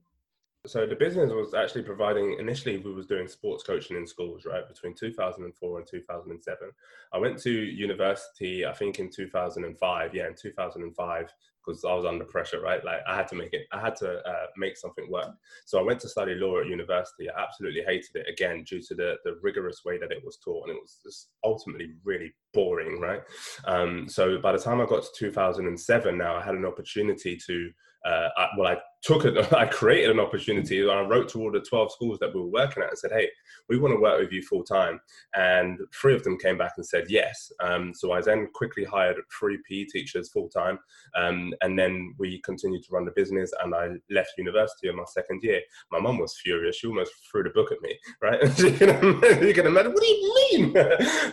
So 0.67 0.87
the 0.87 0.97
business 0.97 1.33
was 1.33 1.55
actually 1.55 1.83
providing 1.83 2.37
initially 2.39 2.77
we 2.79 2.93
was 2.93 3.07
doing 3.07 3.27
sports 3.27 3.63
coaching 3.63 3.97
in 3.97 4.07
schools 4.07 4.45
right 4.45 4.67
between 4.69 4.95
2004 4.95 5.79
and 5.79 5.89
2007 5.89 6.71
i 7.15 7.19
went 7.19 7.39
to 7.39 7.51
university 7.51 8.67
i 8.67 8.73
think 8.73 8.99
in 8.99 9.09
2005 9.09 10.15
yeah 10.15 10.27
in 10.27 10.35
2005 10.35 11.33
because 11.65 11.85
i 11.85 11.95
was 11.95 12.05
under 12.05 12.25
pressure 12.25 12.61
right 12.61 12.85
like 12.85 13.01
i 13.09 13.17
had 13.17 13.29
to 13.29 13.37
make 13.37 13.55
it 13.55 13.67
i 13.73 13.81
had 13.81 13.95
to 13.97 14.19
uh, 14.29 14.47
make 14.57 14.77
something 14.77 15.09
work. 15.11 15.31
So 15.65 15.79
i 15.79 15.83
went 15.83 16.01
to 16.01 16.09
study 16.09 16.35
law 16.35 16.59
at 16.59 16.67
university 16.67 17.31
i 17.31 17.41
absolutely 17.41 17.83
hated 17.83 18.17
it 18.17 18.27
again 18.29 18.65
due 18.65 18.83
to 18.83 18.95
the, 18.95 19.17
the 19.25 19.39
rigorous 19.43 19.85
way 19.87 19.97
that 19.97 20.13
it 20.13 20.23
was 20.25 20.39
taught 20.45 20.69
and 20.69 20.77
it 20.77 20.83
was 20.83 20.99
just 21.03 21.29
ultimately 21.45 21.93
really 22.05 22.35
boring 22.53 23.01
right? 23.01 23.23
Um, 23.65 24.09
so 24.09 24.39
by 24.39 24.53
the 24.53 24.59
time 24.59 24.81
i 24.81 24.87
got 24.87 25.05
to 25.05 25.11
2007 25.15 26.19
now 26.19 26.37
i 26.37 26.43
had 26.43 26.57
an 26.57 26.67
opportunity 26.67 27.39
to 27.47 27.71
uh, 28.05 28.29
I, 28.37 28.49
well, 28.57 28.69
I 28.69 28.77
took 29.03 29.25
it, 29.25 29.53
I 29.53 29.67
created 29.67 30.11
an 30.11 30.21
opportunity. 30.21 30.89
I 30.89 31.01
wrote 31.03 31.29
to 31.31 31.41
all 31.41 31.53
the 31.53 31.61
12 31.61 31.93
schools 31.93 32.19
that 32.21 32.35
we 32.35 32.41
were 32.41 32.47
working 32.47 32.83
at 32.83 32.91
and 32.91 32.99
said, 32.99 33.13
hey, 33.13 33.29
we 33.69 33.79
want 33.79 33.95
to 33.95 34.01
work 34.01 34.21
with 34.21 34.33
you 34.33 34.43
full 34.43 34.65
time. 34.65 35.01
And 35.35 35.79
three 35.95 36.15
of 36.15 36.25
them 36.25 36.39
came 36.39 36.59
back 36.59 36.73
and 36.77 36.87
said 36.87 37.07
yes. 37.09 37.53
Um, 37.61 37.93
so 37.95 38.13
I 38.13 38.21
then 38.21 38.49
quickly 38.55 38.85
hired 38.85 39.17
three 39.39 39.59
PE 39.69 39.85
teachers 39.85 40.31
full 40.31 40.49
time. 40.49 40.79
Um, 41.17 41.53
and 41.63 41.79
then 41.79 42.15
we 42.19 42.41
continued 42.43 42.85
to 42.85 42.93
run 42.93 43.05
the 43.05 43.13
business 43.13 43.53
and 43.63 43.75
I 43.75 43.91
left 44.11 44.33
university 44.39 44.89
in 44.89 44.97
my 44.97 45.05
second 45.07 45.43
year. 45.43 45.61
My 45.93 46.01
mum 46.01 46.19
was 46.19 46.39
furious. 46.43 46.77
She 46.77 46.87
almost 46.87 47.13
threw 47.31 47.43
the 47.43 47.51
book 47.51 47.73
at 47.73 47.83
me, 47.83 47.99
right? 48.21 48.41
you, 48.59 48.73
can, 48.73 49.67
imagine, 49.67 49.93
what 49.93 50.03
do 50.03 50.07
you 50.07 50.35
mean? 50.53 50.73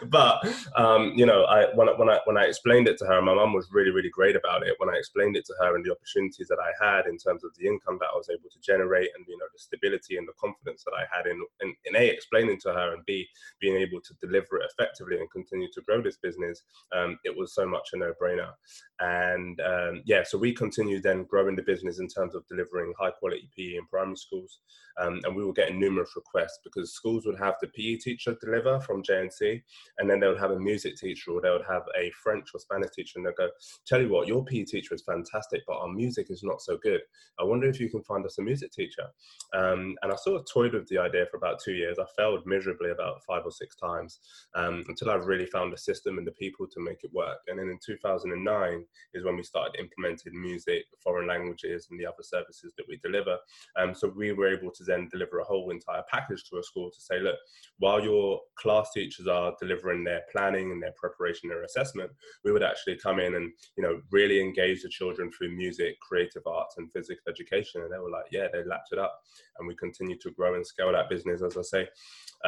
but, 0.10 0.46
um, 0.76 1.14
you 1.16 1.26
know, 1.26 1.44
I, 1.46 1.74
when, 1.76 1.88
when, 1.98 2.10
I, 2.10 2.20
when 2.26 2.38
I 2.38 2.44
explained 2.44 2.88
it 2.88 2.98
to 3.00 3.06
her, 3.06 3.22
my 3.22 3.34
mum 3.34 3.54
was 3.54 3.70
really, 3.72 3.92
really 3.92 4.10
great 4.10 4.36
about 4.36 4.66
it. 4.66 4.76
When 4.78 4.90
I 4.90 4.98
explained 4.98 5.36
it 5.36 5.46
to 5.46 5.54
her 5.62 5.76
and 5.76 5.86
the 5.86 5.92
opportunities 5.92 6.48
that 6.48 6.60
I 6.60 6.86
had 6.86 7.06
in 7.06 7.18
terms 7.18 7.44
of 7.44 7.55
the 7.58 7.68
income 7.68 7.98
that 8.00 8.10
I 8.14 8.18
was 8.18 8.30
able 8.30 8.50
to 8.50 8.60
generate 8.62 9.10
and 9.16 9.26
you 9.28 9.38
know 9.38 9.46
the 9.52 9.60
stability 9.60 10.18
and 10.18 10.28
the 10.28 10.34
confidence 10.40 10.84
that 10.84 10.94
I 10.94 11.06
had 11.16 11.28
in 11.28 11.42
in, 11.62 11.76
in 11.86 11.96
a 11.96 12.08
explaining 12.08 12.60
to 12.62 12.74
her 12.74 12.94
and 12.94 13.06
b 13.06 13.28
being 13.60 13.78
able 13.78 14.02
to 14.02 14.14
deliver 14.22 14.58
it 14.58 14.70
effectively 14.72 15.20
and 15.20 15.30
continue 15.32 15.68
to 15.74 15.82
grow 15.82 16.02
this 16.02 16.18
business, 16.18 16.64
um, 16.96 17.18
it 17.24 17.36
was 17.36 17.54
so 17.54 17.66
much 17.66 17.90
a 17.94 17.98
no 17.98 18.14
brainer. 18.22 18.52
And 19.00 19.60
um, 19.62 20.02
yeah, 20.06 20.24
so 20.24 20.38
we 20.38 20.54
continued 20.54 21.04
then 21.04 21.26
growing 21.26 21.56
the 21.56 21.64
business 21.64 22.00
in 22.00 22.08
terms 22.08 22.36
of 22.36 22.48
delivering 22.48 22.94
high 23.00 23.12
quality 23.12 23.50
PE 23.58 23.76
in 23.78 23.88
primary 23.88 24.16
schools, 24.18 24.60
um, 25.02 25.20
and 25.24 25.36
we 25.36 25.44
were 25.44 25.54
getting 25.54 25.80
numerous 25.80 26.16
requests 26.16 26.60
because 26.64 26.94
schools 26.94 27.26
would 27.26 27.40
have 27.40 27.56
the 27.62 27.68
PE 27.68 27.98
teacher 27.98 28.36
deliver 28.42 28.80
from 28.80 29.04
JNC, 29.04 29.62
and 29.98 30.10
then 30.10 30.20
they 30.20 30.28
would 30.28 30.40
have 30.40 30.52
a 30.52 30.60
music 30.60 30.96
teacher 30.96 31.32
or 31.32 31.42
they 31.42 31.50
would 31.50 31.66
have 31.68 31.84
a 32.00 32.12
French 32.24 32.48
or 32.54 32.60
Spanish 32.60 32.92
teacher, 32.92 33.14
and 33.18 33.26
they'll 33.26 33.34
go, 33.34 33.50
"Tell 33.86 34.02
you 34.02 34.10
what, 34.10 34.28
your 34.28 34.46
PE 34.46 34.64
teacher 34.64 34.96
is 34.96 35.04
fantastic, 35.04 35.64
but 35.68 35.78
our 35.78 35.90
music 35.90 36.28
is 36.30 36.44
not 36.44 36.62
so 36.62 36.78
good. 36.78 37.02
I 37.40 37.44
wonder 37.46 37.68
if 37.68 37.80
you 37.80 37.90
can 37.90 38.04
find 38.04 38.26
us 38.26 38.38
a 38.38 38.42
music 38.42 38.72
teacher." 38.72 39.08
Um, 39.54 39.96
and 40.02 40.12
I 40.12 40.16
sort 40.16 40.40
of 40.40 40.48
toyed 40.52 40.74
with 40.74 40.88
the 40.88 40.98
idea 40.98 41.26
for 41.30 41.38
about 41.38 41.60
two 41.64 41.74
years. 41.74 41.98
I 42.00 42.06
failed 42.18 42.46
miserably 42.46 42.92
about 42.92 43.24
five 43.24 43.44
or 43.46 43.52
six 43.52 43.76
times 43.76 44.20
um, 44.56 44.84
until 44.88 45.10
I 45.10 45.16
really 45.16 45.46
found 45.46 45.74
a 45.74 45.78
system 45.78 46.18
and 46.18 46.28
the 46.28 46.32
people 46.34 46.68
to 46.68 46.84
make 46.84 47.04
it 47.04 47.14
work. 47.14 47.40
And 47.48 47.60
then 47.60 47.70
in 47.70 47.80
2009 47.86 48.86
is 49.14 49.24
when 49.24 49.38
we 49.38 49.44
started 49.44 49.80
implementing 49.80 50.40
music, 50.40 50.86
foreign 51.04 51.28
languages, 51.28 51.88
and 51.90 52.00
the 52.00 52.06
other 52.06 52.24
services 52.24 52.74
that 52.78 52.86
we 52.88 52.98
deliver. 52.98 53.38
Um, 53.80 53.94
so 53.94 54.12
we 54.16 54.34
were 54.34 54.54
able 54.54 54.72
to 54.72 54.84
then 54.84 55.08
deliver 55.12 55.40
a 55.40 55.46
whole 55.46 55.72
entire 55.72 56.04
package 56.12 56.44
to 56.46 56.58
a 56.58 56.64
school 56.64 56.92
to 56.92 57.02
say, 57.02 57.20
look, 57.20 57.38
while 57.80 58.04
your 58.04 58.40
class 58.58 58.92
teachers 58.94 59.28
are 59.28 59.56
delivering 59.60 60.04
their 60.04 60.22
planning 60.32 60.72
and 60.72 60.82
their 60.82 60.94
preparation, 60.98 61.50
their 61.50 61.64
assessment, 61.64 62.12
we 62.44 62.52
would 62.52 62.64
actually 62.64 62.98
come 62.98 63.20
in 63.20 63.36
and 63.36 63.52
you 63.78 63.84
know 63.84 64.02
really 64.12 64.40
engage 64.42 64.84
the 64.84 64.90
children 64.90 65.32
through 65.32 65.56
music, 65.56 66.00
creative 66.00 66.46
arts, 66.46 66.76
and 66.78 66.92
physical 66.92 67.34
education. 67.36 67.82
And 67.82 67.92
they 67.92 67.98
were 68.04 68.16
like, 68.18 68.26
yeah, 68.32 68.48
they 68.52 68.64
lapped 68.64 68.92
it 68.92 69.00
up, 69.06 69.14
and 69.58 69.68
we 69.68 69.76
continue 69.76 70.18
to 70.20 70.32
grow 70.32 70.56
and 70.56 70.66
scale 70.66 70.92
that 70.92 71.10
business, 71.10 71.42
as 71.42 71.58
I 71.58 71.62
say. 71.62 71.84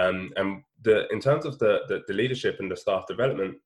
Um, 0.02 0.32
and 0.36 0.64
the 0.84 1.08
in 1.14 1.20
terms 1.20 1.46
of 1.46 1.60
the, 1.60 1.74
the 1.90 1.98
the 2.08 2.14
leadership 2.22 2.56
and 2.60 2.72
the 2.72 2.78
staff 2.86 3.04
development. 3.08 3.58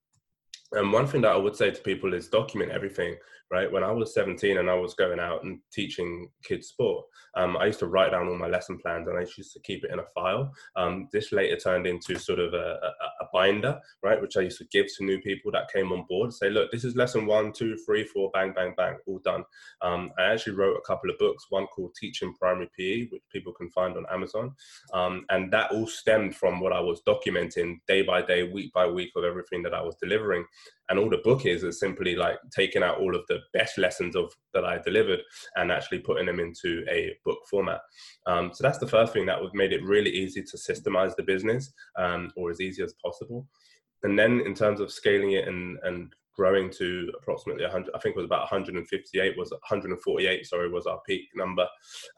And 0.73 0.93
one 0.93 1.05
thing 1.05 1.21
that 1.21 1.33
I 1.33 1.37
would 1.37 1.57
say 1.57 1.69
to 1.71 1.81
people 1.81 2.13
is 2.13 2.29
document 2.29 2.71
everything 2.71 3.17
right? 3.51 3.71
When 3.71 3.83
I 3.83 3.91
was 3.91 4.13
17 4.13 4.57
and 4.57 4.69
I 4.69 4.75
was 4.75 4.93
going 4.93 5.19
out 5.19 5.43
and 5.43 5.59
teaching 5.73 6.29
kids 6.43 6.69
sport, 6.69 7.05
um, 7.35 7.57
I 7.57 7.65
used 7.65 7.79
to 7.79 7.87
write 7.87 8.11
down 8.11 8.27
all 8.27 8.37
my 8.37 8.47
lesson 8.47 8.79
plans 8.79 9.07
and 9.07 9.17
I 9.17 9.21
used 9.21 9.53
to 9.53 9.59
keep 9.59 9.83
it 9.83 9.91
in 9.91 9.99
a 9.99 10.05
file. 10.15 10.51
Um, 10.75 11.09
this 11.11 11.31
later 11.31 11.57
turned 11.57 11.85
into 11.85 12.17
sort 12.17 12.39
of 12.39 12.53
a, 12.53 12.57
a, 12.57 12.87
a, 13.21 13.27
binder, 13.33 13.79
right? 14.03 14.21
Which 14.21 14.35
I 14.37 14.41
used 14.41 14.57
to 14.57 14.65
give 14.71 14.87
to 14.97 15.05
new 15.05 15.19
people 15.21 15.51
that 15.51 15.71
came 15.71 15.91
on 15.91 16.05
board. 16.09 16.33
Say, 16.33 16.49
look, 16.49 16.71
this 16.71 16.83
is 16.83 16.95
lesson 16.95 17.25
one, 17.25 17.51
two, 17.53 17.77
three, 17.85 18.05
four, 18.05 18.29
bang, 18.33 18.53
bang, 18.53 18.73
bang, 18.75 18.97
all 19.05 19.19
done. 19.19 19.43
Um, 19.81 20.11
I 20.17 20.23
actually 20.23 20.55
wrote 20.55 20.77
a 20.77 20.87
couple 20.87 21.09
of 21.09 21.17
books, 21.17 21.45
one 21.49 21.67
called 21.67 21.95
Teaching 21.95 22.33
Primary 22.39 22.69
PE, 22.77 23.07
which 23.07 23.21
people 23.31 23.53
can 23.53 23.69
find 23.71 23.95
on 23.95 24.05
Amazon. 24.11 24.53
Um, 24.93 25.25
and 25.29 25.51
that 25.53 25.71
all 25.71 25.87
stemmed 25.87 26.35
from 26.35 26.59
what 26.59 26.73
I 26.73 26.79
was 26.79 27.01
documenting 27.07 27.79
day 27.87 28.01
by 28.01 28.21
day, 28.21 28.43
week 28.43 28.73
by 28.73 28.87
week 28.87 29.11
of 29.15 29.23
everything 29.23 29.63
that 29.63 29.73
I 29.73 29.81
was 29.81 29.95
delivering. 30.01 30.45
And 30.91 30.99
all 30.99 31.09
the 31.09 31.19
book 31.19 31.45
is 31.45 31.63
is 31.63 31.79
simply 31.79 32.17
like 32.17 32.37
taking 32.53 32.83
out 32.83 32.99
all 32.99 33.15
of 33.15 33.25
the 33.29 33.39
best 33.53 33.77
lessons 33.77 34.13
of 34.13 34.29
that 34.53 34.65
I 34.65 34.77
delivered 34.79 35.21
and 35.55 35.71
actually 35.71 35.99
putting 35.99 36.25
them 36.25 36.41
into 36.41 36.83
a 36.89 37.15
book 37.23 37.39
format. 37.49 37.79
Um, 38.27 38.51
so 38.53 38.61
that's 38.61 38.77
the 38.77 38.89
first 38.89 39.13
thing 39.13 39.25
that 39.27 39.41
would 39.41 39.53
made 39.53 39.71
it 39.71 39.85
really 39.85 40.09
easy 40.09 40.43
to 40.43 40.57
systemize 40.57 41.15
the 41.15 41.23
business 41.23 41.71
um, 41.97 42.29
or 42.35 42.51
as 42.51 42.59
easy 42.59 42.83
as 42.83 42.93
possible. 43.01 43.47
And 44.03 44.19
then 44.19 44.41
in 44.41 44.53
terms 44.53 44.81
of 44.81 44.91
scaling 44.91 45.31
it 45.31 45.47
and, 45.47 45.79
and 45.83 46.13
growing 46.35 46.69
to 46.71 47.09
approximately 47.21 47.63
100, 47.63 47.95
I 47.95 47.99
think 47.99 48.17
it 48.17 48.19
was 48.19 48.25
about 48.25 48.51
158, 48.51 49.37
was 49.37 49.51
148, 49.51 50.45
sorry, 50.45 50.69
was 50.69 50.87
our 50.87 50.99
peak 51.07 51.29
number. 51.35 51.69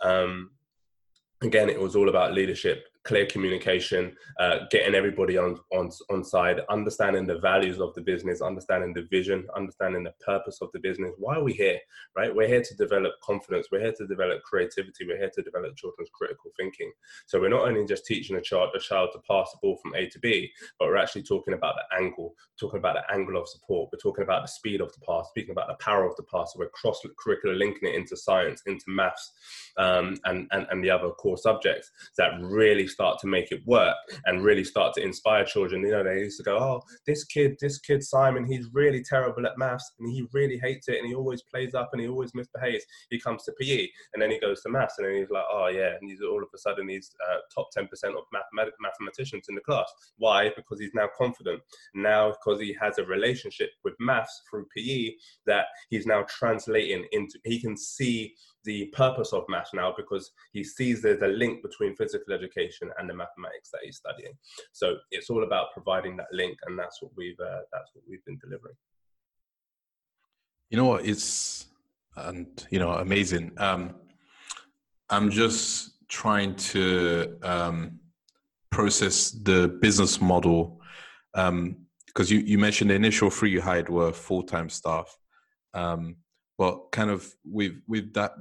Um, 0.01 0.49
again, 1.43 1.69
it 1.69 1.79
was 1.79 1.95
all 1.95 2.09
about 2.09 2.33
leadership 2.33 2.87
clear 3.03 3.25
communication, 3.25 4.15
uh, 4.39 4.59
getting 4.71 4.95
everybody 4.95 5.37
on, 5.37 5.59
on, 5.73 5.91
on 6.09 6.23
side, 6.23 6.61
understanding 6.69 7.27
the 7.27 7.39
values 7.39 7.79
of 7.79 7.93
the 7.95 8.01
business, 8.01 8.41
understanding 8.41 8.93
the 8.93 9.05
vision, 9.11 9.45
understanding 9.55 10.03
the 10.03 10.13
purpose 10.25 10.59
of 10.61 10.69
the 10.71 10.79
business. 10.79 11.11
Why 11.17 11.35
are 11.35 11.43
we 11.43 11.53
here, 11.53 11.79
right? 12.15 12.33
We're 12.33 12.47
here 12.47 12.63
to 12.63 12.75
develop 12.75 13.13
confidence. 13.21 13.67
We're 13.71 13.81
here 13.81 13.93
to 13.97 14.07
develop 14.07 14.41
creativity. 14.43 15.05
We're 15.05 15.17
here 15.17 15.31
to 15.33 15.41
develop 15.41 15.75
children's 15.75 16.09
critical 16.13 16.51
thinking. 16.57 16.91
So 17.25 17.41
we're 17.41 17.49
not 17.49 17.67
only 17.67 17.85
just 17.85 18.05
teaching 18.05 18.37
a 18.37 18.41
child, 18.41 18.69
a 18.73 18.79
child 18.79 19.09
to 19.13 19.19
pass 19.29 19.51
the 19.51 19.59
ball 19.61 19.77
from 19.81 19.95
A 19.95 20.07
to 20.07 20.19
B, 20.19 20.49
but 20.79 20.87
we're 20.87 20.97
actually 20.97 21.23
talking 21.23 21.55
about 21.55 21.75
the 21.75 21.97
angle, 21.97 22.35
talking 22.57 22.79
about 22.79 22.95
the 22.95 23.13
angle 23.13 23.37
of 23.37 23.49
support. 23.49 23.89
We're 23.91 23.99
talking 23.99 24.23
about 24.23 24.43
the 24.43 24.51
speed 24.51 24.79
of 24.79 24.93
the 24.93 25.01
pass, 25.05 25.27
speaking 25.27 25.51
about 25.51 25.67
the 25.67 25.83
power 25.83 26.07
of 26.07 26.15
the 26.15 26.23
pass. 26.23 26.53
So 26.53 26.59
we're 26.59 26.69
cross 26.69 27.01
curricular 27.25 27.57
linking 27.57 27.89
it 27.89 27.95
into 27.95 28.15
science, 28.15 28.61
into 28.65 28.85
maths, 28.87 29.33
um, 29.77 30.15
and, 30.23 30.47
and, 30.51 30.67
and 30.71 30.83
the 30.83 30.89
other 30.89 31.09
core 31.09 31.37
subjects 31.37 31.91
that 32.17 32.31
really 32.41 32.87
start 32.93 33.19
to 33.19 33.27
make 33.27 33.51
it 33.51 33.61
work 33.65 33.95
and 34.25 34.43
really 34.43 34.63
start 34.63 34.93
to 34.95 35.01
inspire 35.03 35.43
children. 35.43 35.81
You 35.81 35.91
know, 35.91 36.03
they 36.03 36.19
used 36.19 36.37
to 36.37 36.43
go, 36.43 36.57
"Oh, 36.57 36.81
this 37.05 37.23
kid, 37.25 37.57
this 37.59 37.79
kid 37.79 38.03
Simon, 38.03 38.45
he's 38.45 38.69
really 38.73 39.03
terrible 39.03 39.45
at 39.45 39.57
maths 39.57 39.91
and 39.99 40.09
he 40.11 40.27
really 40.33 40.57
hates 40.57 40.87
it 40.87 40.99
and 40.99 41.07
he 41.07 41.15
always 41.15 41.41
plays 41.43 41.73
up 41.73 41.89
and 41.93 42.01
he 42.01 42.07
always 42.07 42.33
misbehaves. 42.33 42.85
He 43.09 43.19
comes 43.19 43.43
to 43.43 43.53
PE 43.59 43.87
and 44.13 44.21
then 44.21 44.31
he 44.31 44.39
goes 44.39 44.61
to 44.61 44.69
maths 44.69 44.95
and 44.97 45.07
then 45.07 45.15
he's 45.15 45.29
like, 45.29 45.45
oh 45.51 45.67
yeah, 45.67 45.95
and 45.99 46.09
he's 46.09 46.21
all 46.21 46.41
of 46.41 46.49
a 46.53 46.57
sudden 46.57 46.87
he's 46.89 47.11
uh, 47.29 47.37
top 47.53 47.69
ten 47.71 47.87
percent 47.87 48.15
of 48.15 48.23
math- 48.31 48.71
mathematicians 48.79 49.45
in 49.49 49.55
the 49.55 49.61
class. 49.61 49.91
Why? 50.17 50.51
Because 50.55 50.79
he's 50.79 50.93
now 50.93 51.09
confident. 51.17 51.61
Now, 51.93 52.31
because 52.31 52.59
he 52.61 52.75
has 52.79 52.97
a 52.97 53.05
relationship 53.05 53.71
with 53.83 53.93
maths 53.99 54.41
through 54.49 54.67
PE 54.75 55.13
that 55.45 55.65
he's 55.89 56.05
now 56.05 56.25
translating 56.29 57.05
into. 57.11 57.39
He 57.43 57.59
can 57.59 57.77
see 57.77 58.35
the 58.63 58.85
purpose 58.87 59.33
of 59.33 59.43
math 59.49 59.69
now 59.73 59.93
because 59.95 60.31
he 60.51 60.63
sees 60.63 61.01
there's 61.01 61.21
a 61.21 61.27
link 61.27 61.61
between 61.61 61.95
physical 61.95 62.33
education 62.33 62.89
and 62.97 63.09
the 63.09 63.13
mathematics 63.13 63.69
that 63.71 63.81
he's 63.83 63.97
studying. 63.97 64.33
So 64.71 64.95
it's 65.11 65.29
all 65.29 65.43
about 65.43 65.73
providing 65.73 66.17
that 66.17 66.27
link, 66.31 66.57
and 66.65 66.77
that's 66.77 67.01
what 67.01 67.11
we've 67.15 67.39
uh, 67.39 67.61
that's 67.71 67.91
what 67.93 68.03
we've 68.07 68.23
been 68.25 68.39
delivering. 68.39 68.75
You 70.69 70.77
know 70.77 70.85
what? 70.85 71.05
It's 71.05 71.67
and 72.15 72.47
you 72.69 72.79
know 72.79 72.91
amazing. 72.91 73.51
Um, 73.57 73.95
I'm 75.09 75.29
just 75.29 76.07
trying 76.07 76.55
to 76.55 77.37
um, 77.43 77.99
process 78.71 79.31
the 79.31 79.67
business 79.81 80.21
model 80.21 80.81
because 81.33 81.49
um, 81.49 81.85
you 82.17 82.39
you 82.39 82.57
mentioned 82.57 82.89
the 82.89 82.95
initial 82.95 83.29
three 83.29 83.51
you 83.51 83.61
hired 83.61 83.89
were 83.89 84.13
full 84.13 84.43
time 84.43 84.69
staff. 84.69 85.17
Um, 85.73 86.17
but 86.57 86.91
kind 86.91 87.09
of 87.09 87.33
with 87.45 87.73
with 87.87 88.13
that 88.13 88.33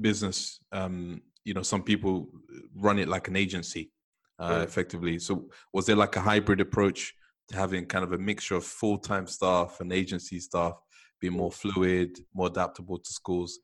business 0.00 0.58
um 0.72 1.22
you 1.44 1.54
know 1.54 1.62
some 1.62 1.82
people 1.82 2.28
run 2.74 2.98
it 2.98 3.08
like 3.08 3.28
an 3.28 3.36
agency 3.36 3.92
uh, 4.38 4.62
effectively. 4.62 5.18
So 5.18 5.48
was 5.72 5.86
there 5.86 5.96
like 5.96 6.16
a 6.16 6.20
hybrid 6.20 6.60
approach 6.60 7.14
to 7.48 7.56
having 7.56 7.86
kind 7.86 8.04
of 8.04 8.12
a 8.12 8.18
mixture 8.18 8.56
of 8.56 8.64
full-time 8.64 9.26
staff 9.26 9.80
and 9.80 9.92
agency 9.92 10.40
staff 10.40 10.74
be 11.20 11.30
more 11.30 11.50
fluid 11.50 12.18
more 12.34 12.48
adaptable 12.48 12.98
to 12.98 13.12
schools? 13.12 13.58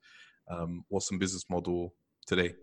Um, 0.50 0.84
what's 0.88 1.08
some 1.08 1.18
business 1.18 1.44
model 1.50 1.94
today? 2.26 2.54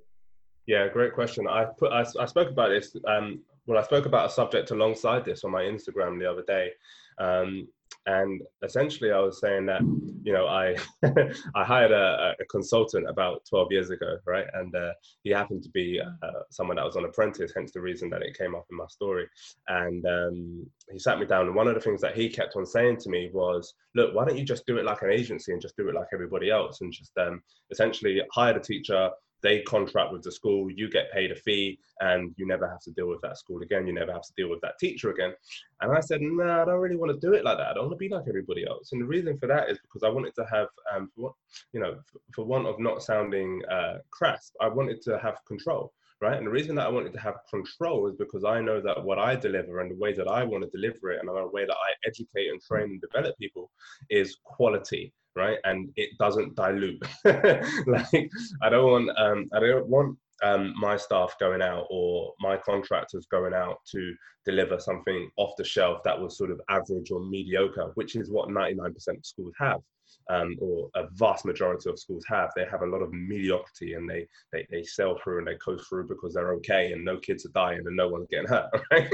Yeah 0.66 0.88
great 0.88 1.14
question. 1.14 1.48
I 1.48 1.66
put 1.78 1.92
i, 1.92 2.06
I 2.20 2.26
spoke 2.26 2.50
about 2.50 2.70
this 2.70 2.96
um, 3.08 3.42
well 3.66 3.78
i 3.78 3.84
spoke 3.84 4.06
about 4.06 4.30
a 4.30 4.34
subject 4.34 4.72
alongside 4.72 5.26
this 5.26 5.44
on 5.44 5.52
my 5.52 5.64
instagram 5.64 6.20
the 6.20 6.32
other 6.32 6.44
day. 6.44 6.72
Um, 7.20 7.68
and 8.18 8.42
essentially 8.64 9.12
i 9.12 9.20
was 9.20 9.40
saying 9.40 9.66
that 9.66 9.82
you 10.24 10.34
know 10.34 10.48
i 10.48 10.76
i 11.56 11.64
hired 11.64 11.92
a, 11.92 12.34
a, 12.40 12.46
consultant 12.46 13.08
about 13.10 13.42
12 13.50 13.72
years 13.72 13.90
ago 13.90 14.18
right? 14.26 14.48
And 14.54 14.74
uh, 14.76 14.92
he 15.24 15.32
happened 15.32 15.64
to 15.64 15.70
be 15.70 16.00
uh, 16.00 16.42
someone 16.50 16.78
that 16.78 16.86
was 16.86 16.96
on 16.96 17.06
apprentice 17.06 17.52
hence 17.56 17.72
the 17.72 17.82
reason 17.82 18.10
that 18.10 18.22
it 18.22 18.38
came 18.38 18.56
up 18.56 18.66
in 18.70 18.78
my 18.78 18.88
story. 18.88 19.28
And 19.68 20.06
um, 20.06 20.66
he 20.92 21.00
sat 21.00 21.20
me 21.20 21.26
down 21.26 21.48
and 21.48 21.56
one 21.56 21.68
of 21.68 21.76
the 21.76 21.82
things 21.82 22.02
that 22.02 22.16
he 22.16 22.30
kept 22.30 22.56
on 22.56 22.66
saying 22.66 22.98
to 22.98 23.10
me 23.10 23.30
was 23.34 23.74
look 23.96 24.14
why 24.14 24.26
don't 24.26 24.38
you 24.38 24.46
just 24.46 24.66
do 24.66 24.78
it 24.78 24.86
like 24.86 25.02
an 25.02 25.12
agency 25.12 25.52
and 25.52 25.62
just 25.62 25.78
do 25.78 25.90
it 25.90 25.96
like 25.96 26.08
everybody 26.14 26.50
else 26.50 26.82
and 26.82 26.94
just 26.94 27.12
um, 27.18 27.42
essentially 27.72 28.22
hire 28.34 28.56
a 28.56 28.62
teacher 28.62 29.10
they 29.42 29.62
contract 29.62 30.12
with 30.12 30.24
the 30.24 30.32
school, 30.32 30.70
you 30.70 30.90
get 30.90 31.12
paid 31.12 31.32
a 31.32 31.36
fee, 31.36 31.80
and 32.02 32.34
you 32.38 32.48
never 32.48 32.68
have 32.68 32.82
to 32.82 32.92
deal 32.92 33.08
with 33.08 33.22
that 33.22 33.38
school 33.38 33.62
again. 33.62 33.88
You 33.88 33.94
never 33.94 34.12
have 34.12 34.24
to 34.24 34.34
deal 34.36 34.50
with 34.50 34.62
that 34.62 34.80
teacher 34.80 35.12
again. 35.12 35.34
And 35.82 35.92
I 35.96 36.00
said, 36.00 36.22
no, 36.22 36.44
nah, 36.44 36.62
I 36.62 36.66
don't 36.66 36.80
really 36.80 36.96
want 36.96 37.12
to 37.12 37.28
do 37.28 37.34
it 37.34 37.44
like 37.44 37.58
that. 37.58 37.68
I 37.68 37.74
don't 37.74 37.86
want 37.88 37.94
to 37.94 37.98
be 37.98 38.10
like 38.10 38.26
everybody 38.28 38.66
else. 38.68 38.92
And 38.92 39.02
the 39.02 39.06
reason 39.06 39.38
for 39.38 39.48
that 39.48 39.70
is 39.70 39.80
because 39.80 40.04
I 40.04 40.10
wanted 40.10 40.36
to 40.36 40.46
have, 40.52 40.68
um, 40.94 41.10
for, 41.16 41.34
you 41.74 41.80
know, 41.80 41.98
for, 42.12 42.20
for 42.34 42.46
want 42.46 42.68
of 42.68 42.80
not 42.80 43.04
sounding 43.04 43.62
uh, 43.72 44.00
crass, 44.12 44.52
I 44.62 44.68
wanted 44.68 45.02
to 45.04 45.18
have 45.20 45.44
control 45.46 45.94
right? 46.22 46.38
And 46.38 46.46
the 46.46 46.52
reason 46.52 46.76
that 46.76 46.86
I 46.86 46.90
wanted 46.90 47.14
to 47.14 47.20
have 47.20 47.36
control 47.50 48.08
is 48.08 48.16
because 48.16 48.44
I 48.44 48.60
know 48.62 48.82
that 48.82 49.04
what 49.04 49.20
I 49.20 49.36
deliver 49.36 49.80
and 49.80 49.92
the 49.92 49.96
way 49.96 50.14
that 50.14 50.28
I 50.28 50.44
want 50.44 50.64
to 50.64 50.70
deliver 50.70 51.12
it 51.12 51.20
and 51.20 51.30
the 51.30 51.48
way 51.48 51.66
that 51.66 51.72
I 51.72 51.94
educate 52.06 52.50
and 52.50 52.62
train 52.62 52.92
and 52.92 53.02
develop 53.02 53.38
people 53.38 53.72
is 54.10 54.38
quality, 54.44 55.14
right? 55.40 55.58
And 55.64 55.90
it 55.96 56.10
doesn't 56.20 56.56
dilute. 56.56 57.02
like 57.26 58.30
I 58.62 58.70
don't 58.70 58.92
want, 58.92 59.10
um, 59.18 59.50
I 59.54 59.60
don't 59.60 59.88
want 59.88 60.18
um, 60.44 60.74
my 60.78 60.98
staff 60.98 61.36
going 61.40 61.62
out 61.62 61.88
or 61.90 62.34
my 62.40 62.58
contractors 62.58 63.26
going 63.32 63.54
out 63.54 63.78
to 63.92 64.14
deliver 64.46 64.80
something 64.80 65.30
off 65.38 65.54
the 65.58 65.64
shelf 65.64 66.02
that 66.04 66.20
was 66.20 66.38
sort 66.38 66.52
of 66.52 66.62
average 66.70 67.12
or 67.12 67.22
mediocre, 67.22 67.92
which 67.96 68.16
is 68.16 68.30
what 68.30 68.50
99% 68.50 68.94
of 68.96 69.26
schools 69.26 69.54
have 69.60 69.80
um, 70.30 70.56
or 70.60 70.90
a 70.96 71.08
vast 71.14 71.46
majority 71.46 71.90
of 71.90 72.00
schools 72.00 72.26
have. 72.28 72.52
They 72.56 72.66
have 72.70 72.82
a 72.82 72.88
lot 72.88 73.02
of 73.02 73.12
mediocrity 73.12 73.94
and 73.94 74.10
they, 74.10 74.28
they, 74.52 74.66
they 74.70 74.84
sail 74.84 75.18
through 75.24 75.40
and 75.40 75.48
they 75.48 75.56
coast 75.56 75.88
through 75.88 76.08
because 76.08 76.34
they're 76.34 76.54
okay 76.56 76.92
and 76.92 77.04
no 77.04 77.18
kids 77.18 77.46
are 77.46 77.52
dying 77.54 77.84
and 77.86 77.96
no 77.96 78.08
one's 78.08 78.28
getting 78.30 78.48
hurt. 78.48 78.70
Right? 78.92 79.10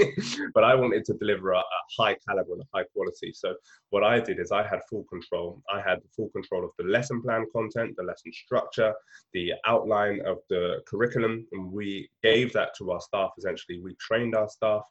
but 0.54 0.64
I 0.64 0.74
wanted 0.74 1.04
to 1.06 1.14
deliver 1.16 1.52
a, 1.52 1.58
a 1.60 1.64
high 1.98 2.16
caliber 2.28 2.54
and 2.54 2.62
a 2.62 2.78
high 2.78 2.86
quality. 2.94 3.34
So 3.34 3.56
what 3.90 4.04
I 4.04 4.20
did 4.20 4.40
is 4.40 4.52
I 4.52 4.66
had 4.66 4.80
full 4.90 5.04
control. 5.06 5.62
I 5.74 5.82
had 5.82 6.00
full 6.16 6.30
control 6.30 6.64
of 6.64 6.72
the 6.78 6.86
lesson 6.86 7.22
plan 7.22 7.46
content, 7.52 7.96
the 7.98 8.04
lesson 8.04 8.32
structure, 8.34 8.94
the 9.34 9.54
outline 9.66 10.22
of 10.26 10.38
the 10.50 10.82
curriculum, 10.88 11.46
and 11.52 11.72
we 11.72 12.10
gave 12.24 12.54
that 12.54 12.76
to 12.78 12.92
our 12.92 13.02
staff. 13.02 13.32
Essentially, 13.38 13.80
we 13.80 13.96
trained 13.96 14.36
our 14.36 14.50
staff 14.50 14.84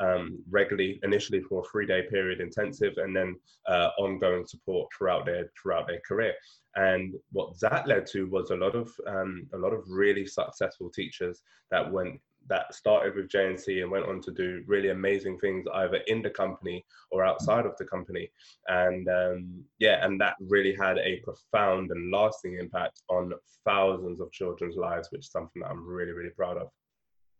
um, 0.00 0.38
regularly, 0.50 1.00
initially 1.02 1.40
for 1.42 1.60
a 1.60 1.70
three-day 1.70 2.02
period 2.10 2.40
intensive, 2.40 2.94
and 2.96 3.14
then 3.14 3.36
uh, 3.68 3.90
ongoing 3.98 4.46
support 4.46 4.88
throughout 4.96 5.26
their 5.26 5.49
throughout 5.60 5.86
their 5.86 6.00
career. 6.06 6.34
And 6.76 7.14
what 7.32 7.58
that 7.60 7.86
led 7.86 8.06
to 8.08 8.28
was 8.28 8.50
a 8.50 8.56
lot 8.56 8.74
of 8.74 8.92
um, 9.06 9.48
a 9.52 9.58
lot 9.58 9.72
of 9.72 9.82
really 9.88 10.26
successful 10.26 10.90
teachers 10.90 11.42
that 11.70 11.90
went 11.90 12.20
that 12.48 12.74
started 12.74 13.14
with 13.14 13.28
JNC 13.28 13.82
and 13.82 13.90
went 13.90 14.06
on 14.06 14.20
to 14.22 14.32
do 14.32 14.62
really 14.66 14.90
amazing 14.90 15.38
things 15.38 15.66
either 15.74 15.98
in 16.06 16.22
the 16.22 16.30
company 16.30 16.84
or 17.10 17.24
outside 17.24 17.66
of 17.66 17.76
the 17.78 17.84
company. 17.84 18.30
And 18.68 19.08
um, 19.08 19.64
yeah, 19.78 20.04
and 20.04 20.20
that 20.20 20.34
really 20.40 20.74
had 20.74 20.98
a 20.98 21.20
profound 21.20 21.90
and 21.90 22.10
lasting 22.10 22.58
impact 22.58 23.02
on 23.08 23.32
thousands 23.64 24.20
of 24.20 24.32
children's 24.32 24.76
lives, 24.76 25.08
which 25.10 25.26
is 25.26 25.30
something 25.30 25.62
that 25.62 25.70
I'm 25.70 25.86
really, 25.86 26.12
really 26.12 26.30
proud 26.30 26.56
of. 26.56 26.68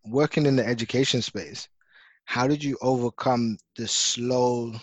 Working 0.04 0.46
in 0.46 0.56
the 0.56 0.66
education 0.66 1.22
space, 1.22 1.68
how 2.24 2.46
did 2.46 2.62
you 2.62 2.78
overcome 2.80 3.58
the 3.76 3.88
slow 3.88 4.74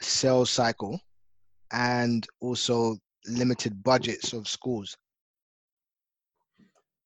sales 0.00 0.50
cycle 0.50 1.00
and 1.72 2.26
also 2.40 2.96
limited 3.26 3.82
budgets 3.82 4.32
of 4.32 4.48
schools? 4.48 4.96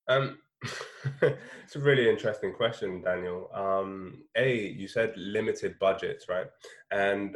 Um, 0.07 0.37
it's 1.21 1.75
a 1.75 1.79
really 1.79 2.09
interesting 2.09 2.53
question, 2.53 3.01
Daniel. 3.01 3.49
Um, 3.53 4.23
a, 4.35 4.69
you 4.69 4.87
said 4.87 5.13
limited 5.15 5.77
budgets, 5.79 6.27
right? 6.29 6.47
And 6.91 7.35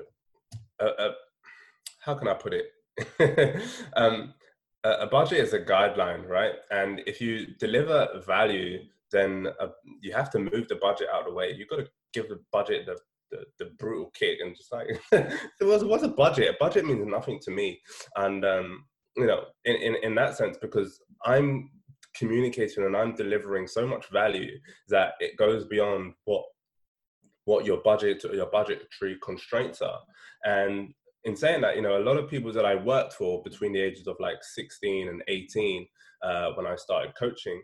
uh, 0.81 0.91
uh, 0.97 1.11
how 1.99 2.15
can 2.15 2.27
I 2.27 2.33
put 2.33 2.53
it? 2.53 2.71
um, 3.95 4.33
a 4.83 5.05
budget 5.05 5.39
is 5.39 5.53
a 5.53 5.59
guideline, 5.59 6.27
right? 6.27 6.53
And 6.71 7.01
if 7.05 7.21
you 7.21 7.47
deliver 7.59 8.21
value, 8.25 8.79
then 9.11 9.47
uh, 9.59 9.67
you 10.01 10.11
have 10.13 10.29
to 10.31 10.39
move 10.39 10.67
the 10.67 10.75
budget 10.81 11.07
out 11.13 11.21
of 11.21 11.27
the 11.27 11.33
way. 11.33 11.53
You've 11.55 11.69
got 11.69 11.77
to 11.77 11.87
give 12.13 12.29
the 12.29 12.39
budget 12.51 12.85
the 12.85 12.97
the, 13.31 13.45
the 13.59 13.71
brutal 13.79 14.11
kick 14.13 14.39
and 14.41 14.55
just 14.55 14.71
like 14.71 14.87
there 15.11 15.67
was 15.67 15.83
what's 15.83 16.03
a 16.03 16.07
budget. 16.07 16.49
A 16.49 16.57
budget 16.59 16.85
means 16.85 17.05
nothing 17.05 17.39
to 17.43 17.51
me. 17.51 17.79
And 18.15 18.45
um 18.45 18.85
you 19.17 19.25
know 19.25 19.43
in, 19.65 19.75
in 19.75 19.95
in 20.03 20.15
that 20.15 20.37
sense 20.37 20.57
because 20.61 20.97
i'm 21.25 21.69
communicating 22.15 22.85
and 22.85 22.95
i'm 22.95 23.13
delivering 23.13 23.67
so 23.67 23.85
much 23.85 24.09
value 24.09 24.57
that 24.87 25.15
it 25.19 25.35
goes 25.35 25.65
beyond 25.65 26.13
what 26.23 26.43
what 27.45 27.65
your 27.65 27.81
budget 27.83 28.23
or 28.23 28.35
your 28.35 28.49
budgetary 28.51 29.17
constraints 29.23 29.81
are. 29.81 29.99
And 30.45 30.93
in 31.23 31.35
saying 31.35 31.61
that 31.61 31.75
you 31.75 31.81
know 31.81 31.97
a 31.97 32.03
lot 32.07 32.17
of 32.17 32.29
people 32.29 32.51
that 32.51 32.65
i 32.65 32.75
worked 32.75 33.13
for 33.13 33.43
between 33.43 33.73
the 33.73 33.79
ages 33.79 34.07
of 34.07 34.15
like 34.19 34.37
16 34.41 35.07
and 35.07 35.21
18 35.27 35.87
uh, 36.23 36.51
when 36.55 36.65
i 36.65 36.75
started 36.75 37.13
coaching 37.15 37.61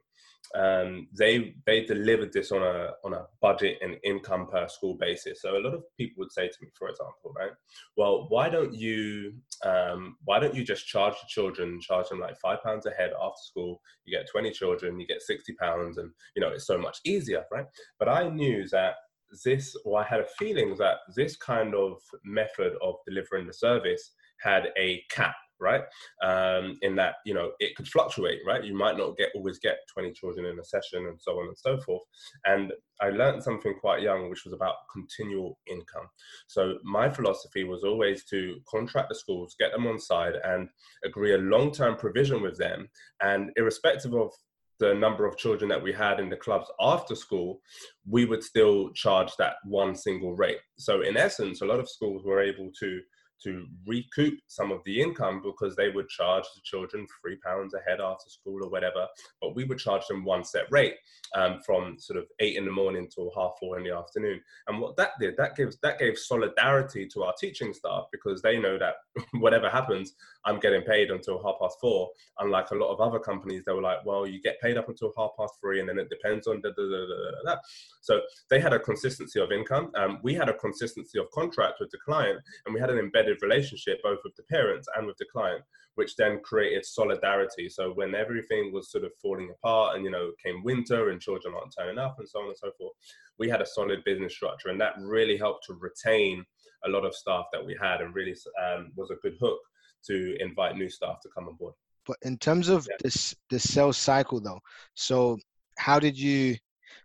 um, 0.55 1.07
they 1.17 1.55
they 1.65 1.86
delivered 1.86 2.33
this 2.33 2.51
on 2.51 2.63
a 2.63 2.91
on 3.03 3.13
a 3.13 3.25
budget 3.41 3.77
and 3.81 3.97
income 4.03 4.47
per 4.47 4.67
school 4.67 4.95
basis. 4.95 5.41
So 5.41 5.57
a 5.57 5.60
lot 5.60 5.73
of 5.73 5.83
people 5.97 6.21
would 6.21 6.31
say 6.31 6.47
to 6.47 6.57
me, 6.62 6.69
for 6.77 6.89
example, 6.89 7.33
right, 7.36 7.51
well, 7.95 8.27
why 8.29 8.49
don't 8.49 8.73
you 8.73 9.33
um, 9.65 10.17
why 10.25 10.39
don't 10.39 10.55
you 10.55 10.63
just 10.63 10.88
charge 10.88 11.13
the 11.13 11.27
children, 11.27 11.79
charge 11.81 12.10
them 12.10 12.19
like 12.19 12.39
five 12.39 12.63
pounds 12.63 12.86
a 12.86 12.91
head 12.91 13.12
after 13.21 13.41
school? 13.41 13.81
You 14.05 14.17
get 14.17 14.29
twenty 14.29 14.51
children, 14.51 14.99
you 14.99 15.07
get 15.07 15.21
sixty 15.21 15.53
pounds, 15.53 15.97
and 15.97 16.12
you 16.36 16.41
know 16.41 16.49
it's 16.49 16.67
so 16.67 16.77
much 16.77 16.99
easier, 17.05 17.43
right? 17.51 17.65
But 17.99 18.10
I 18.10 18.29
knew 18.29 18.67
that 18.69 18.95
this, 19.43 19.75
or 19.86 19.99
I 19.99 20.03
had 20.03 20.21
a 20.21 20.27
feeling 20.39 20.75
that 20.77 20.97
this 21.15 21.36
kind 21.36 21.75
of 21.75 21.97
method 22.23 22.73
of 22.81 22.95
delivering 23.05 23.47
the 23.47 23.53
service 23.53 24.13
had 24.39 24.69
a 24.77 25.03
cap 25.10 25.36
right? 25.59 25.81
Um, 26.23 26.77
in 26.81 26.95
that 26.95 27.15
you 27.25 27.33
know 27.33 27.51
it 27.59 27.75
could 27.75 27.87
fluctuate, 27.87 28.39
right? 28.45 28.63
You 28.63 28.75
might 28.75 28.97
not 28.97 29.17
get 29.17 29.29
always 29.35 29.59
get 29.59 29.77
20 29.93 30.13
children 30.13 30.45
in 30.45 30.59
a 30.59 30.63
session 30.63 31.07
and 31.07 31.19
so 31.19 31.33
on 31.33 31.47
and 31.47 31.57
so 31.57 31.79
forth. 31.81 32.03
And 32.45 32.73
I 33.01 33.09
learned 33.09 33.43
something 33.43 33.75
quite 33.79 34.01
young, 34.01 34.29
which 34.29 34.43
was 34.43 34.53
about 34.53 34.75
continual 34.91 35.59
income. 35.67 36.07
So 36.47 36.77
my 36.83 37.09
philosophy 37.09 37.63
was 37.63 37.83
always 37.83 38.25
to 38.25 38.59
contract 38.69 39.09
the 39.09 39.15
schools, 39.15 39.55
get 39.59 39.71
them 39.71 39.87
on 39.87 39.99
side, 39.99 40.33
and 40.43 40.67
agree 41.05 41.33
a 41.33 41.37
long-term 41.37 41.97
provision 41.97 42.41
with 42.41 42.57
them. 42.57 42.89
And 43.21 43.51
irrespective 43.55 44.13
of 44.13 44.31
the 44.79 44.93
number 44.93 45.25
of 45.25 45.37
children 45.37 45.69
that 45.69 45.81
we 45.81 45.91
had 45.91 46.19
in 46.19 46.29
the 46.29 46.35
clubs 46.35 46.69
after 46.79 47.15
school, 47.15 47.61
we 48.07 48.25
would 48.25 48.43
still 48.43 48.91
charge 48.91 49.35
that 49.37 49.55
one 49.63 49.95
single 49.95 50.35
rate. 50.35 50.59
So, 50.77 51.01
in 51.01 51.17
essence, 51.17 51.61
a 51.61 51.65
lot 51.65 51.79
of 51.79 51.89
schools 51.89 52.23
were 52.23 52.41
able 52.41 52.71
to 52.79 53.01
to 53.43 53.65
recoup 53.86 54.39
some 54.47 54.71
of 54.71 54.82
the 54.86 55.02
income 55.02 55.41
because 55.43 55.76
they 55.76 55.89
would 55.89 56.10
charge 56.10 56.43
the 56.56 56.62
children 56.63 57.06
three 57.21 57.38
pounds 57.38 57.73
a 57.73 57.89
head 57.89 58.02
after 58.02 58.30
school 58.30 58.63
or 58.63 58.69
whatever, 58.69 59.08
but 59.41 59.56
we 59.56 59.63
would 59.63 59.78
charge 59.80 60.06
them 60.08 60.23
one 60.23 60.43
set 60.43 60.65
rate 60.71 60.95
um, 61.36 61.60
from 61.65 61.97
sort 62.00 62.17
of 62.17 62.26
eight 62.39 62.56
in 62.56 62.65
the 62.65 62.71
morning 62.71 63.08
till 63.13 63.32
half 63.36 63.54
four 63.60 63.78
in 63.78 63.84
the 63.84 63.95
afternoon. 63.95 64.41
And 64.67 64.80
what 64.80 64.95
that 64.97 65.12
did, 65.19 65.38
that 65.38 65.56
gives 65.56 65.78
that 65.80 66.00
gave 66.00 66.17
solidarity 66.17 67.08
to 67.08 67.23
our 67.23 67.34
teaching 67.39 67.73
staff 67.73 68.06
because 68.12 68.41
they 68.41 68.58
know 68.60 68.78
that 68.78 68.95
whatever 69.39 69.69
happens, 69.69 70.13
I'm 70.45 70.60
getting 70.60 70.82
paid 70.82 71.12
until 71.12 71.43
half 71.43 71.60
past 71.60 71.78
four. 71.80 72.10
Unlike 72.39 72.71
a 72.71 72.76
lot 72.76 72.93
of 72.93 73.02
other 73.02 73.19
companies, 73.19 73.63
they 73.65 73.73
were 73.73 73.82
like, 73.82 74.06
well, 74.06 74.26
you 74.26 74.41
get 74.41 74.62
paid 74.62 74.78
up 74.78 74.89
until 74.89 75.13
half 75.17 75.32
past 75.38 75.56
three, 75.62 75.80
and 75.80 75.89
then 75.89 76.00
it 76.00 76.10
depends 76.10 76.47
on 76.47 76.62
da 76.62 76.69
da 76.69 76.84
da 76.84 77.06
da 77.06 77.54
da. 77.54 77.62
So 78.02 78.21
they 78.50 78.60
had 78.60 78.73
a 78.73 78.80
consistency 78.80 79.39
of 79.39 79.52
income. 79.52 79.91
Um, 79.95 80.19
we 80.23 80.34
had 80.34 80.50
a 80.50 80.54
consistency 80.54 81.19
of 81.19 81.30
contract 81.32 81.76
with 81.80 81.91
the 81.91 81.97
client, 81.97 82.39
and 82.65 82.73
we 82.73 82.80
had 82.80 82.89
an 82.89 82.97
embedded 82.97 83.26
embedded 83.27 83.41
relationship 83.41 83.99
both 84.03 84.19
with 84.23 84.35
the 84.35 84.43
parents 84.43 84.87
and 84.95 85.05
with 85.05 85.17
the 85.17 85.25
client 85.31 85.63
which 85.95 86.15
then 86.15 86.39
created 86.43 86.85
solidarity. 86.85 87.67
So 87.67 87.91
when 87.91 88.13
everything 88.13 88.71
was 88.71 88.91
sort 88.91 89.03
of 89.03 89.11
falling 89.21 89.49
apart 89.51 89.95
and 89.95 90.05
you 90.05 90.11
know 90.11 90.31
came 90.43 90.63
winter 90.63 91.09
and 91.09 91.21
children 91.21 91.53
aren't 91.55 91.73
turning 91.77 91.97
up 91.97 92.17
and 92.19 92.29
so 92.29 92.39
on 92.39 92.47
and 92.47 92.57
so 92.57 92.71
forth 92.77 92.93
we 93.39 93.49
had 93.49 93.61
a 93.61 93.65
solid 93.65 94.03
business 94.03 94.33
structure. 94.33 94.69
And 94.69 94.79
that 94.81 94.93
really 94.99 95.37
helped 95.37 95.65
to 95.65 95.73
retain 95.73 96.43
a 96.85 96.89
lot 96.89 97.05
of 97.05 97.15
staff 97.15 97.45
that 97.51 97.65
we 97.65 97.75
had 97.81 98.01
and 98.01 98.13
really 98.15 98.35
um, 98.63 98.91
was 98.95 99.11
a 99.11 99.15
good 99.15 99.37
hook 99.39 99.59
to 100.05 100.37
invite 100.39 100.77
new 100.77 100.89
staff 100.89 101.19
to 101.21 101.29
come 101.35 101.47
on 101.47 101.55
board. 101.55 101.73
But 102.05 102.17
in 102.21 102.37
terms 102.37 102.69
of 102.69 102.87
yeah. 102.89 102.97
this 103.03 103.35
the 103.49 103.59
sales 103.59 103.97
cycle 103.97 104.39
though 104.39 104.61
so 104.93 105.37
how 105.77 105.99
did 105.99 106.17
you 106.17 106.55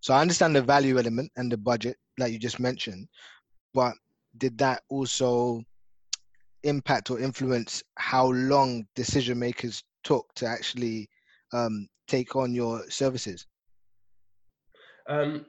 so 0.00 0.14
i 0.14 0.20
understand 0.20 0.54
the 0.54 0.62
value 0.62 0.96
element 0.96 1.30
and 1.36 1.50
the 1.50 1.56
budget 1.56 1.96
like 2.18 2.32
you 2.32 2.38
just 2.38 2.60
mentioned 2.60 3.08
but 3.74 3.94
did 4.38 4.56
that 4.58 4.82
also 4.88 5.60
impact 6.64 7.10
or 7.10 7.18
influence 7.18 7.82
how 7.96 8.26
long 8.32 8.86
decision 8.94 9.38
makers 9.38 9.82
took 10.04 10.32
to 10.34 10.46
actually 10.46 11.08
um, 11.52 11.88
take 12.08 12.36
on 12.36 12.54
your 12.54 12.88
services? 12.90 13.46
Um, 15.08 15.46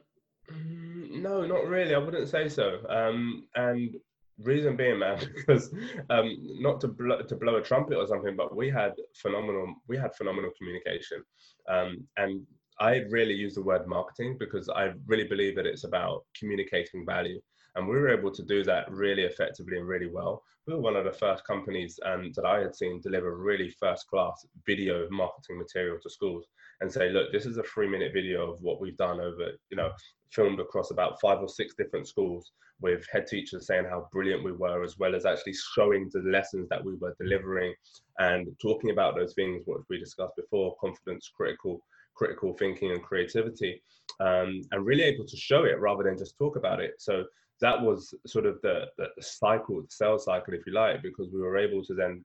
no, 0.50 1.46
not 1.46 1.66
really. 1.66 1.94
I 1.94 1.98
wouldn't 1.98 2.28
say 2.28 2.48
so. 2.48 2.80
Um, 2.88 3.46
and 3.54 3.94
reason 4.38 4.76
being, 4.76 4.98
man, 4.98 5.18
because 5.36 5.72
um, 6.10 6.36
not 6.60 6.80
to 6.82 6.88
blow, 6.88 7.22
to 7.22 7.36
blow 7.36 7.56
a 7.56 7.62
trumpet 7.62 7.96
or 7.96 8.06
something, 8.06 8.36
but 8.36 8.54
we 8.54 8.70
had 8.70 8.92
phenomenal 9.14 9.74
we 9.88 9.96
had 9.96 10.14
phenomenal 10.16 10.50
communication, 10.58 11.22
um, 11.68 12.06
and 12.16 12.42
I 12.80 13.02
really 13.10 13.34
use 13.34 13.54
the 13.54 13.62
word 13.62 13.86
marketing 13.86 14.36
because 14.38 14.68
I 14.68 14.92
really 15.06 15.28
believe 15.28 15.54
that 15.56 15.66
it's 15.66 15.84
about 15.84 16.24
communicating 16.38 17.06
value. 17.06 17.40
And 17.74 17.88
we 17.88 17.96
were 17.96 18.08
able 18.08 18.30
to 18.30 18.42
do 18.42 18.62
that 18.64 18.90
really 18.90 19.22
effectively 19.22 19.78
and 19.78 19.88
really 19.88 20.06
well. 20.06 20.42
We 20.66 20.74
were 20.74 20.80
one 20.80 20.96
of 20.96 21.04
the 21.04 21.12
first 21.12 21.44
companies 21.44 21.98
um, 22.04 22.32
that 22.36 22.46
I 22.46 22.60
had 22.60 22.74
seen 22.74 23.00
deliver 23.00 23.36
really 23.36 23.70
first 23.80 24.06
class 24.06 24.46
video 24.64 25.08
marketing 25.10 25.58
material 25.58 25.98
to 26.02 26.10
schools. 26.10 26.46
and 26.80 26.92
say, 26.92 27.10
look, 27.10 27.32
this 27.32 27.46
is 27.46 27.58
a 27.58 27.62
three 27.62 27.88
minute 27.88 28.12
video 28.12 28.50
of 28.50 28.60
what 28.62 28.80
we've 28.80 28.96
done 28.96 29.20
over, 29.20 29.52
you 29.70 29.76
know, 29.76 29.90
filmed 30.30 30.60
across 30.60 30.90
about 30.90 31.20
five 31.20 31.38
or 31.40 31.48
six 31.48 31.74
different 31.74 32.08
schools 32.08 32.52
with 32.80 33.06
head 33.12 33.26
teachers 33.26 33.66
saying 33.66 33.84
how 33.84 34.08
brilliant 34.12 34.44
we 34.44 34.52
were, 34.52 34.82
as 34.82 34.98
well 34.98 35.14
as 35.14 35.24
actually 35.24 35.54
showing 35.74 36.10
the 36.12 36.20
lessons 36.20 36.68
that 36.68 36.84
we 36.84 36.94
were 36.96 37.14
delivering 37.20 37.72
and 38.18 38.48
talking 38.60 38.90
about 38.90 39.14
those 39.14 39.34
things, 39.34 39.62
what 39.64 39.80
we 39.88 39.98
discussed 39.98 40.36
before, 40.36 40.76
confidence, 40.80 41.30
critical, 41.34 41.84
critical 42.14 42.52
thinking 42.54 42.90
and 42.90 43.02
creativity, 43.02 43.82
um, 44.20 44.60
and 44.72 44.84
really 44.84 45.02
able 45.02 45.24
to 45.24 45.36
show 45.36 45.64
it 45.64 45.80
rather 45.80 46.04
than 46.04 46.18
just 46.18 46.36
talk 46.36 46.56
about 46.56 46.80
it. 46.80 46.94
So 46.98 47.24
that 47.60 47.80
was 47.80 48.14
sort 48.26 48.46
of 48.46 48.60
the, 48.62 48.86
the, 48.98 49.08
cycle, 49.20 49.80
the 49.80 49.86
sales 49.90 50.24
cycle, 50.24 50.54
if 50.54 50.66
you 50.66 50.72
like, 50.72 51.02
because 51.02 51.28
we 51.32 51.40
were 51.40 51.56
able 51.56 51.84
to 51.84 51.94
then 51.94 52.24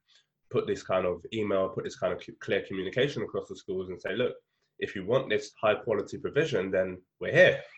put 0.50 0.68
this 0.68 0.84
kind 0.84 1.06
of 1.06 1.22
email, 1.34 1.70
put 1.70 1.84
this 1.84 1.98
kind 1.98 2.14
of 2.14 2.22
clear 2.40 2.64
communication 2.68 3.22
across 3.24 3.48
the 3.48 3.56
schools 3.56 3.90
and 3.90 4.02
say, 4.02 4.16
look, 4.16 4.34
if 4.80 4.96
you 4.96 5.06
want 5.06 5.30
this 5.30 5.52
high 5.62 5.76
quality 5.76 6.18
provision, 6.18 6.72
then 6.72 6.98
we're 7.20 7.34
here. 7.34 7.62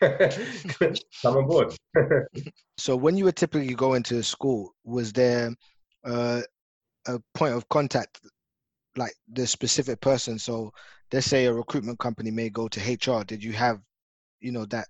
Come 1.22 1.36
on 1.36 1.46
board. 1.46 1.74
so 2.78 2.96
when 2.96 3.16
you 3.16 3.24
were 3.24 3.32
typically 3.32 3.74
going 3.74 4.02
to 4.04 4.18
a 4.18 4.22
school, 4.22 4.74
was 4.84 5.12
there 5.12 5.50
uh, 6.04 6.40
a 7.06 7.18
point 7.34 7.54
of 7.54 7.68
contact, 7.68 8.20
like 8.96 9.14
the 9.32 9.46
specific 9.46 10.00
person? 10.00 10.38
So 10.38 10.72
let's 11.12 11.26
say 11.26 11.46
a 11.46 11.52
recruitment 11.52 11.98
company 11.98 12.30
may 12.30 12.50
go 12.50 12.68
to 12.68 12.80
HR. 12.80 13.24
Did 13.24 13.42
you 13.42 13.52
have, 13.52 13.80
you 14.40 14.52
know, 14.52 14.64
that 14.66 14.86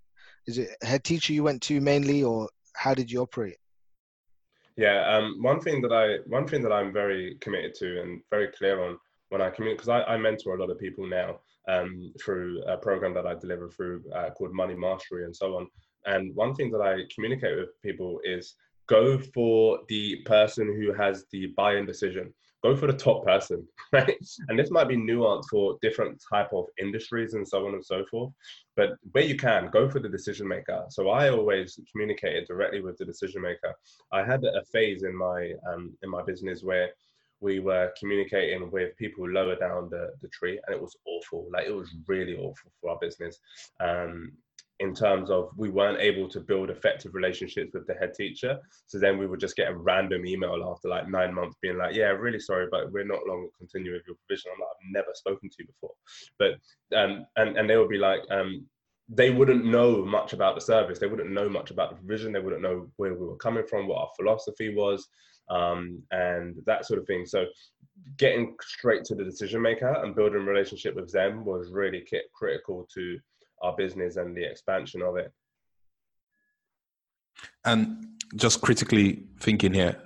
is 0.47 0.59
it 0.59 0.71
head 0.83 1.05
teacher 1.05 1.33
you 1.33 1.43
went 1.43 1.63
to 1.63 1.81
mainly, 1.81 2.23
or 2.23 2.49
how 2.75 2.95
did 2.95 3.11
you 3.11 3.21
operate? 3.21 3.57
Yeah, 4.77 5.07
um, 5.07 5.43
one 5.43 5.61
thing 5.61 5.83
that 5.83 5.93
I 5.93 6.19
one 6.27 6.47
thing 6.47 6.63
that 6.63 6.73
I'm 6.73 6.93
very 6.93 7.37
committed 7.41 7.75
to 7.77 8.03
and 8.03 8.23
very 8.31 8.49
clear 8.49 8.83
on 8.83 8.99
when 9.29 9.43
I 9.43 9.51
communicate 9.51 9.85
because 9.85 9.89
I, 9.89 10.15
I 10.15 10.17
mentor 10.17 10.57
a 10.57 10.61
lot 10.61 10.71
of 10.71 10.79
people 10.79 11.07
now 11.07 11.41
um, 11.69 12.13
through 12.23 12.63
a 12.65 12.77
program 12.77 13.15
that 13.15 13.27
I 13.27 13.35
deliver 13.35 13.69
through 13.69 14.03
uh, 14.15 14.31
called 14.31 14.53
Money 14.53 14.75
Mastery 14.75 15.25
and 15.25 15.35
so 15.35 15.57
on. 15.57 15.67
And 16.07 16.35
one 16.35 16.55
thing 16.55 16.71
that 16.73 16.81
I 16.81 17.03
communicate 17.15 17.57
with 17.57 17.81
people 17.83 18.21
is 18.25 18.55
go 18.89 19.19
for 19.19 19.81
the 19.89 20.17
person 20.25 20.67
who 20.67 20.93
has 20.93 21.25
the 21.31 21.47
buy-in 21.57 21.87
decision. 21.87 22.33
Go 22.63 22.77
for 22.77 22.87
the 22.87 22.93
top 22.93 23.25
person, 23.25 23.67
right? 23.93 24.17
And 24.49 24.59
this 24.59 24.71
might 24.71 24.89
be 24.89 24.97
nuanced 24.97 25.49
for 25.51 25.79
different 25.83 26.23
type 26.33 26.53
of 26.53 26.67
industries 26.81 27.35
and 27.35 27.47
so 27.47 27.67
on 27.67 27.75
and 27.75 27.85
so 27.85 28.05
forth. 28.07 28.33
But 28.77 28.91
where 29.13 29.25
you 29.25 29.37
can, 29.37 29.71
go 29.71 29.89
for 29.89 29.99
the 29.99 30.09
decision 30.09 30.47
maker. 30.47 30.85
So 30.91 31.11
I 31.11 31.31
always 31.31 31.79
communicated 31.91 32.47
directly 32.47 32.81
with 32.81 32.97
the 32.99 33.05
decision 33.05 33.43
maker. 33.43 33.75
I 34.13 34.25
had 34.25 34.45
a 34.45 34.65
phase 34.73 35.03
in 35.03 35.17
my 35.17 35.53
um, 35.73 35.97
in 36.03 36.11
my 36.11 36.23
business 36.23 36.63
where 36.63 36.91
we 37.43 37.59
were 37.59 37.93
communicating 37.99 38.71
with 38.71 38.97
people 38.97 39.29
lower 39.29 39.57
down 39.57 39.91
the, 39.91 40.13
the 40.23 40.29
tree 40.29 40.61
and 40.65 40.75
it 40.75 40.81
was 40.81 40.97
awful 41.07 41.49
like 41.53 41.67
it 41.67 41.75
was 41.75 41.93
really 42.07 42.37
awful 42.37 42.71
for 42.81 42.91
our 42.91 42.99
business 43.01 43.41
um, 43.81 44.33
in 44.83 44.93
terms 44.93 45.31
of 45.31 45.51
we 45.57 45.69
weren't 45.69 46.01
able 46.01 46.29
to 46.29 46.41
build 46.41 46.69
effective 46.69 47.15
relationships 47.15 47.71
with 47.73 47.87
the 47.87 47.95
head 47.95 48.13
teacher. 48.15 48.59
So 48.87 48.99
then 48.99 49.17
we 49.17 49.29
would 49.29 49.39
just 49.39 49.55
get 49.55 49.71
a 49.71 49.77
random 49.77 50.27
email 50.27 50.69
after 50.69 50.89
like 50.89 51.09
nine 51.09 51.33
months 51.33 51.57
being 51.63 51.79
like 51.79 51.95
yeah 51.95 52.07
really 52.07 52.41
sorry 52.41 52.67
but 52.69 52.91
we're 52.91 53.05
not 53.05 53.25
longer 53.27 53.49
continuing 53.57 53.97
with 53.97 54.07
your 54.09 54.17
provision. 54.27 54.51
I'm 54.53 54.61
like 54.61 54.69
i've 54.71 54.93
never 54.93 55.13
spoken 55.15 55.49
to 55.49 55.57
you 55.61 55.67
before. 55.67 55.95
But 56.41 56.99
um 56.99 57.27
and 57.37 57.57
and 57.57 57.71
they 57.71 57.77
would 57.77 57.89
be 57.89 57.99
like 57.99 58.23
um 58.31 58.67
they 59.09 59.31
wouldn't 59.31 59.65
know 59.65 60.05
much 60.05 60.33
about 60.33 60.57
the 60.57 60.61
service. 60.61 60.99
They 60.99 61.07
wouldn't 61.07 61.31
know 61.31 61.49
much 61.49 61.71
about 61.71 61.91
the 61.91 61.97
provision. 61.97 62.33
They 62.33 62.41
wouldn't 62.41 62.63
know 62.63 62.89
where 62.97 63.15
we 63.15 63.27
were 63.27 63.37
coming 63.37 63.67
from 63.69 63.87
what 63.87 63.99
our 63.99 64.11
philosophy 64.17 64.75
was 64.75 65.09
um, 65.51 66.03
and 66.11 66.57
that 66.67 66.87
sort 66.87 66.99
of 66.99 67.07
thing. 67.07 67.27
So 67.27 67.47
getting 68.17 68.57
straight 68.63 69.05
to 69.05 69.15
the 69.15 69.25
decision 69.25 69.61
maker 69.61 69.93
and 70.03 70.15
building 70.15 70.41
a 70.41 70.45
relationship 70.45 70.95
with 70.97 71.13
them 71.13 71.45
was 71.45 71.71
really 71.71 72.05
critical 72.35 72.89
to 72.95 73.19
our 73.63 73.75
business 73.77 74.17
and 74.17 74.37
the 74.37 74.45
expansion 74.45 75.03
of 75.03 75.17
it. 75.17 75.33
And 77.65 78.07
just 78.37 78.61
critically 78.61 79.25
thinking 79.41 79.73
here, 79.73 79.97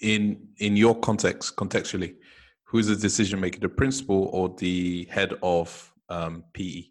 in 0.00 0.48
in 0.58 0.76
your 0.76 0.98
context, 0.98 1.56
contextually, 1.56 2.16
who 2.64 2.78
is 2.78 2.88
the 2.88 2.96
decision 2.96 3.40
maker, 3.40 3.60
the 3.60 3.68
principal 3.68 4.28
or 4.32 4.54
the 4.58 5.06
head 5.10 5.32
of 5.42 5.92
um, 6.08 6.44
PE? 6.52 6.84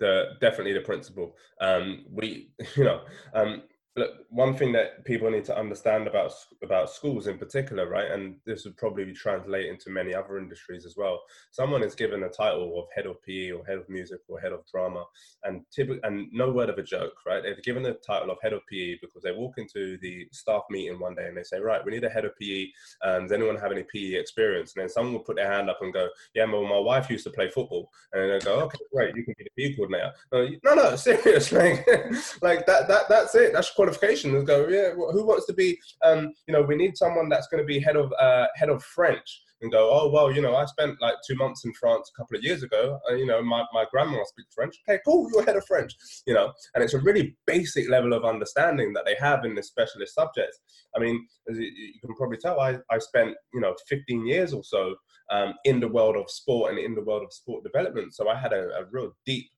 The 0.00 0.30
definitely 0.40 0.74
the 0.74 0.80
principal. 0.80 1.36
Um, 1.60 2.06
we, 2.10 2.50
you 2.76 2.84
know, 2.84 3.00
um, 3.34 3.62
look, 3.98 4.12
one 4.30 4.56
thing 4.56 4.72
that 4.72 5.04
people 5.04 5.30
need 5.30 5.44
to 5.46 5.58
understand 5.58 6.06
about 6.06 6.32
about 6.62 6.90
schools 6.90 7.26
in 7.26 7.38
particular, 7.38 7.88
right, 7.88 8.10
and 8.10 8.36
this 8.46 8.64
would 8.64 8.76
probably 8.76 9.12
translate 9.12 9.66
into 9.66 9.90
many 9.90 10.14
other 10.14 10.38
industries 10.38 10.86
as 10.86 10.96
well. 10.96 11.20
Someone 11.50 11.82
is 11.82 11.94
given 11.94 12.22
a 12.22 12.28
title 12.28 12.78
of 12.78 12.86
head 12.94 13.06
of 13.06 13.22
PE 13.22 13.50
or 13.50 13.64
head 13.66 13.78
of 13.78 13.88
music 13.88 14.20
or 14.28 14.40
head 14.40 14.52
of 14.52 14.66
drama, 14.66 15.04
and 15.44 15.62
typically, 15.74 16.00
and 16.04 16.28
no 16.32 16.50
word 16.50 16.70
of 16.70 16.78
a 16.78 16.82
joke, 16.82 17.14
right? 17.26 17.42
They're 17.42 17.56
given 17.62 17.82
the 17.82 17.94
title 17.94 18.30
of 18.30 18.38
head 18.42 18.52
of 18.52 18.66
PE 18.70 18.98
because 19.00 19.22
they 19.22 19.32
walk 19.32 19.58
into 19.58 19.98
the 19.98 20.26
staff 20.32 20.62
meeting 20.70 20.98
one 20.98 21.14
day 21.14 21.26
and 21.26 21.36
they 21.36 21.42
say, 21.42 21.58
right, 21.58 21.84
we 21.84 21.92
need 21.92 22.04
a 22.04 22.10
head 22.10 22.24
of 22.24 22.36
PE. 22.38 22.68
Um, 23.04 23.22
does 23.22 23.32
anyone 23.32 23.56
have 23.56 23.72
any 23.72 23.84
PE 23.84 24.14
experience? 24.14 24.74
And 24.74 24.82
then 24.82 24.88
someone 24.88 25.14
will 25.14 25.20
put 25.20 25.36
their 25.36 25.50
hand 25.50 25.70
up 25.70 25.78
and 25.82 25.92
go, 25.92 26.08
yeah, 26.34 26.44
well, 26.44 26.64
my 26.64 26.78
wife 26.78 27.10
used 27.10 27.24
to 27.24 27.30
play 27.30 27.48
football, 27.48 27.90
and 28.12 28.30
they 28.30 28.38
go, 28.44 28.60
okay, 28.60 28.78
great, 28.92 29.16
you 29.16 29.24
can 29.24 29.34
be 29.38 29.44
the 29.44 29.70
PE 29.70 29.76
coordinator. 29.76 30.12
No, 30.32 30.74
no, 30.74 30.96
serious, 30.96 31.52
like, 31.52 31.86
like 32.42 32.66
that, 32.66 32.88
that, 32.88 33.08
that's 33.08 33.34
it. 33.34 33.52
That's 33.52 33.70
and 33.96 34.46
go, 34.46 34.68
yeah, 34.68 34.92
who 34.92 35.24
wants 35.24 35.46
to 35.46 35.52
be, 35.52 35.78
um, 36.04 36.32
you 36.46 36.52
know, 36.52 36.62
we 36.62 36.76
need 36.76 36.96
someone 36.96 37.28
that's 37.28 37.48
going 37.48 37.62
to 37.62 37.66
be 37.66 37.80
head 37.80 37.96
of 37.96 38.12
uh, 38.18 38.46
head 38.56 38.68
of 38.68 38.82
French 38.82 39.42
and 39.60 39.72
go, 39.72 39.90
oh 39.90 40.10
well, 40.10 40.30
you 40.32 40.40
know, 40.40 40.54
I 40.54 40.64
spent 40.66 41.00
like 41.00 41.16
two 41.26 41.34
months 41.34 41.64
in 41.64 41.72
France 41.74 42.10
a 42.12 42.20
couple 42.20 42.36
of 42.36 42.44
years 42.44 42.62
ago. 42.62 42.98
And, 43.08 43.18
you 43.18 43.26
know, 43.26 43.42
my, 43.42 43.64
my 43.72 43.86
grandma 43.90 44.22
speaks 44.24 44.54
French. 44.54 44.76
Okay, 44.88 45.00
cool, 45.04 45.28
you're 45.32 45.44
head 45.44 45.56
of 45.56 45.66
French. 45.66 45.94
You 46.26 46.34
know, 46.34 46.52
and 46.74 46.84
it's 46.84 46.94
a 46.94 47.00
really 47.00 47.36
basic 47.46 47.88
level 47.88 48.12
of 48.12 48.24
understanding 48.24 48.92
that 48.92 49.04
they 49.04 49.16
have 49.20 49.44
in 49.44 49.54
this 49.54 49.68
specialist 49.68 50.14
subject. 50.14 50.56
I 50.96 51.00
mean, 51.00 51.26
as 51.50 51.58
you, 51.58 51.66
you 51.66 52.00
can 52.04 52.14
probably 52.14 52.38
tell, 52.38 52.60
I, 52.60 52.78
I 52.90 52.98
spent 52.98 53.34
you 53.52 53.60
know 53.60 53.74
15 53.88 54.26
years 54.26 54.52
or 54.52 54.62
so 54.62 54.94
um, 55.30 55.54
in 55.64 55.80
the 55.80 55.88
world 55.88 56.16
of 56.16 56.30
sport 56.30 56.70
and 56.70 56.78
in 56.78 56.94
the 56.94 57.02
world 57.02 57.22
of 57.22 57.32
sport 57.32 57.64
development. 57.64 58.14
So 58.14 58.28
I 58.28 58.36
had 58.36 58.52
a, 58.52 58.68
a 58.78 58.84
real 58.90 59.12
deep 59.26 59.50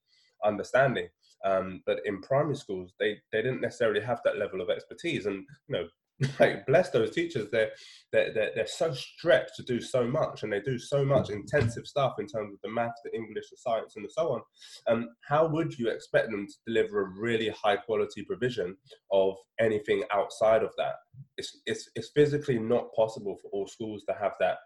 understanding. 0.44 1.08
Um, 1.44 1.82
but 1.86 2.00
in 2.04 2.20
primary 2.20 2.56
schools, 2.56 2.92
they, 2.98 3.18
they 3.32 3.42
didn't 3.42 3.60
necessarily 3.60 4.00
have 4.00 4.20
that 4.24 4.38
level 4.38 4.60
of 4.60 4.70
expertise. 4.70 5.26
And, 5.26 5.44
you 5.68 5.76
know, 5.76 5.84
like 6.40 6.66
bless 6.66 6.90
those 6.90 7.12
teachers, 7.12 7.48
they're, 7.50 7.70
they're, 8.12 8.32
they're, 8.34 8.50
they're 8.54 8.66
so 8.66 8.92
stretched 8.92 9.56
to 9.56 9.62
do 9.62 9.80
so 9.80 10.06
much 10.06 10.42
and 10.42 10.52
they 10.52 10.60
do 10.60 10.78
so 10.78 11.04
much 11.04 11.30
intensive 11.30 11.86
stuff 11.86 12.14
in 12.18 12.26
terms 12.26 12.52
of 12.52 12.60
the 12.62 12.68
math, 12.68 12.92
the 13.04 13.14
English, 13.14 13.48
the 13.50 13.56
science, 13.56 13.94
and 13.96 14.06
so 14.10 14.32
on. 14.32 14.40
Um, 14.86 15.08
how 15.26 15.46
would 15.46 15.78
you 15.78 15.88
expect 15.88 16.30
them 16.30 16.46
to 16.46 16.54
deliver 16.66 17.00
a 17.00 17.18
really 17.18 17.48
high 17.48 17.76
quality 17.76 18.22
provision 18.22 18.76
of 19.10 19.34
anything 19.58 20.02
outside 20.12 20.62
of 20.62 20.70
that? 20.76 20.96
It's, 21.38 21.60
it's, 21.66 21.88
it's 21.94 22.10
physically 22.14 22.58
not 22.58 22.92
possible 22.94 23.38
for 23.40 23.48
all 23.52 23.66
schools 23.66 24.04
to 24.08 24.14
have 24.20 24.32
that, 24.40 24.58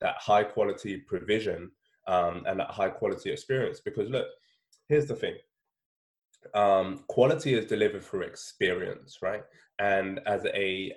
that 0.00 0.16
high 0.18 0.44
quality 0.44 0.98
provision 1.08 1.70
um, 2.06 2.42
and 2.46 2.60
that 2.60 2.70
high 2.70 2.90
quality 2.90 3.30
experience 3.30 3.80
because 3.80 4.10
look, 4.10 4.26
here's 4.88 5.06
the 5.06 5.14
thing 5.14 5.34
um, 6.54 7.04
quality 7.08 7.54
is 7.54 7.66
delivered 7.66 8.04
through 8.04 8.22
experience, 8.22 9.18
right? 9.22 9.42
And 9.78 10.20
as 10.26 10.44
a 10.46 10.92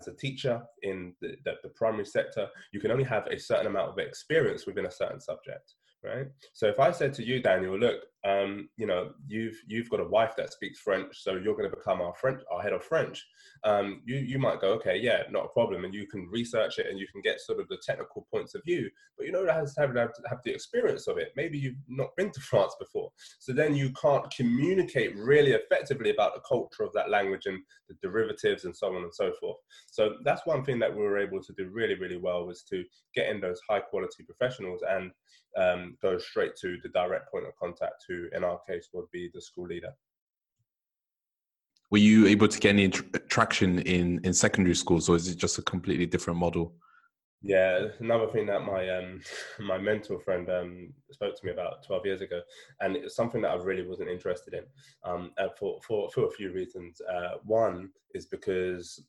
as 0.00 0.08
a 0.08 0.14
teacher 0.14 0.62
in 0.82 1.14
the, 1.20 1.36
the, 1.44 1.54
the, 1.62 1.68
primary 1.70 2.04
sector, 2.04 2.48
you 2.72 2.80
can 2.80 2.90
only 2.90 3.04
have 3.04 3.26
a 3.28 3.38
certain 3.38 3.68
amount 3.68 3.90
of 3.90 3.98
experience 3.98 4.66
within 4.66 4.86
a 4.86 4.90
certain 4.90 5.20
subject 5.20 5.74
right? 6.04 6.26
So 6.52 6.66
if 6.68 6.78
I 6.78 6.90
said 6.92 7.14
to 7.14 7.24
you, 7.24 7.40
Daniel, 7.40 7.78
look, 7.78 8.02
um, 8.24 8.70
you 8.76 8.86
know, 8.86 9.10
you've 9.26 9.60
you've 9.66 9.90
got 9.90 10.00
a 10.00 10.08
wife 10.08 10.34
that 10.36 10.52
speaks 10.52 10.80
French, 10.80 11.22
so 11.22 11.34
you're 11.34 11.54
going 11.54 11.70
to 11.70 11.76
become 11.76 12.00
our 12.00 12.14
French, 12.14 12.40
our 12.50 12.62
head 12.62 12.72
of 12.72 12.82
French. 12.82 13.24
Um, 13.64 14.00
you 14.06 14.16
you 14.16 14.38
might 14.38 14.60
go, 14.60 14.68
okay, 14.74 14.98
yeah, 14.98 15.24
not 15.30 15.44
a 15.44 15.48
problem, 15.48 15.84
and 15.84 15.92
you 15.92 16.06
can 16.06 16.26
research 16.32 16.78
it 16.78 16.86
and 16.88 16.98
you 16.98 17.06
can 17.12 17.20
get 17.20 17.40
sort 17.40 17.60
of 17.60 17.68
the 17.68 17.78
technical 17.86 18.26
points 18.32 18.54
of 18.54 18.62
view, 18.64 18.88
but 19.18 19.26
you 19.26 19.32
know 19.32 19.44
that 19.44 19.54
has 19.54 19.74
to 19.74 19.82
have, 19.82 19.94
have, 19.94 20.14
to 20.14 20.22
have 20.28 20.38
the 20.44 20.52
experience 20.52 21.06
of 21.06 21.18
it. 21.18 21.32
Maybe 21.36 21.58
you've 21.58 21.76
not 21.86 22.16
been 22.16 22.30
to 22.30 22.40
France 22.50 22.74
before, 22.78 23.10
so 23.40 23.52
then 23.52 23.76
you 23.76 23.92
can't 23.92 24.32
communicate 24.34 25.14
really 25.16 25.52
effectively 25.52 26.10
about 26.10 26.34
the 26.34 26.42
culture 26.48 26.82
of 26.82 26.94
that 26.94 27.10
language 27.10 27.44
and 27.44 27.60
the 27.90 27.96
derivatives 28.02 28.64
and 28.64 28.74
so 28.74 28.88
on 28.88 29.02
and 29.02 29.14
so 29.14 29.32
forth. 29.38 29.58
So 29.90 30.14
that's 30.24 30.46
one 30.46 30.64
thing 30.64 30.78
that 30.78 30.94
we 30.94 31.02
were 31.02 31.18
able 31.18 31.42
to 31.42 31.52
do 31.58 31.68
really 31.68 31.94
really 31.94 32.16
well 32.16 32.46
was 32.46 32.62
to 32.70 32.84
get 33.14 33.28
in 33.28 33.40
those 33.40 33.60
high 33.68 33.80
quality 33.80 34.24
professionals 34.24 34.80
and 34.88 35.10
um, 35.56 35.96
go 36.02 36.18
straight 36.18 36.56
to 36.56 36.78
the 36.82 36.88
direct 36.88 37.30
point 37.30 37.46
of 37.46 37.56
contact, 37.56 38.04
who 38.08 38.13
in 38.34 38.44
our 38.44 38.60
case 38.68 38.88
would 38.92 39.10
be 39.10 39.30
the 39.32 39.40
school 39.40 39.66
leader. 39.66 39.92
Were 41.90 41.98
you 41.98 42.26
able 42.26 42.48
to 42.48 42.58
get 42.58 42.70
any 42.70 42.88
tr- 42.88 43.04
traction 43.28 43.78
in 43.80 44.20
in 44.24 44.32
secondary 44.32 44.74
schools, 44.74 45.08
or 45.08 45.16
is 45.16 45.28
it 45.28 45.36
just 45.36 45.58
a 45.58 45.62
completely 45.62 46.06
different 46.06 46.38
model? 46.38 46.74
Yeah, 47.46 47.88
another 48.00 48.26
thing 48.28 48.46
that 48.46 48.64
my 48.64 48.88
um, 48.88 49.20
my 49.60 49.76
mentor 49.76 50.18
friend 50.18 50.48
um, 50.48 50.92
spoke 51.12 51.38
to 51.38 51.46
me 51.46 51.52
about 51.52 51.84
12 51.86 52.06
years 52.06 52.20
ago, 52.22 52.40
and 52.80 52.96
it's 52.96 53.14
something 53.14 53.42
that 53.42 53.50
I 53.50 53.56
really 53.56 53.86
wasn't 53.86 54.08
interested 54.08 54.54
in, 54.54 54.64
um, 55.04 55.30
for, 55.58 55.78
for 55.86 56.10
for 56.10 56.26
a 56.26 56.30
few 56.30 56.52
reasons. 56.52 57.00
Uh, 57.02 57.36
one 57.44 57.90
is 58.14 58.26
because 58.26 59.04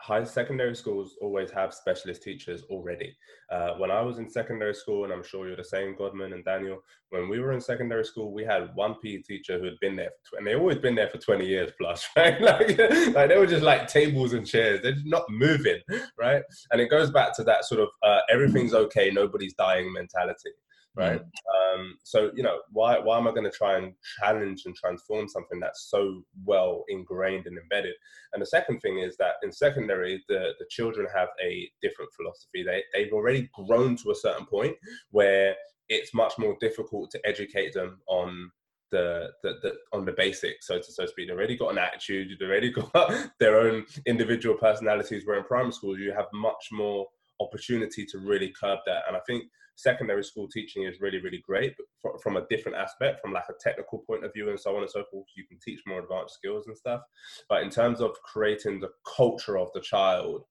high 0.00 0.24
secondary 0.24 0.74
schools 0.74 1.16
always 1.20 1.50
have 1.50 1.74
specialist 1.74 2.22
teachers 2.22 2.62
already. 2.70 3.14
Uh, 3.50 3.74
when 3.74 3.90
I 3.90 4.00
was 4.00 4.18
in 4.18 4.28
secondary 4.30 4.74
school, 4.74 5.04
and 5.04 5.12
I'm 5.12 5.22
sure 5.22 5.46
you're 5.46 5.56
the 5.56 5.64
same, 5.64 5.94
Godman 5.96 6.32
and 6.32 6.44
Daniel, 6.44 6.78
when 7.10 7.28
we 7.28 7.38
were 7.40 7.52
in 7.52 7.60
secondary 7.60 8.04
school, 8.04 8.32
we 8.32 8.44
had 8.44 8.74
one 8.74 8.94
PE 9.02 9.18
teacher 9.18 9.58
who 9.58 9.64
had 9.64 9.78
been 9.80 9.96
there, 9.96 10.10
for, 10.28 10.38
and 10.38 10.46
they 10.46 10.54
always 10.54 10.78
been 10.78 10.94
there 10.94 11.08
for 11.08 11.18
20 11.18 11.46
years 11.46 11.70
plus, 11.78 12.08
right? 12.16 12.40
like, 12.40 12.78
like 12.78 13.28
they 13.28 13.38
were 13.38 13.46
just 13.46 13.62
like 13.62 13.88
tables 13.88 14.32
and 14.32 14.46
chairs. 14.46 14.80
They're 14.82 14.92
just 14.92 15.06
not 15.06 15.24
moving, 15.28 15.80
right? 16.18 16.42
And 16.72 16.80
it 16.80 16.88
goes 16.88 17.10
back 17.10 17.36
to 17.36 17.44
that 17.44 17.66
sort 17.66 17.80
of 17.80 17.88
uh, 18.02 18.20
everything's 18.30 18.74
okay, 18.74 19.10
nobody's 19.10 19.54
dying 19.54 19.92
mentality 19.92 20.50
right? 20.96 21.20
Mm. 21.20 21.74
Um, 21.74 21.98
so 22.04 22.30
you 22.34 22.42
know, 22.42 22.60
why 22.72 22.98
why 22.98 23.18
am 23.18 23.28
I 23.28 23.30
going 23.30 23.44
to 23.44 23.50
try 23.50 23.76
and 23.76 23.94
challenge 24.18 24.62
and 24.66 24.74
transform 24.74 25.28
something 25.28 25.60
that's 25.60 25.88
so 25.90 26.22
well 26.44 26.84
ingrained 26.88 27.46
and 27.46 27.58
embedded? 27.58 27.94
And 28.32 28.42
the 28.42 28.46
second 28.46 28.80
thing 28.80 28.98
is 28.98 29.16
that 29.18 29.34
in 29.42 29.52
secondary, 29.52 30.22
the 30.28 30.52
the 30.58 30.66
children 30.70 31.06
have 31.14 31.28
a 31.42 31.70
different 31.82 32.10
philosophy. 32.16 32.62
They 32.64 32.82
they've 32.92 33.12
already 33.12 33.48
grown 33.54 33.96
to 33.96 34.10
a 34.10 34.16
certain 34.16 34.46
point 34.46 34.76
where 35.10 35.54
it's 35.88 36.14
much 36.14 36.34
more 36.38 36.56
difficult 36.60 37.10
to 37.10 37.20
educate 37.26 37.74
them 37.74 38.00
on 38.06 38.50
the, 38.90 39.30
the, 39.42 39.54
the, 39.62 39.74
on 39.92 40.04
the 40.04 40.12
basics, 40.12 40.66
so 40.66 40.78
to 40.78 40.92
so 40.92 41.06
speak. 41.06 41.28
They've 41.28 41.36
already 41.36 41.56
got 41.56 41.72
an 41.72 41.78
attitude. 41.78 42.28
They've 42.38 42.48
already 42.48 42.72
got 42.94 43.12
their 43.38 43.60
own 43.60 43.84
individual 44.06 44.56
personalities. 44.56 45.26
Where 45.26 45.38
in 45.38 45.44
primary 45.44 45.72
school, 45.72 45.98
you 45.98 46.12
have 46.12 46.26
much 46.32 46.68
more 46.72 47.06
opportunity 47.40 48.04
to 48.06 48.18
really 48.18 48.52
curb 48.60 48.80
that. 48.86 49.02
And 49.08 49.16
I 49.16 49.20
think 49.26 49.44
secondary 49.82 50.24
school 50.24 50.48
teaching 50.48 50.84
is 50.84 51.00
really, 51.00 51.20
really 51.20 51.42
great, 51.46 51.74
but 52.02 52.22
from 52.22 52.36
a 52.36 52.46
different 52.48 52.78
aspect, 52.78 53.20
from 53.20 53.32
like 53.32 53.48
a 53.48 53.54
technical 53.60 53.98
point 54.06 54.24
of 54.24 54.32
view 54.32 54.50
and 54.50 54.58
so 54.58 54.74
on 54.76 54.82
and 54.82 54.90
so 54.90 55.04
forth, 55.10 55.26
you 55.36 55.44
can 55.46 55.58
teach 55.64 55.80
more 55.86 56.00
advanced 56.00 56.34
skills 56.34 56.66
and 56.66 56.76
stuff. 56.76 57.00
But 57.48 57.62
in 57.62 57.70
terms 57.70 58.00
of 58.00 58.20
creating 58.22 58.80
the 58.80 58.90
culture 59.16 59.58
of 59.58 59.68
the 59.74 59.80
child 59.80 60.44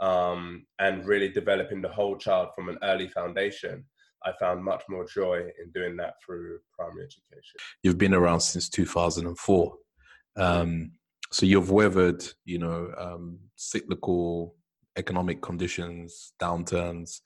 um, 0.00 0.66
and 0.78 1.06
really 1.06 1.28
developing 1.28 1.82
the 1.82 1.88
whole 1.88 2.16
child 2.16 2.48
from 2.54 2.68
an 2.68 2.78
early 2.82 3.08
foundation, 3.08 3.84
I 4.24 4.32
found 4.38 4.64
much 4.64 4.82
more 4.88 5.06
joy 5.06 5.38
in 5.62 5.70
doing 5.72 5.96
that 5.96 6.14
through 6.24 6.58
primary 6.76 7.04
education. 7.04 7.56
You've 7.82 7.98
been 7.98 8.14
around 8.14 8.40
since 8.40 8.68
2004. 8.68 9.74
Um, 10.36 10.92
so 11.30 11.46
you've 11.46 11.70
weathered, 11.70 12.24
you 12.44 12.58
know, 12.58 12.92
um, 12.96 13.38
cyclical 13.56 14.54
economic 14.96 15.40
conditions, 15.40 16.32
downturns, 16.40 17.20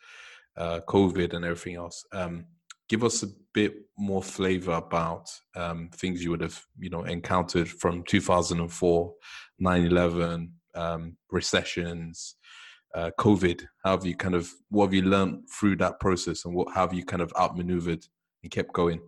uh, 0.57 0.81
COVID, 0.89 1.35
and 1.35 1.45
everything 1.45 1.77
else. 1.77 2.05
Um, 2.13 2.47
give 2.89 3.05
us 3.05 3.23
a 3.23 3.29
bit 3.55 3.75
more 3.99 4.23
flavor 4.23 4.73
about 4.73 5.31
um, 5.57 5.91
things 5.95 6.23
you 6.23 6.31
would 6.31 6.43
have, 6.43 6.61
you 6.79 6.91
know, 6.91 7.05
encountered 7.05 7.69
from 7.69 8.03
2004, 8.05 9.15
9/11, 9.61 10.51
um, 10.75 11.17
recessions, 11.31 12.37
uh, 12.95 13.11
COVID. 13.19 13.65
How 13.85 13.93
have 13.93 14.07
you 14.07 14.17
kind 14.17 14.35
of 14.35 14.51
what 14.69 14.87
have 14.87 14.95
you 14.95 15.03
learned 15.03 15.49
through 15.49 15.77
that 15.77 16.01
process, 16.01 16.45
and 16.45 16.55
what 16.55 16.75
have 16.75 16.93
you 16.93 17.05
kind 17.05 17.23
of 17.23 17.33
outmaneuvered 17.39 18.05
and 18.43 18.53
kept 18.53 18.73
going? 18.73 19.01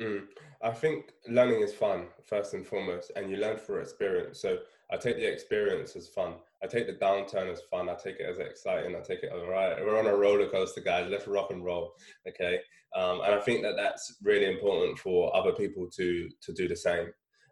Mm. 0.00 0.22
I 0.62 0.70
think 0.70 1.12
learning 1.28 1.62
is 1.62 1.72
fun 1.72 2.06
first 2.24 2.54
and 2.54 2.66
foremost, 2.66 3.12
and 3.16 3.30
you 3.30 3.36
learn 3.36 3.56
through 3.56 3.80
experience. 3.80 4.40
So 4.40 4.58
I 4.90 4.96
take 4.96 5.16
the 5.16 5.30
experience 5.30 5.96
as 5.96 6.08
fun. 6.08 6.34
I 6.62 6.66
take 6.66 6.86
the 6.86 7.04
downturn 7.04 7.52
as 7.52 7.60
fun. 7.70 7.88
I 7.88 7.94
take 7.94 8.16
it 8.20 8.26
as 8.28 8.38
exciting. 8.38 8.96
I 8.96 9.00
take 9.00 9.22
it 9.22 9.32
as 9.34 9.46
right. 9.46 9.76
We're 9.84 9.98
on 9.98 10.06
a 10.06 10.16
roller 10.16 10.48
coaster, 10.48 10.80
guys. 10.80 11.08
Let's 11.10 11.26
rock 11.26 11.50
and 11.50 11.64
roll. 11.64 11.92
Okay. 12.26 12.58
Um, 12.96 13.20
and 13.20 13.34
I 13.34 13.40
think 13.40 13.62
that 13.62 13.76
that's 13.76 14.16
really 14.22 14.50
important 14.50 14.98
for 14.98 15.34
other 15.36 15.52
people 15.52 15.88
to 15.96 16.28
to 16.42 16.52
do 16.54 16.68
the 16.68 16.76
same. 16.76 17.08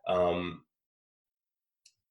Um, 0.08 0.62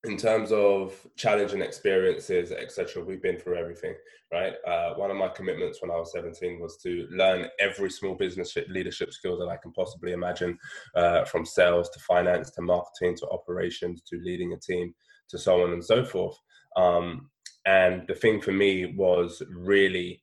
in 0.04 0.18
terms 0.18 0.52
of 0.52 0.94
challenging 1.16 1.62
experiences, 1.62 2.52
etc., 2.52 3.04
we've 3.04 3.24
been 3.24 3.40
through 3.40 3.58
everything, 3.58 3.96
right? 4.32 4.54
Uh, 4.68 4.94
one 4.94 5.10
of 5.10 5.18
my 5.18 5.30
commitments 5.30 5.82
when 5.82 5.90
I 5.90 5.96
was 5.96 6.12
17 6.12 6.60
was 6.60 6.78
to 6.84 7.08
learn 7.10 7.48
every 7.60 7.90
small 7.90 8.14
business 8.14 8.56
leadership 8.70 9.12
skill 9.14 9.38
that 9.40 9.50
I 9.50 9.58
can 9.58 9.72
possibly 9.72 10.12
imagine, 10.12 10.60
uh, 10.96 11.26
from 11.26 11.44
sales 11.46 11.90
to 11.90 12.00
finance 12.02 12.52
to 12.52 12.62
marketing 12.62 13.16
to 13.18 13.28
operations 13.30 14.04
to 14.08 14.20
leading 14.24 14.54
a 14.54 14.60
team 14.60 14.94
to 15.30 15.38
so 15.38 15.64
on 15.64 15.74
and 15.74 15.84
so 15.84 16.04
forth. 16.06 16.38
Um, 16.76 17.30
and 17.66 18.08
the 18.08 18.16
thing 18.16 18.42
for 18.42 18.52
me 18.52 18.94
was 18.96 19.42
really, 19.50 20.22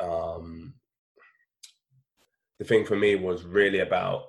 um, 0.00 0.74
the 2.58 2.64
thing 2.64 2.84
for 2.84 2.96
me 2.96 3.14
was 3.16 3.44
really 3.44 3.80
about 3.80 4.22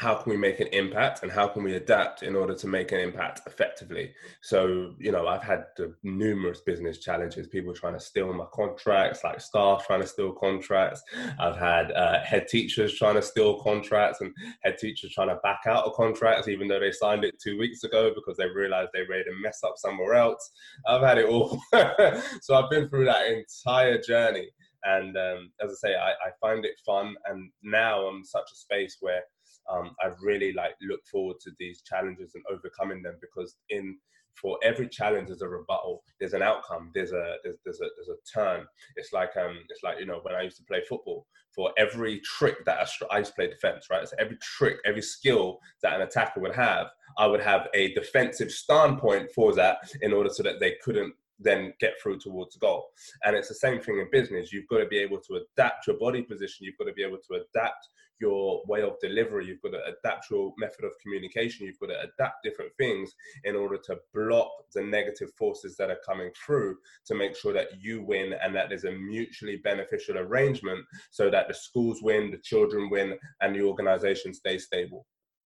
how 0.00 0.14
can 0.14 0.30
we 0.30 0.38
make 0.38 0.60
an 0.60 0.68
impact 0.68 1.22
and 1.22 1.30
how 1.30 1.46
can 1.46 1.62
we 1.62 1.74
adapt 1.74 2.22
in 2.22 2.34
order 2.34 2.54
to 2.54 2.66
make 2.66 2.90
an 2.90 3.00
impact 3.00 3.42
effectively? 3.46 4.14
So 4.40 4.94
you 4.98 5.12
know 5.12 5.28
i've 5.28 5.42
had 5.42 5.64
numerous 6.02 6.62
business 6.62 6.96
challenges 6.98 7.46
people 7.48 7.74
trying 7.74 7.92
to 7.92 8.00
steal 8.00 8.32
my 8.32 8.46
contracts 8.54 9.22
like 9.24 9.42
staff 9.42 9.86
trying 9.86 10.00
to 10.00 10.06
steal 10.06 10.32
contracts. 10.32 11.02
I've 11.38 11.58
had 11.58 11.92
uh, 11.92 12.20
head 12.20 12.48
teachers 12.48 12.94
trying 12.94 13.16
to 13.16 13.22
steal 13.22 13.62
contracts 13.62 14.22
and 14.22 14.32
head 14.62 14.78
teachers 14.78 15.12
trying 15.12 15.28
to 15.28 15.38
back 15.42 15.60
out 15.66 15.84
of 15.84 15.92
contracts 15.92 16.48
even 16.48 16.66
though 16.66 16.80
they 16.80 16.92
signed 16.92 17.24
it 17.24 17.38
two 17.38 17.58
weeks 17.58 17.84
ago 17.84 18.10
because 18.14 18.38
they 18.38 18.48
realized 18.48 18.90
they 18.94 19.06
made 19.06 19.26
a 19.26 19.42
mess 19.42 19.60
up 19.62 19.74
somewhere 19.76 20.14
else. 20.14 20.50
I've 20.88 21.02
had 21.02 21.18
it 21.18 21.28
all. 21.28 21.60
So 22.40 22.54
i've 22.54 22.70
been 22.70 22.88
through 22.88 23.04
that 23.04 23.26
entire 23.26 24.00
journey. 24.00 24.48
And 24.84 25.14
um, 25.18 25.50
as 25.62 25.70
i 25.72 25.88
say 25.88 25.94
I, 25.94 26.12
I 26.12 26.30
find 26.40 26.64
it 26.64 26.80
fun. 26.86 27.14
And 27.26 27.50
now 27.62 28.06
i'm 28.06 28.24
such 28.24 28.48
a 28.50 28.56
space 28.56 28.96
where 29.00 29.22
um, 29.70 29.94
I 30.00 30.10
really 30.20 30.52
like 30.52 30.72
look 30.82 31.04
forward 31.06 31.36
to 31.40 31.50
these 31.58 31.82
challenges 31.82 32.34
and 32.34 32.44
overcoming 32.50 33.02
them 33.02 33.16
because 33.20 33.56
in 33.68 33.96
for 34.34 34.58
every 34.62 34.88
challenge 34.88 35.28
there's 35.28 35.42
a 35.42 35.48
rebuttal 35.48 36.02
there's 36.18 36.34
an 36.34 36.42
outcome 36.42 36.90
there's 36.94 37.12
a 37.12 37.36
there's, 37.42 37.56
there's 37.64 37.80
a 37.80 37.88
there's 37.96 38.08
a 38.08 38.32
turn. 38.32 38.64
It's 38.96 39.12
like 39.12 39.36
um 39.36 39.58
it's 39.68 39.82
like 39.82 39.98
you 39.98 40.06
know 40.06 40.20
when 40.22 40.34
i 40.34 40.42
used 40.42 40.56
to 40.58 40.64
play 40.64 40.82
football 40.88 41.26
for 41.54 41.72
every 41.76 42.20
trick 42.20 42.64
that 42.64 42.78
I, 42.78 43.14
I 43.14 43.18
used 43.18 43.30
to 43.32 43.34
play 43.34 43.48
defense 43.48 43.86
right? 43.90 44.08
So 44.08 44.16
every 44.18 44.36
trick 44.36 44.76
every 44.84 45.02
skill 45.02 45.58
that 45.82 45.94
an 45.94 46.02
attacker 46.02 46.40
would 46.40 46.54
have 46.54 46.88
i 47.18 47.26
would 47.26 47.40
have 47.40 47.68
a 47.74 47.92
defensive 47.94 48.50
standpoint 48.50 49.30
for 49.32 49.54
that 49.54 49.78
in 50.00 50.12
order 50.12 50.30
so 50.30 50.42
that 50.44 50.60
they 50.60 50.76
couldn't 50.82 51.14
then 51.40 51.72
get 51.80 51.94
through 52.02 52.18
towards 52.18 52.56
goal. 52.56 52.86
And 53.24 53.34
it's 53.34 53.48
the 53.48 53.54
same 53.54 53.80
thing 53.80 53.98
in 53.98 54.08
business. 54.12 54.52
You've 54.52 54.68
got 54.68 54.78
to 54.78 54.86
be 54.86 54.98
able 54.98 55.20
to 55.20 55.40
adapt 55.56 55.86
your 55.86 55.98
body 55.98 56.22
position. 56.22 56.66
You've 56.66 56.78
got 56.78 56.84
to 56.84 56.92
be 56.92 57.02
able 57.02 57.18
to 57.18 57.34
adapt 57.34 57.88
your 58.20 58.62
way 58.66 58.82
of 58.82 59.00
delivery. 59.00 59.46
You've 59.46 59.62
got 59.62 59.72
to 59.72 59.82
adapt 59.82 60.30
your 60.30 60.52
method 60.58 60.84
of 60.84 60.92
communication. 61.02 61.66
You've 61.66 61.78
got 61.78 61.88
to 61.88 62.00
adapt 62.00 62.42
different 62.44 62.72
things 62.78 63.10
in 63.44 63.56
order 63.56 63.78
to 63.86 63.98
block 64.14 64.50
the 64.74 64.82
negative 64.82 65.30
forces 65.38 65.76
that 65.76 65.90
are 65.90 66.00
coming 66.06 66.30
through 66.44 66.76
to 67.06 67.14
make 67.14 67.34
sure 67.34 67.52
that 67.54 67.68
you 67.80 68.02
win 68.02 68.34
and 68.44 68.54
that 68.54 68.68
there's 68.68 68.84
a 68.84 68.92
mutually 68.92 69.56
beneficial 69.56 70.18
arrangement 70.18 70.84
so 71.10 71.30
that 71.30 71.48
the 71.48 71.54
schools 71.54 72.02
win, 72.02 72.30
the 72.30 72.38
children 72.44 72.90
win, 72.90 73.18
and 73.40 73.54
the 73.54 73.62
organization 73.62 74.34
stays 74.34 74.66
stable 74.66 75.06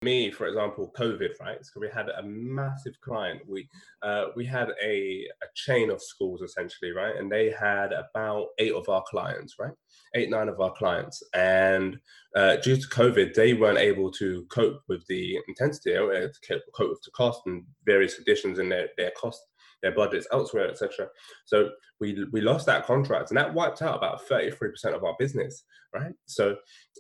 me, 0.02 0.30
for 0.30 0.46
example, 0.46 0.92
COVID, 0.96 1.38
right? 1.40 1.64
So 1.64 1.80
we 1.80 1.88
had 1.92 2.08
a 2.08 2.22
massive 2.22 3.00
client. 3.00 3.42
We 3.48 3.68
uh, 4.02 4.26
we 4.36 4.44
had 4.44 4.70
a, 4.82 5.26
a 5.42 5.46
chain 5.54 5.90
of 5.90 6.02
schools 6.02 6.42
essentially, 6.42 6.90
right? 6.92 7.16
And 7.16 7.30
they 7.30 7.50
had 7.50 7.92
about 7.92 8.48
eight 8.58 8.72
of 8.72 8.88
our 8.88 9.02
clients, 9.08 9.56
right? 9.58 9.72
Eight, 10.14 10.30
nine 10.30 10.48
of 10.48 10.60
our 10.60 10.72
clients. 10.72 11.22
And 11.34 11.98
uh, 12.34 12.56
due 12.56 12.76
to 12.76 12.88
COVID, 12.88 13.34
they 13.34 13.54
weren't 13.54 13.78
able 13.78 14.10
to 14.12 14.44
cope 14.50 14.82
with 14.88 15.06
the 15.06 15.38
intensity, 15.48 15.92
to 15.92 16.32
cope 16.46 16.90
with 16.90 17.02
the 17.02 17.10
cost 17.12 17.42
and 17.46 17.64
various 17.86 18.18
additions 18.18 18.58
in 18.58 18.68
their, 18.68 18.88
their 18.96 19.12
cost 19.12 19.40
their 19.83 19.92
budgets 19.92 20.27
elsewhere, 20.33 20.68
etc. 20.68 21.09
So 21.45 21.71
we 22.01 22.25
we 22.33 22.40
lost 22.40 22.66
that 22.66 22.87
contract, 22.87 23.31
and 23.31 23.38
that 23.38 23.55
wiped 23.55 23.83
out 23.83 23.97
about 23.97 24.27
thirty 24.27 24.51
three 24.51 24.71
percent 24.71 24.95
of 24.95 25.05
our 25.05 25.14
business, 25.18 25.64
right? 25.95 26.12
So 26.27 26.57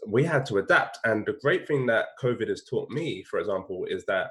we 0.06 0.24
had 0.24 0.44
to 0.46 0.58
adapt. 0.58 0.98
And 1.04 1.24
the 1.24 1.38
great 1.40 1.66
thing 1.66 1.86
that 1.86 2.06
COVID 2.22 2.48
has 2.48 2.64
taught 2.68 2.90
me, 2.90 3.24
for 3.30 3.38
example, 3.38 3.86
is 3.88 4.04
that 4.06 4.30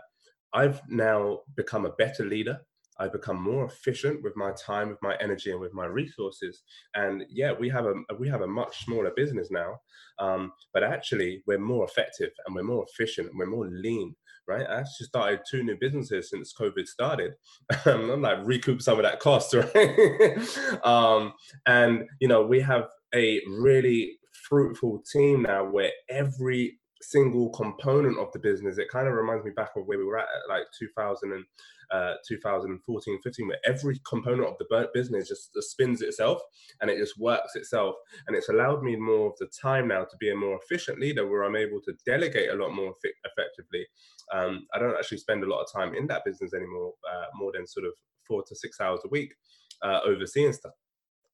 I've 0.54 0.82
now 0.90 1.40
become 1.56 1.86
a 1.86 1.94
better 1.94 2.26
leader. 2.26 2.60
I've 3.00 3.14
become 3.14 3.42
more 3.42 3.66
efficient 3.66 4.22
with 4.22 4.36
my 4.36 4.52
time, 4.52 4.90
with 4.90 5.02
my 5.02 5.16
energy, 5.20 5.52
and 5.52 5.60
with 5.60 5.74
my 5.74 5.86
resources. 5.86 6.62
And 6.94 7.24
yeah, 7.30 7.52
we 7.52 7.70
have 7.70 7.86
a 7.86 7.94
we 8.20 8.28
have 8.30 8.42
a 8.42 8.48
much 8.48 8.86
smaller 8.86 9.12
business 9.16 9.50
now, 9.50 9.80
um, 10.20 10.52
but 10.74 10.84
actually 10.84 11.42
we're 11.48 11.58
more 11.58 11.86
effective 11.86 12.32
and 12.46 12.56
we're 12.56 12.64
more 12.64 12.86
efficient 12.88 13.30
and 13.30 13.40
we're 13.40 13.46
more 13.46 13.68
lean 13.68 14.16
right? 14.52 14.68
I 14.68 14.80
actually 14.80 15.08
started 15.08 15.42
two 15.50 15.64
new 15.64 15.78
businesses 15.80 16.30
since 16.30 16.54
COVID 16.54 16.88
started. 16.88 17.34
I'm 17.86 18.22
like 18.22 18.40
recoup 18.44 18.82
some 18.82 19.00
of 19.00 19.04
that 19.04 19.20
cost, 19.20 19.54
right? 19.76 20.38
um, 20.84 21.34
and 21.66 22.08
you 22.20 22.28
know, 22.28 22.44
we 22.46 22.60
have 22.62 22.90
a 23.16 23.42
really 23.48 24.18
fruitful 24.48 25.04
team 25.12 25.44
now 25.44 25.64
where 25.64 25.92
every 26.10 26.78
single 27.02 27.50
component 27.50 28.18
of 28.18 28.32
the 28.32 28.40
business. 28.40 28.78
It 28.78 28.90
kind 28.90 29.08
of 29.08 29.14
reminds 29.14 29.44
me 29.44 29.52
back 29.52 29.72
of 29.76 29.86
where 29.86 29.98
we 29.98 30.06
were 30.06 30.20
at, 30.20 30.26
at 30.26 30.50
like 30.50 30.64
2000 30.78 31.32
and 31.34 31.44
uh, 31.91 32.13
2014, 32.27 33.19
15, 33.21 33.47
where 33.47 33.58
every 33.65 33.99
component 34.08 34.47
of 34.47 34.56
the 34.60 34.89
business 34.93 35.27
just, 35.27 35.54
just, 35.54 35.71
spins 35.71 36.01
itself 36.01 36.41
and 36.80 36.89
it 36.89 36.97
just 36.97 37.19
works 37.19 37.56
itself. 37.56 37.95
And 38.27 38.36
it's 38.36 38.49
allowed 38.49 38.84
me 38.84 38.95
more 38.95 39.27
of 39.27 39.38
the 39.39 39.47
time 39.47 39.88
now 39.88 40.04
to 40.04 40.17
be 40.19 40.32
a 40.32 40.36
more 40.36 40.60
efficient 40.62 40.99
leader 40.99 41.27
where 41.27 41.43
I'm 41.43 41.56
able 41.56 41.82
to 41.82 41.93
delegate 42.06 42.49
a 42.49 42.56
lot 42.56 42.73
more 42.73 42.93
effectively. 43.23 43.86
Um, 44.34 44.67
I 44.73 44.80
don't 44.80 44.95
actually 44.95 45.17
spend 45.17 45.43
a 45.43 45.49
lot 45.49 45.62
of 45.62 45.71
time 45.71 45.93
in 45.95 46.08
that 46.08 46.25
business 46.25 46.54
anymore, 46.54 46.93
uh, 47.12 47.25
more 47.36 47.51
than 47.54 47.67
sort 47.67 47.86
of 47.86 47.93
four 48.27 48.43
to 48.47 48.56
six 48.56 48.80
hours 48.80 49.01
a 49.06 49.10
week 49.10 49.34
uh, 49.82 49.99
overseeing 50.06 50.54
stuff 50.54 50.73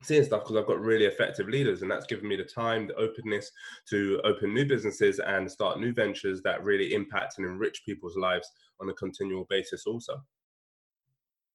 seeing 0.03 0.23
stuff 0.23 0.43
because 0.43 0.57
I've 0.57 0.67
got 0.67 0.79
really 0.79 1.05
effective 1.05 1.47
leaders, 1.47 1.81
and 1.81 1.89
that's 1.89 2.05
given 2.05 2.27
me 2.27 2.35
the 2.35 2.43
time, 2.43 2.87
the 2.87 2.95
openness 2.95 3.51
to 3.89 4.21
open 4.23 4.53
new 4.53 4.65
businesses 4.65 5.19
and 5.19 5.49
start 5.49 5.79
new 5.79 5.93
ventures 5.93 6.41
that 6.43 6.63
really 6.63 6.93
impact 6.93 7.35
and 7.37 7.47
enrich 7.47 7.81
people's 7.85 8.15
lives 8.15 8.49
on 8.79 8.89
a 8.89 8.93
continual 8.93 9.45
basis. 9.49 9.85
Also, 9.87 10.21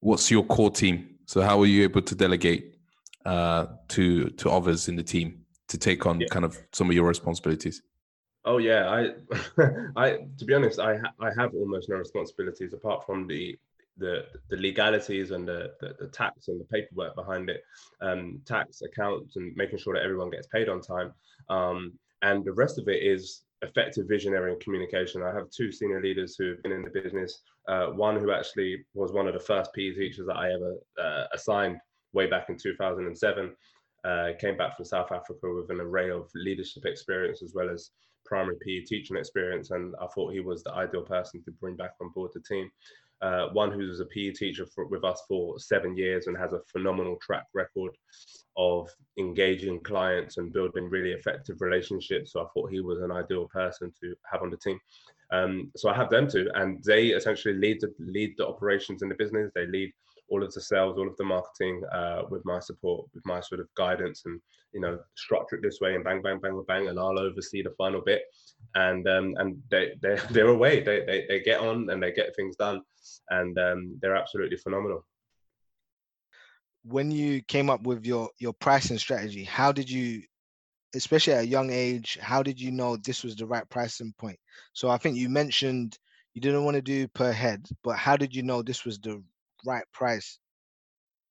what's 0.02 0.30
your 0.30 0.44
core 0.44 0.70
team? 0.70 1.08
So, 1.26 1.40
how 1.40 1.60
are 1.62 1.66
you 1.66 1.82
able 1.84 2.02
to 2.02 2.14
delegate 2.14 2.74
uh, 3.24 3.66
to 3.88 4.28
to 4.30 4.50
others 4.50 4.88
in 4.88 4.96
the 4.96 5.02
team 5.02 5.44
to 5.68 5.78
take 5.78 6.04
on 6.04 6.20
yeah. 6.20 6.26
kind 6.30 6.44
of 6.44 6.58
some 6.72 6.90
of 6.90 6.94
your 6.94 7.08
responsibilities? 7.08 7.82
Oh 8.44 8.58
yeah, 8.58 8.90
I, 8.90 9.62
I 9.96 10.18
to 10.38 10.44
be 10.44 10.52
honest, 10.52 10.78
I 10.78 10.98
ha- 10.98 11.14
I 11.20 11.30
have 11.38 11.54
almost 11.54 11.88
no 11.88 11.96
responsibilities 11.96 12.74
apart 12.74 13.06
from 13.06 13.26
the 13.26 13.58
the 13.96 14.26
the 14.50 14.56
legalities 14.56 15.30
and 15.30 15.46
the, 15.46 15.72
the, 15.80 15.94
the 16.00 16.08
tax 16.08 16.48
and 16.48 16.60
the 16.60 16.64
paperwork 16.64 17.14
behind 17.14 17.48
it, 17.48 17.62
um, 18.00 18.40
tax 18.44 18.82
accounts 18.82 19.36
and 19.36 19.56
making 19.56 19.78
sure 19.78 19.94
that 19.94 20.02
everyone 20.02 20.30
gets 20.30 20.48
paid 20.48 20.68
on 20.68 20.80
time. 20.80 21.12
Um, 21.48 21.92
and 22.22 22.44
the 22.44 22.52
rest 22.52 22.78
of 22.78 22.88
it 22.88 23.02
is 23.02 23.42
effective 23.62 24.06
visionary 24.08 24.52
and 24.52 24.60
communication. 24.60 25.22
I 25.22 25.32
have 25.34 25.50
two 25.50 25.70
senior 25.72 26.02
leaders 26.02 26.36
who've 26.36 26.62
been 26.62 26.72
in 26.72 26.82
the 26.82 26.90
business. 26.90 27.42
Uh, 27.68 27.86
one 27.86 28.18
who 28.18 28.32
actually 28.32 28.84
was 28.94 29.12
one 29.12 29.28
of 29.28 29.34
the 29.34 29.40
first 29.40 29.72
PE 29.74 29.92
teachers 29.92 30.26
that 30.26 30.36
I 30.36 30.52
ever 30.52 30.76
uh, 31.00 31.24
assigned 31.32 31.78
way 32.12 32.26
back 32.26 32.48
in 32.48 32.56
2007. 32.56 33.54
Uh, 34.04 34.30
came 34.40 34.56
back 34.56 34.76
from 34.76 34.84
South 34.84 35.12
Africa 35.12 35.54
with 35.54 35.70
an 35.70 35.80
array 35.80 36.10
of 36.10 36.28
leadership 36.34 36.84
experience 36.86 37.40
as 37.40 37.52
well 37.54 37.70
as 37.70 37.90
primary 38.24 38.56
PE 38.60 38.80
teaching 38.80 39.16
experience, 39.16 39.70
and 39.70 39.94
I 40.00 40.06
thought 40.08 40.32
he 40.32 40.40
was 40.40 40.62
the 40.62 40.72
ideal 40.72 41.02
person 41.02 41.42
to 41.44 41.52
bring 41.52 41.76
back 41.76 41.92
on 42.00 42.10
board 42.14 42.32
the 42.34 42.40
team 42.40 42.70
uh, 43.22 43.48
one 43.52 43.70
who's 43.70 44.00
a 44.00 44.04
PE 44.06 44.32
teacher 44.32 44.66
for, 44.66 44.86
with 44.86 45.04
us 45.04 45.22
for 45.28 45.58
seven 45.58 45.96
years 45.96 46.26
and 46.26 46.36
has 46.36 46.52
a 46.52 46.60
phenomenal 46.70 47.16
track 47.22 47.46
record 47.54 47.92
of 48.56 48.90
engaging 49.18 49.80
clients 49.80 50.36
and 50.36 50.52
building 50.52 50.90
really 50.90 51.12
effective 51.12 51.60
relationships. 51.60 52.32
So 52.32 52.42
I 52.42 52.46
thought 52.52 52.72
he 52.72 52.80
was 52.80 53.00
an 53.00 53.12
ideal 53.12 53.48
person 53.48 53.92
to 54.00 54.14
have 54.30 54.42
on 54.42 54.50
the 54.50 54.56
team. 54.56 54.78
Um, 55.30 55.70
so 55.76 55.88
I 55.88 55.94
have 55.94 56.10
them 56.10 56.28
too, 56.28 56.50
and 56.56 56.82
they 56.84 57.06
essentially 57.08 57.54
lead 57.54 57.80
the 57.80 57.94
lead 57.98 58.34
the 58.36 58.46
operations 58.46 59.02
in 59.02 59.08
the 59.08 59.14
business. 59.14 59.50
They 59.54 59.66
lead 59.66 59.90
all 60.32 60.42
of 60.42 60.52
the 60.52 60.60
sales, 60.60 60.96
all 60.98 61.08
of 61.08 61.16
the 61.16 61.24
marketing 61.24 61.82
uh, 61.92 62.22
with 62.30 62.42
my 62.44 62.58
support, 62.58 63.06
with 63.14 63.24
my 63.26 63.40
sort 63.40 63.60
of 63.60 63.68
guidance, 63.76 64.22
and 64.24 64.40
you 64.72 64.80
know, 64.80 64.98
structure 65.14 65.56
it 65.56 65.62
this 65.62 65.78
way, 65.80 65.94
and 65.94 66.04
bang, 66.04 66.22
bang, 66.22 66.40
bang, 66.40 66.64
bang, 66.66 66.88
and 66.88 66.98
I'll 66.98 67.18
oversee 67.18 67.62
the 67.62 67.74
final 67.76 68.00
bit. 68.00 68.22
And 68.74 69.06
um, 69.08 69.34
and 69.38 69.62
they 69.70 69.92
they 70.02 70.16
they're 70.30 70.48
away. 70.48 70.80
They, 70.80 71.04
they 71.04 71.26
they 71.28 71.40
get 71.40 71.60
on 71.60 71.90
and 71.90 72.02
they 72.02 72.12
get 72.12 72.34
things 72.34 72.56
done 72.56 72.80
and 73.30 73.58
um, 73.58 73.98
they're 74.00 74.16
absolutely 74.16 74.56
phenomenal. 74.56 75.04
When 76.84 77.10
you 77.10 77.42
came 77.42 77.70
up 77.70 77.82
with 77.82 78.04
your 78.04 78.30
your 78.38 78.52
pricing 78.52 78.98
strategy, 78.98 79.44
how 79.44 79.72
did 79.72 79.88
you, 79.88 80.22
especially 80.94 81.34
at 81.34 81.44
a 81.44 81.46
young 81.46 81.70
age, 81.70 82.18
how 82.20 82.42
did 82.42 82.60
you 82.60 82.72
know 82.72 82.96
this 82.96 83.22
was 83.22 83.36
the 83.36 83.46
right 83.46 83.68
pricing 83.68 84.12
point? 84.18 84.38
So 84.72 84.88
I 84.88 84.98
think 84.98 85.16
you 85.16 85.28
mentioned 85.28 85.96
you 86.34 86.40
didn't 86.40 86.64
want 86.64 86.76
to 86.76 86.82
do 86.82 87.06
per 87.08 87.30
head, 87.30 87.66
but 87.84 87.96
how 87.96 88.16
did 88.16 88.34
you 88.34 88.42
know 88.42 88.62
this 88.62 88.84
was 88.84 88.98
the 88.98 89.22
right 89.64 89.84
price 89.92 90.38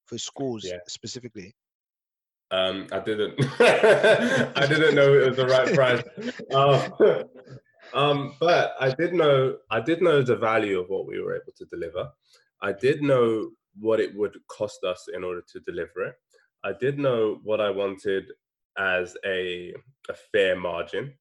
for 0.06 0.18
schools 0.18 0.66
yeah. 0.66 0.78
specifically? 0.88 1.56
Um, 2.52 2.88
I 2.92 3.00
didn't. 3.00 3.36
I 3.60 4.66
didn't 4.68 4.96
know 4.96 5.14
it 5.14 5.30
was 5.30 5.38
the 5.38 5.48
right 5.48 5.74
price. 5.74 6.04
Um, 6.54 7.24
um, 7.94 8.36
but 8.40 8.76
I 8.80 8.92
did 8.92 9.14
know 9.14 9.58
I 9.70 9.80
did 9.80 10.02
know 10.02 10.22
the 10.22 10.36
value 10.36 10.80
of 10.80 10.90
what 10.90 11.08
we 11.08 11.22
were 11.22 11.36
able 11.36 11.54
to 11.58 11.66
deliver. 11.66 12.10
I 12.62 12.74
did 12.74 13.02
know 13.02 13.52
what 13.80 14.00
it 14.00 14.16
would 14.16 14.38
cost 14.48 14.84
us 14.84 15.08
in 15.14 15.24
order 15.24 15.42
to 15.54 15.60
deliver 15.62 16.08
it. 16.08 16.16
I 16.64 16.74
did 16.74 17.00
know 17.00 17.40
what 17.44 17.62
I 17.62 17.70
wanted 17.70 18.26
as 18.78 19.16
a, 19.26 19.74
a 20.10 20.14
fair 20.32 20.56
margin. 20.56 21.14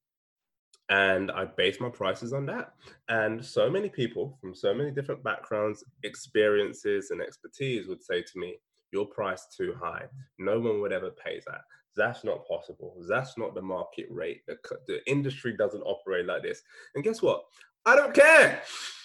And 0.91 1.31
I 1.31 1.45
base 1.45 1.81
my 1.81 1.89
prices 1.89 2.33
on 2.33 2.47
that. 2.47 2.75
And 3.09 3.45
so 3.45 3.71
many 3.71 3.89
people 3.89 4.37
from 4.41 4.55
so 4.55 4.75
many 4.75 4.91
different 4.91 5.23
backgrounds, 5.23 5.85
experiences, 6.03 7.11
and 7.13 7.23
expertise 7.23 7.87
would 7.87 8.03
say 8.03 8.23
to 8.23 8.39
me, 8.39 8.57
Your 8.93 9.07
price 9.07 9.47
too 9.57 9.75
high. 9.81 10.07
No 10.39 10.59
one 10.59 10.81
would 10.81 10.93
ever 10.93 11.11
pay 11.11 11.41
that. 11.47 11.63
That's 11.97 12.25
not 12.25 12.47
possible. 12.47 12.97
That's 13.09 13.39
not 13.39 13.55
the 13.55 13.63
market 13.63 14.07
rate. 14.11 14.43
The, 14.47 14.57
the 14.89 15.01
industry 15.09 15.57
doesn't 15.57 15.83
operate 15.83 16.27
like 16.27 16.43
this. 16.43 16.63
And 16.95 17.05
guess 17.05 17.23
what? 17.23 17.45
I 17.87 17.97
don't 17.97 18.15
care. 18.15 18.63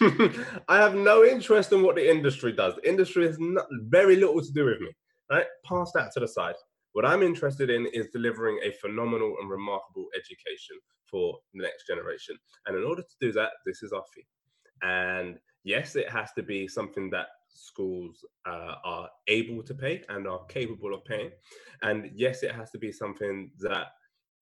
I 0.68 0.76
have 0.76 0.94
no 0.94 1.24
interest 1.24 1.72
in 1.72 1.82
what 1.82 1.96
the 1.96 2.10
industry 2.10 2.52
does. 2.52 2.74
The 2.76 2.88
industry 2.88 3.26
has 3.26 3.38
not, 3.38 3.66
very 3.70 4.16
little 4.16 4.40
to 4.40 4.52
do 4.52 4.64
with 4.66 4.80
me. 4.80 4.92
Right? 5.30 5.46
Pass 5.64 5.92
that 5.92 6.12
to 6.12 6.20
the 6.20 6.28
side. 6.28 6.54
What 6.96 7.04
I'm 7.04 7.22
interested 7.22 7.68
in 7.68 7.84
is 7.92 8.06
delivering 8.10 8.58
a 8.64 8.72
phenomenal 8.72 9.34
and 9.38 9.50
remarkable 9.50 10.06
education 10.16 10.78
for 11.10 11.38
the 11.52 11.62
next 11.62 11.86
generation. 11.86 12.38
And 12.64 12.74
in 12.74 12.84
order 12.84 13.02
to 13.02 13.16
do 13.20 13.32
that, 13.32 13.50
this 13.66 13.82
is 13.82 13.92
our 13.92 14.02
fee. 14.14 14.24
And 14.80 15.36
yes, 15.62 15.94
it 15.94 16.08
has 16.08 16.32
to 16.38 16.42
be 16.42 16.66
something 16.66 17.10
that 17.10 17.26
schools 17.50 18.24
uh, 18.46 18.76
are 18.82 19.10
able 19.28 19.62
to 19.64 19.74
pay 19.74 20.04
and 20.08 20.26
are 20.26 20.46
capable 20.46 20.94
of 20.94 21.04
paying. 21.04 21.32
And 21.82 22.12
yes, 22.14 22.42
it 22.42 22.52
has 22.52 22.70
to 22.70 22.78
be 22.78 22.92
something 22.92 23.50
that 23.58 23.88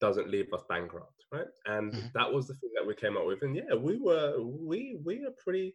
doesn't 0.01 0.31
leave 0.31 0.53
us 0.55 0.63
bankrupt, 0.69 1.25
right? 1.33 1.51
And 1.67 1.93
mm-hmm. 1.93 2.07
that 2.15 2.33
was 2.33 2.47
the 2.47 2.55
thing 2.55 2.71
that 2.77 2.87
we 2.87 2.95
came 2.95 3.17
up 3.17 3.27
with. 3.27 3.43
And 3.43 3.57
yeah, 3.57 3.75
we 3.75 3.99
were 3.99 4.41
we 4.41 5.01
we 5.05 5.25
are 5.25 5.35
pretty 5.43 5.75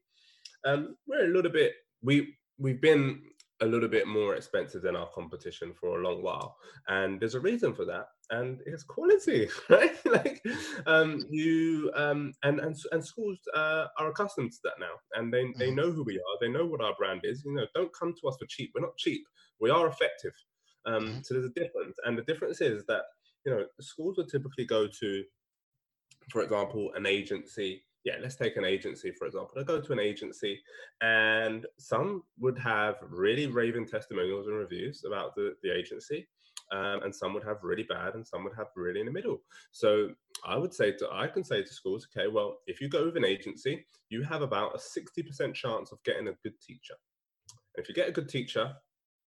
um 0.63 0.95
we're 1.05 1.25
a 1.25 1.33
little 1.35 1.51
bit 1.51 1.73
we 2.01 2.35
we've 2.57 2.79
been 2.79 3.21
a 3.61 3.65
little 3.65 3.89
bit 3.89 4.07
more 4.07 4.35
expensive 4.35 4.81
than 4.81 4.95
our 4.95 5.09
competition 5.13 5.73
for 5.79 5.99
a 5.99 6.03
long 6.03 6.23
while 6.23 6.55
and 6.87 7.19
there's 7.19 7.35
a 7.35 7.39
reason 7.39 7.73
for 7.73 7.85
that 7.85 8.05
and 8.29 8.59
it's 8.65 8.83
quality 8.83 9.49
right 9.69 9.97
like 10.05 10.41
um 10.85 11.19
you 11.29 11.91
um 11.95 12.31
and 12.43 12.59
and, 12.59 12.75
and 12.91 13.05
schools 13.05 13.37
uh, 13.55 13.85
are 13.97 14.09
accustomed 14.09 14.51
to 14.51 14.59
that 14.63 14.79
now 14.79 14.93
and 15.13 15.33
they, 15.33 15.43
they 15.57 15.67
mm-hmm. 15.67 15.75
know 15.75 15.91
who 15.91 16.03
we 16.03 16.15
are 16.15 16.37
they 16.39 16.49
know 16.49 16.65
what 16.65 16.81
our 16.81 16.95
brand 16.95 17.21
is 17.23 17.43
you 17.45 17.53
know 17.53 17.65
don't 17.75 17.91
come 17.97 18.13
to 18.13 18.27
us 18.27 18.37
for 18.39 18.45
cheap 18.47 18.71
we're 18.73 18.81
not 18.81 18.97
cheap 18.97 19.21
we 19.59 19.69
are 19.69 19.87
effective 19.87 20.33
um 20.85 21.03
mm-hmm. 21.03 21.19
so 21.23 21.33
there's 21.33 21.45
a 21.45 21.59
difference 21.59 21.97
and 22.05 22.17
the 22.17 22.23
difference 22.23 22.61
is 22.61 22.85
that 22.85 23.03
you 23.45 23.51
know 23.51 23.65
schools 23.81 24.15
would 24.17 24.29
typically 24.29 24.65
go 24.65 24.87
to 24.87 25.23
for 26.29 26.41
example 26.41 26.91
an 26.95 27.05
agency 27.05 27.83
yeah, 28.05 28.15
let's 28.21 28.35
take 28.35 28.55
an 28.57 28.63
agency, 28.63 29.11
for 29.11 29.27
example. 29.27 29.59
I 29.59 29.63
go 29.63 29.81
to 29.81 29.93
an 29.93 29.99
agency 29.99 30.59
and 31.01 31.65
some 31.77 32.23
would 32.39 32.57
have 32.59 32.95
really 33.09 33.47
raving 33.47 33.87
testimonials 33.87 34.47
and 34.47 34.55
reviews 34.55 35.03
about 35.05 35.35
the, 35.35 35.55
the 35.63 35.75
agency. 35.75 36.27
Um, 36.71 37.01
and 37.03 37.13
some 37.13 37.33
would 37.33 37.43
have 37.43 37.63
really 37.63 37.83
bad 37.83 38.13
and 38.13 38.25
some 38.25 38.43
would 38.43 38.55
have 38.55 38.67
really 38.75 38.99
in 38.99 39.07
the 39.07 39.11
middle. 39.11 39.41
So 39.71 40.09
I 40.45 40.55
would 40.55 40.73
say 40.73 40.91
to, 40.93 41.09
I 41.11 41.27
can 41.27 41.43
say 41.43 41.63
to 41.63 41.73
schools, 41.73 42.07
okay, 42.15 42.27
well, 42.27 42.59
if 42.67 42.79
you 42.79 42.87
go 42.89 43.05
with 43.05 43.17
an 43.17 43.25
agency, 43.25 43.85
you 44.09 44.23
have 44.23 44.43
about 44.43 44.75
a 44.75 44.77
60% 44.77 45.53
chance 45.55 45.91
of 45.91 46.03
getting 46.03 46.27
a 46.27 46.33
good 46.43 46.59
teacher. 46.61 46.93
if 47.75 47.89
you 47.89 47.95
get 47.95 48.09
a 48.09 48.11
good 48.11 48.29
teacher, 48.29 48.73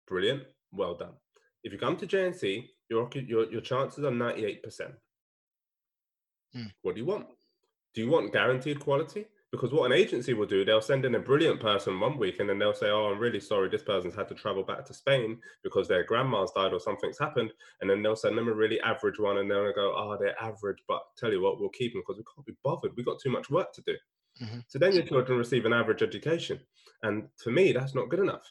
brilliant, 0.07 0.43
well 0.71 0.93
done. 0.93 1.13
If 1.63 1.73
you 1.73 1.79
come 1.79 1.97
to 1.97 2.07
JNC, 2.07 2.67
your, 2.89 3.09
your, 3.13 3.51
your 3.51 3.61
chances 3.61 4.03
are 4.03 4.11
98%. 4.11 4.59
Hmm. 6.53 6.65
What 6.83 6.95
do 6.95 7.01
you 7.01 7.07
want? 7.07 7.27
Do 7.93 8.01
you 8.01 8.09
want 8.09 8.33
guaranteed 8.33 8.79
quality? 8.79 9.25
Because 9.51 9.73
what 9.73 9.85
an 9.85 9.97
agency 9.97 10.33
will 10.33 10.45
do, 10.45 10.63
they'll 10.63 10.81
send 10.81 11.03
in 11.03 11.15
a 11.15 11.19
brilliant 11.19 11.59
person 11.59 11.99
one 11.99 12.17
week 12.17 12.39
and 12.39 12.47
then 12.47 12.57
they'll 12.57 12.73
say, 12.73 12.89
Oh, 12.89 13.11
I'm 13.11 13.19
really 13.19 13.41
sorry, 13.41 13.67
this 13.67 13.83
person's 13.83 14.15
had 14.15 14.29
to 14.29 14.33
travel 14.33 14.63
back 14.63 14.85
to 14.85 14.93
Spain 14.93 15.39
because 15.61 15.89
their 15.89 16.05
grandma's 16.05 16.53
died 16.55 16.71
or 16.71 16.79
something's 16.79 17.19
happened. 17.19 17.51
And 17.81 17.89
then 17.89 18.01
they'll 18.01 18.15
send 18.15 18.37
them 18.37 18.47
a 18.47 18.53
really 18.53 18.79
average 18.79 19.19
one 19.19 19.39
and 19.39 19.51
they'll 19.51 19.73
go, 19.73 19.93
Oh, 19.93 20.15
they're 20.17 20.41
average, 20.41 20.77
but 20.87 21.01
tell 21.17 21.33
you 21.33 21.41
what, 21.41 21.59
we'll 21.59 21.69
keep 21.69 21.91
them 21.91 22.01
because 22.01 22.17
we 22.17 22.23
can't 22.33 22.47
be 22.47 22.55
bothered. 22.63 22.91
We've 22.95 23.05
got 23.05 23.19
too 23.19 23.29
much 23.29 23.49
work 23.49 23.73
to 23.73 23.81
do. 23.81 23.95
Mm-hmm. 24.41 24.59
So 24.67 24.79
then 24.79 24.93
your 24.93 25.03
children 25.03 25.37
receive 25.37 25.65
an 25.65 25.73
average 25.73 26.01
education. 26.01 26.59
And 27.03 27.27
for 27.35 27.51
me, 27.51 27.73
that's 27.73 27.93
not 27.93 28.09
good 28.09 28.19
enough. 28.19 28.49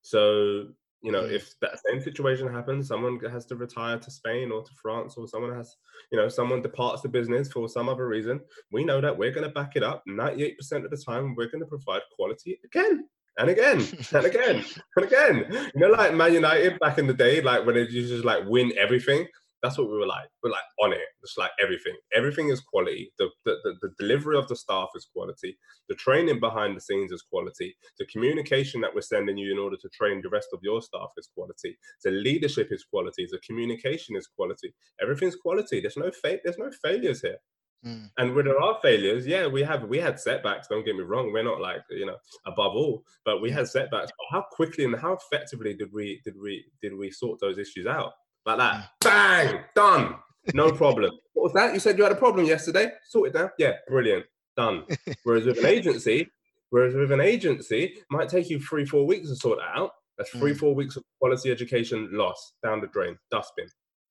So 0.00 0.68
you 1.02 1.10
know, 1.10 1.22
mm. 1.22 1.32
if 1.32 1.58
that 1.60 1.78
same 1.86 2.00
situation 2.00 2.52
happens, 2.52 2.88
someone 2.88 3.18
has 3.20 3.44
to 3.46 3.56
retire 3.56 3.98
to 3.98 4.10
Spain 4.10 4.52
or 4.52 4.62
to 4.62 4.70
France, 4.80 5.16
or 5.16 5.26
someone 5.26 5.54
has, 5.54 5.76
you 6.10 6.18
know, 6.18 6.28
someone 6.28 6.62
departs 6.62 7.02
the 7.02 7.08
business 7.08 7.50
for 7.50 7.68
some 7.68 7.88
other 7.88 8.06
reason, 8.06 8.40
we 8.70 8.84
know 8.84 9.00
that 9.00 9.16
we're 9.16 9.32
going 9.32 9.46
to 9.46 9.52
back 9.52 9.72
it 9.74 9.82
up 9.82 10.04
98% 10.08 10.54
of 10.84 10.90
the 10.90 10.96
time. 10.96 11.34
We're 11.34 11.50
going 11.50 11.60
to 11.60 11.66
provide 11.66 12.02
quality 12.14 12.60
again 12.64 13.08
and 13.38 13.50
again 13.50 13.78
and 14.12 14.26
again 14.26 14.64
and 14.96 15.04
again. 15.04 15.70
You 15.74 15.80
know, 15.80 15.88
like 15.88 16.14
Man 16.14 16.34
United 16.34 16.78
back 16.78 16.98
in 16.98 17.06
the 17.06 17.14
day, 17.14 17.40
like 17.40 17.66
when 17.66 17.76
it 17.76 17.90
used 17.90 18.08
to 18.08 18.16
just 18.16 18.24
like 18.24 18.44
win 18.46 18.72
everything. 18.78 19.26
That's 19.62 19.78
what 19.78 19.88
we 19.88 19.96
were 19.96 20.06
like. 20.06 20.28
We're 20.42 20.50
like 20.50 20.64
on 20.80 20.92
it. 20.92 20.98
Just 21.20 21.38
like 21.38 21.52
everything. 21.62 21.94
Everything 22.14 22.48
is 22.48 22.60
quality. 22.60 23.12
The, 23.18 23.28
the, 23.44 23.56
the, 23.62 23.74
the 23.80 23.94
delivery 23.98 24.36
of 24.36 24.48
the 24.48 24.56
staff 24.56 24.88
is 24.96 25.06
quality. 25.12 25.56
The 25.88 25.94
training 25.94 26.40
behind 26.40 26.76
the 26.76 26.80
scenes 26.80 27.12
is 27.12 27.22
quality. 27.22 27.76
The 27.98 28.06
communication 28.06 28.80
that 28.80 28.94
we're 28.94 29.02
sending 29.02 29.38
you 29.38 29.52
in 29.52 29.58
order 29.58 29.76
to 29.76 29.88
train 29.90 30.20
the 30.22 30.30
rest 30.30 30.48
of 30.52 30.60
your 30.62 30.82
staff 30.82 31.10
is 31.16 31.28
quality. 31.34 31.78
The 32.02 32.10
leadership 32.10 32.68
is 32.72 32.84
quality. 32.84 33.28
The 33.30 33.38
communication 33.46 34.16
is 34.16 34.26
quality. 34.26 34.74
Everything's 35.00 35.36
quality. 35.36 35.80
There's 35.80 35.96
no 35.96 36.10
fa- 36.10 36.40
there's 36.42 36.58
no 36.58 36.70
failures 36.82 37.22
here. 37.22 37.38
Mm. 37.86 38.10
And 38.18 38.34
when 38.34 38.44
there 38.44 38.60
are 38.60 38.78
failures, 38.80 39.26
yeah, 39.26 39.46
we 39.46 39.62
have 39.62 39.84
we 39.84 39.98
had 39.98 40.18
setbacks. 40.18 40.68
Don't 40.68 40.84
get 40.84 40.94
me 40.96 41.02
wrong, 41.02 41.32
we're 41.32 41.42
not 41.42 41.60
like 41.60 41.82
you 41.90 42.06
know 42.06 42.16
above 42.46 42.74
all, 42.74 43.02
but 43.24 43.42
we 43.42 43.50
had 43.50 43.66
setbacks. 43.66 44.12
But 44.16 44.36
how 44.36 44.44
quickly 44.52 44.84
and 44.84 44.94
how 44.94 45.14
effectively 45.14 45.74
did 45.74 45.92
we 45.92 46.20
did 46.24 46.34
we 46.40 46.64
did 46.80 46.96
we 46.96 47.10
sort 47.10 47.40
those 47.40 47.58
issues 47.58 47.86
out 47.86 48.12
like 48.46 48.58
that? 48.58 48.74
Mm. 48.74 48.88
Bang, 49.00 49.60
done, 49.74 50.14
no 50.54 50.72
problem. 50.82 51.12
what 51.32 51.44
was 51.44 51.52
that? 51.54 51.74
You 51.74 51.80
said 51.80 51.98
you 51.98 52.04
had 52.04 52.12
a 52.12 52.16
problem 52.16 52.46
yesterday. 52.46 52.92
Sort 53.08 53.28
it 53.28 53.34
down. 53.34 53.50
Yeah, 53.58 53.74
brilliant, 53.88 54.26
done. 54.56 54.84
Whereas 55.24 55.44
with 55.44 55.58
an 55.58 55.66
agency, 55.66 56.28
whereas 56.70 56.94
with 56.94 57.12
an 57.12 57.20
agency, 57.20 57.84
it 57.84 58.04
might 58.10 58.28
take 58.28 58.50
you 58.50 58.60
three 58.60 58.84
four 58.84 59.06
weeks 59.06 59.28
to 59.28 59.36
sort 59.36 59.58
that 59.58 59.78
out. 59.78 59.90
That's 60.18 60.30
three 60.30 60.52
mm. 60.52 60.58
four 60.58 60.74
weeks 60.74 60.96
of 60.96 61.04
quality 61.20 61.50
education 61.50 62.08
lost 62.12 62.54
down 62.62 62.80
the 62.80 62.86
drain, 62.88 63.16
dustbin. 63.30 63.66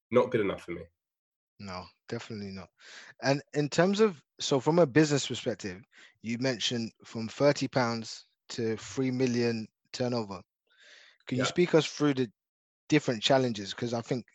Not 0.09 0.31
good 0.31 0.41
enough 0.41 0.63
for 0.63 0.71
me. 0.71 0.81
No, 1.59 1.83
definitely 2.09 2.51
not. 2.51 2.69
And 3.21 3.41
in 3.53 3.69
terms 3.69 3.99
of 3.99 4.21
so 4.39 4.59
from 4.59 4.79
a 4.79 4.87
business 4.87 5.27
perspective, 5.27 5.81
you 6.23 6.37
mentioned 6.39 6.91
from 7.05 7.27
30 7.27 7.67
pounds 7.67 8.25
to 8.49 8.75
3 8.77 9.11
million 9.11 9.67
turnover. 9.93 10.41
Can 11.27 11.37
you 11.37 11.45
speak 11.45 11.75
us 11.75 11.85
through 11.85 12.15
the 12.15 12.29
different 12.91 13.23
challenges? 13.23 13.71
Because 13.73 13.93
I 13.93 14.01
think 14.01 14.25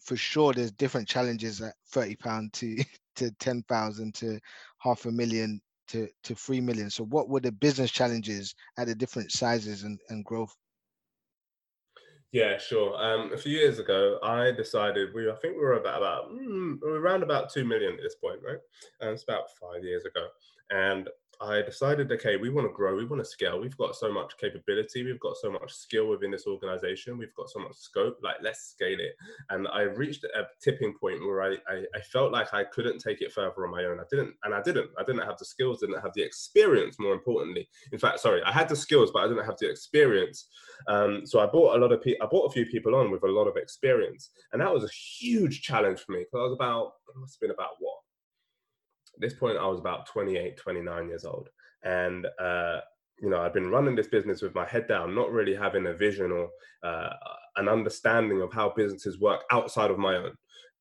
for 0.00 0.16
sure 0.16 0.52
there's 0.52 0.72
different 0.72 1.06
challenges 1.08 1.60
at 1.62 1.74
30 1.92 2.16
pound 2.16 2.52
to 2.54 2.76
to 3.16 3.30
10,000 3.38 4.14
to 4.14 4.40
half 4.78 5.06
a 5.06 5.12
million 5.12 5.60
to 5.86 6.08
to 6.24 6.34
3 6.34 6.60
million. 6.60 6.90
So 6.90 7.04
what 7.04 7.28
were 7.28 7.38
the 7.38 7.52
business 7.52 7.92
challenges 7.92 8.54
at 8.76 8.88
the 8.88 8.96
different 8.96 9.30
sizes 9.30 9.84
and, 9.84 10.00
and 10.08 10.24
growth? 10.24 10.52
Yeah, 12.32 12.58
sure. 12.58 12.96
Um, 13.00 13.32
a 13.32 13.36
few 13.36 13.52
years 13.52 13.78
ago, 13.78 14.18
I 14.24 14.50
decided 14.50 15.14
we, 15.14 15.30
I 15.30 15.36
think 15.36 15.54
we 15.54 15.60
were 15.60 15.74
about, 15.74 15.98
about 15.98 16.32
mm, 16.32 16.82
around 16.82 17.22
about 17.22 17.52
2 17.52 17.64
million 17.64 17.92
at 17.92 18.02
this 18.02 18.16
point, 18.16 18.40
right? 18.44 18.58
And 19.00 19.10
it's 19.10 19.22
about 19.22 19.44
five 19.60 19.84
years 19.84 20.04
ago. 20.04 20.26
And 20.70 21.08
I 21.40 21.62
decided, 21.62 22.10
okay, 22.12 22.36
we 22.36 22.50
want 22.50 22.68
to 22.68 22.72
grow, 22.72 22.94
we 22.94 23.04
want 23.04 23.22
to 23.22 23.28
scale. 23.28 23.60
We've 23.60 23.76
got 23.76 23.96
so 23.96 24.12
much 24.12 24.36
capability, 24.38 25.04
we've 25.04 25.20
got 25.20 25.36
so 25.36 25.50
much 25.50 25.72
skill 25.72 26.08
within 26.08 26.30
this 26.30 26.46
organization, 26.46 27.18
we've 27.18 27.34
got 27.34 27.50
so 27.50 27.60
much 27.60 27.74
scope. 27.74 28.18
Like, 28.22 28.36
let's 28.42 28.60
scale 28.70 28.98
it. 28.98 29.16
And 29.50 29.68
I 29.68 29.82
reached 29.82 30.24
a 30.24 30.46
tipping 30.62 30.94
point 30.94 31.20
where 31.20 31.42
I, 31.42 31.54
I, 31.68 31.84
I 31.94 32.00
felt 32.00 32.32
like 32.32 32.52
I 32.52 32.64
couldn't 32.64 32.98
take 32.98 33.20
it 33.22 33.32
further 33.32 33.64
on 33.64 33.70
my 33.70 33.84
own. 33.84 34.00
I 34.00 34.04
didn't, 34.10 34.34
and 34.44 34.54
I 34.54 34.62
didn't. 34.62 34.90
I 34.98 35.04
didn't 35.04 35.26
have 35.26 35.38
the 35.38 35.44
skills, 35.44 35.80
didn't 35.80 36.00
have 36.00 36.14
the 36.14 36.22
experience. 36.22 36.98
More 36.98 37.14
importantly, 37.14 37.68
in 37.92 37.98
fact, 37.98 38.20
sorry, 38.20 38.42
I 38.44 38.52
had 38.52 38.68
the 38.68 38.76
skills, 38.76 39.10
but 39.12 39.24
I 39.24 39.28
didn't 39.28 39.44
have 39.44 39.58
the 39.58 39.70
experience. 39.70 40.48
Um, 40.88 41.26
so 41.26 41.40
I 41.40 41.46
bought 41.46 41.76
a 41.76 41.78
lot 41.78 41.92
of 41.92 42.02
people. 42.02 42.24
I 42.24 42.28
bought 42.30 42.46
a 42.46 42.52
few 42.52 42.66
people 42.66 42.94
on 42.94 43.10
with 43.10 43.24
a 43.24 43.28
lot 43.28 43.46
of 43.46 43.56
experience, 43.56 44.30
and 44.52 44.60
that 44.60 44.72
was 44.72 44.84
a 44.84 44.88
huge 44.88 45.62
challenge 45.62 46.00
for 46.00 46.12
me 46.12 46.20
because 46.20 46.38
I 46.38 46.42
was 46.42 46.52
about, 46.52 46.94
it 47.08 47.18
must 47.18 47.34
have 47.34 47.40
been 47.40 47.50
about 47.50 47.76
what 47.78 48.03
at 49.14 49.20
this 49.20 49.34
point, 49.34 49.58
I 49.58 49.66
was 49.66 49.78
about 49.78 50.06
28, 50.06 50.56
29 50.56 51.08
years 51.08 51.24
old. 51.24 51.48
And, 51.82 52.26
uh, 52.40 52.80
you 53.20 53.30
know, 53.30 53.40
I'd 53.40 53.52
been 53.52 53.70
running 53.70 53.94
this 53.94 54.08
business 54.08 54.42
with 54.42 54.54
my 54.54 54.66
head 54.66 54.88
down, 54.88 55.14
not 55.14 55.30
really 55.30 55.54
having 55.54 55.86
a 55.86 55.94
vision 55.94 56.32
or 56.32 56.50
uh, 56.82 57.10
an 57.56 57.68
understanding 57.68 58.42
of 58.42 58.52
how 58.52 58.70
businesses 58.70 59.20
work 59.20 59.42
outside 59.50 59.90
of 59.90 59.98
my 59.98 60.16
own. 60.16 60.32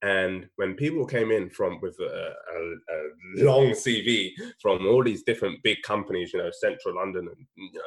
And 0.02 0.50
when 0.58 0.76
people 0.76 1.06
came 1.06 1.32
in 1.32 1.50
from 1.50 1.80
with 1.82 1.98
a, 2.02 2.04
a, 2.04 3.44
a, 3.44 3.46
long 3.46 3.70
CV 3.70 4.32
from 4.62 4.86
all 4.86 5.02
these 5.02 5.24
different 5.24 5.64
big 5.64 5.82
companies, 5.84 6.34
you 6.34 6.40
know, 6.40 6.52
Central 6.52 6.96
London 6.96 7.30
and 7.30 7.48
you 7.56 7.80
know 7.80 7.82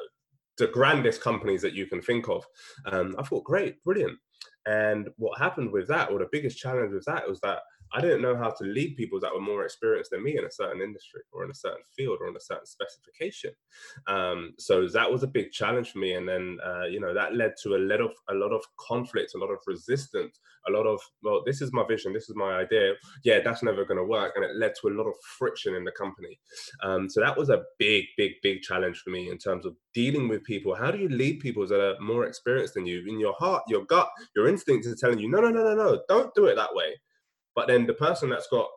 the 0.56 0.68
grandest 0.68 1.20
companies 1.20 1.60
that 1.60 1.74
you 1.74 1.86
can 1.86 2.00
think 2.00 2.28
of, 2.30 2.46
um, 2.86 3.14
I 3.18 3.22
thought, 3.22 3.44
great, 3.44 3.82
brilliant. 3.84 4.18
And 4.64 5.08
what 5.18 5.38
happened 5.38 5.70
with 5.70 5.88
that, 5.88 6.10
or 6.10 6.18
the 6.18 6.28
biggest 6.32 6.56
challenge 6.58 6.94
with 6.94 7.04
that, 7.04 7.28
was 7.28 7.38
that 7.40 7.60
I 7.96 8.00
didn't 8.02 8.20
know 8.20 8.36
how 8.36 8.50
to 8.50 8.64
lead 8.64 8.96
people 8.96 9.18
that 9.20 9.32
were 9.32 9.40
more 9.40 9.64
experienced 9.64 10.10
than 10.10 10.22
me 10.22 10.36
in 10.36 10.44
a 10.44 10.50
certain 10.50 10.82
industry 10.82 11.22
or 11.32 11.44
in 11.44 11.50
a 11.50 11.54
certain 11.54 11.82
field 11.96 12.18
or 12.20 12.28
in 12.28 12.36
a 12.36 12.40
certain 12.40 12.66
specification. 12.66 13.52
Um, 14.06 14.52
so 14.58 14.86
that 14.88 15.10
was 15.10 15.22
a 15.22 15.26
big 15.26 15.50
challenge 15.50 15.92
for 15.92 15.98
me, 15.98 16.12
and 16.12 16.28
then 16.28 16.58
uh, 16.64 16.84
you 16.84 17.00
know 17.00 17.14
that 17.14 17.34
led 17.34 17.54
to 17.62 17.74
a 17.74 17.78
lot 17.78 18.02
of 18.02 18.10
a 18.28 18.34
lot 18.34 18.52
of 18.52 18.62
conflict, 18.78 19.32
a 19.34 19.38
lot 19.38 19.50
of 19.50 19.58
resistance, 19.66 20.38
a 20.68 20.72
lot 20.72 20.86
of 20.86 21.00
well, 21.22 21.42
this 21.46 21.62
is 21.62 21.72
my 21.72 21.84
vision, 21.88 22.12
this 22.12 22.28
is 22.28 22.36
my 22.36 22.58
idea. 22.58 22.92
Yeah, 23.24 23.40
that's 23.42 23.62
never 23.62 23.86
going 23.86 23.98
to 23.98 24.04
work, 24.04 24.34
and 24.36 24.44
it 24.44 24.56
led 24.56 24.74
to 24.82 24.88
a 24.88 24.96
lot 24.96 25.08
of 25.08 25.14
friction 25.38 25.74
in 25.74 25.84
the 25.84 25.92
company. 25.92 26.38
Um, 26.82 27.08
so 27.08 27.22
that 27.22 27.36
was 27.36 27.48
a 27.48 27.62
big, 27.78 28.04
big, 28.18 28.32
big 28.42 28.60
challenge 28.60 28.98
for 28.98 29.08
me 29.08 29.30
in 29.30 29.38
terms 29.38 29.64
of 29.64 29.74
dealing 29.94 30.28
with 30.28 30.44
people. 30.44 30.74
How 30.74 30.90
do 30.90 30.98
you 30.98 31.08
lead 31.08 31.40
people 31.40 31.66
that 31.66 31.80
are 31.80 31.98
more 31.98 32.26
experienced 32.26 32.74
than 32.74 32.84
you? 32.84 33.04
In 33.06 33.18
your 33.18 33.34
heart, 33.38 33.62
your 33.68 33.86
gut, 33.86 34.10
your 34.34 34.48
instinct 34.48 34.84
is 34.84 35.00
telling 35.00 35.18
you, 35.18 35.30
no, 35.30 35.40
no, 35.40 35.48
no, 35.48 35.64
no, 35.64 35.74
no, 35.74 36.02
don't 36.08 36.34
do 36.34 36.44
it 36.44 36.56
that 36.56 36.74
way 36.74 36.96
but 37.56 37.66
then 37.66 37.86
the 37.86 37.94
person 37.94 38.30
that's 38.30 38.46
got 38.48 38.68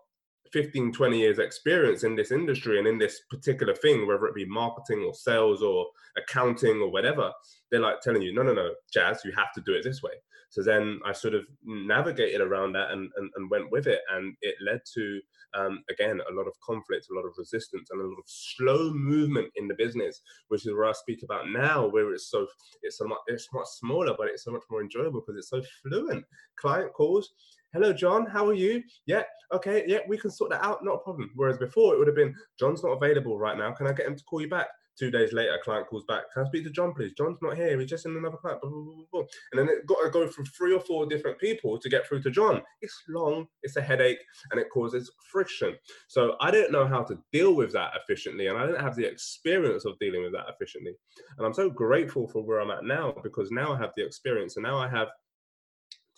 15, 0.52 0.94
20 0.94 1.20
years 1.20 1.38
experience 1.38 2.04
in 2.04 2.16
this 2.16 2.32
industry 2.32 2.80
and 2.80 2.88
in 2.88 2.98
this 2.98 3.22
particular 3.30 3.76
thing, 3.76 4.08
whether 4.08 4.26
it 4.26 4.34
be 4.34 4.46
marketing 4.46 5.04
or 5.06 5.14
sales 5.14 5.62
or 5.62 5.86
accounting 6.18 6.82
or 6.82 6.92
whatever, 6.92 7.32
they're 7.70 7.80
like 7.80 8.02
telling 8.02 8.22
you, 8.22 8.34
no, 8.34 8.42
no, 8.42 8.54
no, 8.54 8.72
Jazz, 8.92 9.22
you 9.24 9.32
have 9.38 9.54
to 9.54 9.62
do 9.62 9.74
it 9.74 9.84
this 9.84 10.02
way. 10.02 10.14
So 10.52 10.64
then 10.64 11.00
I 11.06 11.14
sort 11.14 11.36
of 11.36 11.46
navigated 11.64 12.42
around 12.42 12.74
that 12.74 12.90
and, 12.90 13.12
and, 13.18 13.30
and 13.36 13.52
went 13.52 13.72
with 13.72 13.86
it. 13.86 14.00
And 14.12 14.36
it 14.42 14.56
led 14.66 14.82
to, 14.96 15.22
um, 15.54 15.84
again, 15.92 16.20
a 16.28 16.34
lot 16.34 16.48
of 16.48 16.54
conflict, 16.66 17.06
a 17.12 17.16
lot 17.16 17.28
of 17.28 17.34
resistance, 17.38 17.90
and 17.92 18.02
a 18.02 18.04
lot 18.04 18.18
of 18.18 18.24
slow 18.26 18.92
movement 18.92 19.52
in 19.58 19.68
the 19.68 19.76
business, 19.76 20.22
which 20.48 20.66
is 20.66 20.74
where 20.74 20.86
I 20.86 20.94
speak 20.94 21.22
about 21.24 21.52
now, 21.52 21.88
where 21.88 22.12
it's 22.14 22.32
so, 22.32 22.48
it's 22.82 22.98
so 22.98 23.06
much, 23.06 23.20
it's 23.28 23.48
much 23.54 23.68
smaller, 23.78 24.16
but 24.18 24.28
it's 24.28 24.44
so 24.44 24.52
much 24.52 24.64
more 24.72 24.82
enjoyable 24.82 25.22
because 25.22 25.38
it's 25.38 25.50
so 25.50 25.62
fluent. 25.84 26.26
Client 26.56 26.94
calls, 26.94 27.30
hello 27.74 27.94
john 27.94 28.26
how 28.26 28.48
are 28.48 28.54
you? 28.54 28.82
Yeah 29.06 29.24
okay 29.54 29.84
yeah 29.88 30.00
we 30.08 30.18
can 30.18 30.32
sort 30.32 30.50
that 30.50 30.64
out 30.64 30.84
not 30.84 30.96
a 30.96 31.00
problem. 31.00 31.30
Whereas 31.36 31.58
before 31.58 31.94
it 31.94 32.00
would 32.00 32.08
have 32.08 32.16
been 32.16 32.34
john's 32.60 32.84
not 32.84 32.94
available 32.94 33.38
right 33.38 33.58
now 33.58 33.72
can 33.74 33.86
i 33.86 33.94
get 33.94 34.08
him 34.08 34.16
to 34.16 34.24
call 34.24 34.42
you 34.42 34.50
back? 34.50 34.68
Two 34.98 35.12
days 35.12 35.34
later 35.34 35.56
client 35.64 35.88
calls 35.88 36.04
back 36.08 36.24
can 36.34 36.44
i 36.44 36.48
speak 36.48 36.64
to 36.64 36.72
john 36.72 36.96
please? 36.96 37.14
John's 37.16 37.38
not 37.44 37.56
here 37.56 37.80
he's 37.80 37.90
just 37.90 38.08
in 38.08 38.18
another 38.18 38.38
client 38.38 38.60
blah, 38.62 38.72
blah, 38.72 39.04
blah, 39.12 39.22
and 39.52 39.60
then 39.60 39.70
it 39.70 39.86
got 39.86 40.04
to 40.04 40.10
go 40.10 40.28
through 40.28 40.46
three 40.46 40.74
or 40.74 40.80
four 40.80 41.06
different 41.06 41.38
people 41.40 41.78
to 41.78 41.90
get 41.90 42.08
through 42.08 42.24
to 42.24 42.32
john. 42.32 42.60
It's 42.82 43.04
long 43.08 43.46
it's 43.62 43.76
a 43.76 43.82
headache 43.82 44.20
and 44.52 44.60
it 44.60 44.72
causes 44.74 45.12
friction. 45.32 45.76
So 46.08 46.38
i 46.42 46.50
didn't 46.50 46.72
know 46.72 46.88
how 46.88 47.04
to 47.04 47.20
deal 47.32 47.54
with 47.54 47.72
that 47.74 47.92
efficiently 48.02 48.48
and 48.48 48.58
i 48.58 48.66
didn't 48.66 48.82
have 48.82 48.96
the 48.96 49.06
experience 49.06 49.86
of 49.86 50.00
dealing 50.00 50.24
with 50.24 50.34
that 50.34 50.48
efficiently. 50.50 50.94
And 51.38 51.46
i'm 51.46 51.54
so 51.54 51.70
grateful 51.70 52.28
for 52.28 52.44
where 52.44 52.62
i'm 52.62 52.72
at 52.72 52.84
now 52.84 53.14
because 53.22 53.52
now 53.52 53.74
i 53.74 53.78
have 53.78 53.92
the 53.96 54.04
experience 54.04 54.58
and 54.58 54.64
now 54.64 54.80
i 54.80 54.90
have 54.90 55.10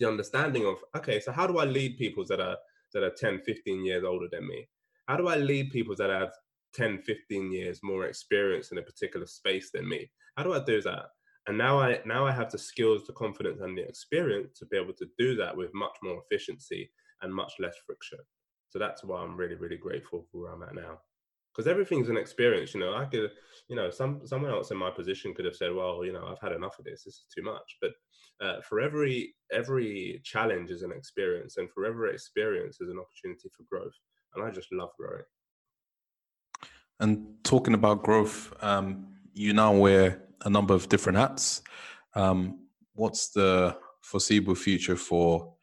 the 0.02 0.08
understanding 0.08 0.66
of 0.66 0.76
okay 0.98 1.20
so 1.20 1.32
how 1.32 1.48
do 1.48 1.60
i 1.60 1.64
lead 1.64 1.98
people 1.98 2.26
that 2.28 2.42
are 2.42 2.58
that 2.94 3.04
are 3.04 3.12
10 3.12 3.42
15 3.46 3.86
years 3.86 4.04
older 4.04 4.28
than 4.32 4.48
me? 4.48 4.68
How 5.08 5.18
do 5.18 5.28
i 5.28 5.36
lead 5.36 5.72
people 5.72 5.96
that 5.98 6.10
have 6.10 6.32
10 6.74 7.02
15 7.04 7.52
years 7.52 7.80
more 7.84 8.06
experience 8.06 8.72
in 8.72 8.78
a 8.78 8.82
particular 8.82 9.26
space 9.26 9.72
than 9.74 9.88
me? 9.88 10.10
How 10.38 10.44
do 10.44 10.54
i 10.54 10.64
do 10.64 10.82
that? 10.82 11.06
And 11.48 11.58
now 11.58 11.80
i 11.80 12.00
now 12.06 12.26
i 12.26 12.32
have 12.32 12.52
the 12.52 12.58
skills 12.58 13.06
the 13.06 13.14
confidence 13.14 13.62
and 13.62 13.78
the 13.78 13.88
experience 13.88 14.58
to 14.60 14.66
be 14.66 14.78
able 14.78 14.94
to 14.94 15.08
do 15.18 15.36
that 15.36 15.56
with 15.56 15.74
much 15.74 15.96
more 16.04 16.22
efficiency 16.24 16.92
and 17.22 17.34
much 17.34 17.54
less 17.60 17.76
friction. 17.86 18.20
So 18.70 18.80
that's 18.80 19.04
why 19.04 19.22
i'm 19.22 19.38
really 19.38 19.56
really 19.56 19.78
grateful 19.78 20.26
for 20.32 20.42
where 20.42 20.52
i'm 20.54 20.64
at 20.64 20.76
now 20.76 21.00
because 21.54 21.68
everything's 21.68 22.10
an 22.10 22.18
experience 22.18 22.74
you 22.74 22.80
know 22.80 22.96
i 22.96 23.06
could 23.06 23.30
you 23.68 23.76
know 23.76 23.90
some 23.90 24.22
someone 24.26 24.52
else 24.52 24.72
in 24.72 24.78
my 24.78 24.90
position 24.90 25.34
could 25.34 25.46
have 25.46 25.56
said 25.56 25.74
well 25.74 26.04
you 26.06 26.14
know 26.14 26.28
i've 26.28 26.42
had 26.42 26.52
enough 26.52 26.78
of 26.80 26.86
this 26.86 27.04
this 27.04 27.16
is 27.16 27.26
too 27.34 27.44
much. 27.44 27.78
But 27.82 27.92
uh, 28.44 28.62
for 28.68 28.80
every 28.80 29.36
every 29.52 30.22
challenge 30.24 30.72
is 30.72 30.82
an 30.82 30.92
experience 30.92 31.58
and 31.58 31.70
for 31.72 31.86
every 31.86 32.12
experience 32.14 32.82
is 32.82 32.90
an 32.90 33.00
opportunity 33.00 33.50
for 33.56 33.64
growth 33.70 33.94
and 34.36 34.44
i 34.44 34.50
just 34.52 34.72
love 34.72 34.90
growing. 34.98 35.24
And 37.00 37.36
talking 37.44 37.74
about 37.74 38.04
growth 38.04 38.54
um, 38.62 39.08
you 39.34 39.54
now 39.54 39.74
wear 39.74 40.24
a 40.44 40.50
number 40.50 40.74
of 40.74 40.90
different 40.90 41.18
hats. 41.18 41.62
Um, 42.16 42.68
what's 42.94 43.30
the 43.30 43.78
foreseeable 44.02 44.56
future 44.56 44.96
for 44.96 45.54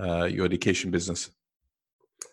uh, 0.00 0.24
your 0.24 0.46
education 0.46 0.90
business? 0.90 1.30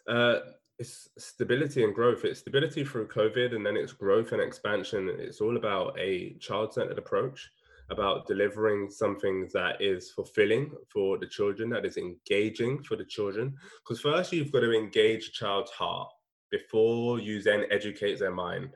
Uh, 0.08 0.40
it's 0.80 1.10
stability 1.18 1.84
and 1.84 1.94
growth. 1.96 2.24
It's 2.26 2.40
stability 2.40 2.84
through 2.86 3.08
COVID, 3.08 3.56
and 3.56 3.66
then 3.66 3.78
it's 3.78 3.94
growth 3.94 4.32
and 4.32 4.42
expansion. 4.42 5.10
It's 5.20 5.42
all 5.42 5.58
about 5.58 5.98
a 6.00 6.34
child-centered 6.40 6.98
approach, 6.98 7.50
about 7.90 8.28
delivering 8.28 8.90
something 8.90 9.50
that 9.54 9.82
is 9.82 10.12
fulfilling 10.12 10.72
for 10.92 11.18
the 11.18 11.28
children, 11.28 11.70
that 11.72 11.86
is 11.86 11.98
engaging 11.98 12.84
for 12.84 12.96
the 12.96 13.06
children. 13.06 13.56
Because 13.84 14.02
first, 14.02 14.32
you've 14.32 14.52
got 14.52 14.62
to 14.62 14.72
engage 14.74 15.30
a 15.30 15.32
child's 15.32 15.72
heart 15.72 16.10
before 16.52 17.20
you 17.20 17.42
then 17.42 17.66
educate 17.72 18.20
their 18.20 18.34
mind. 18.34 18.70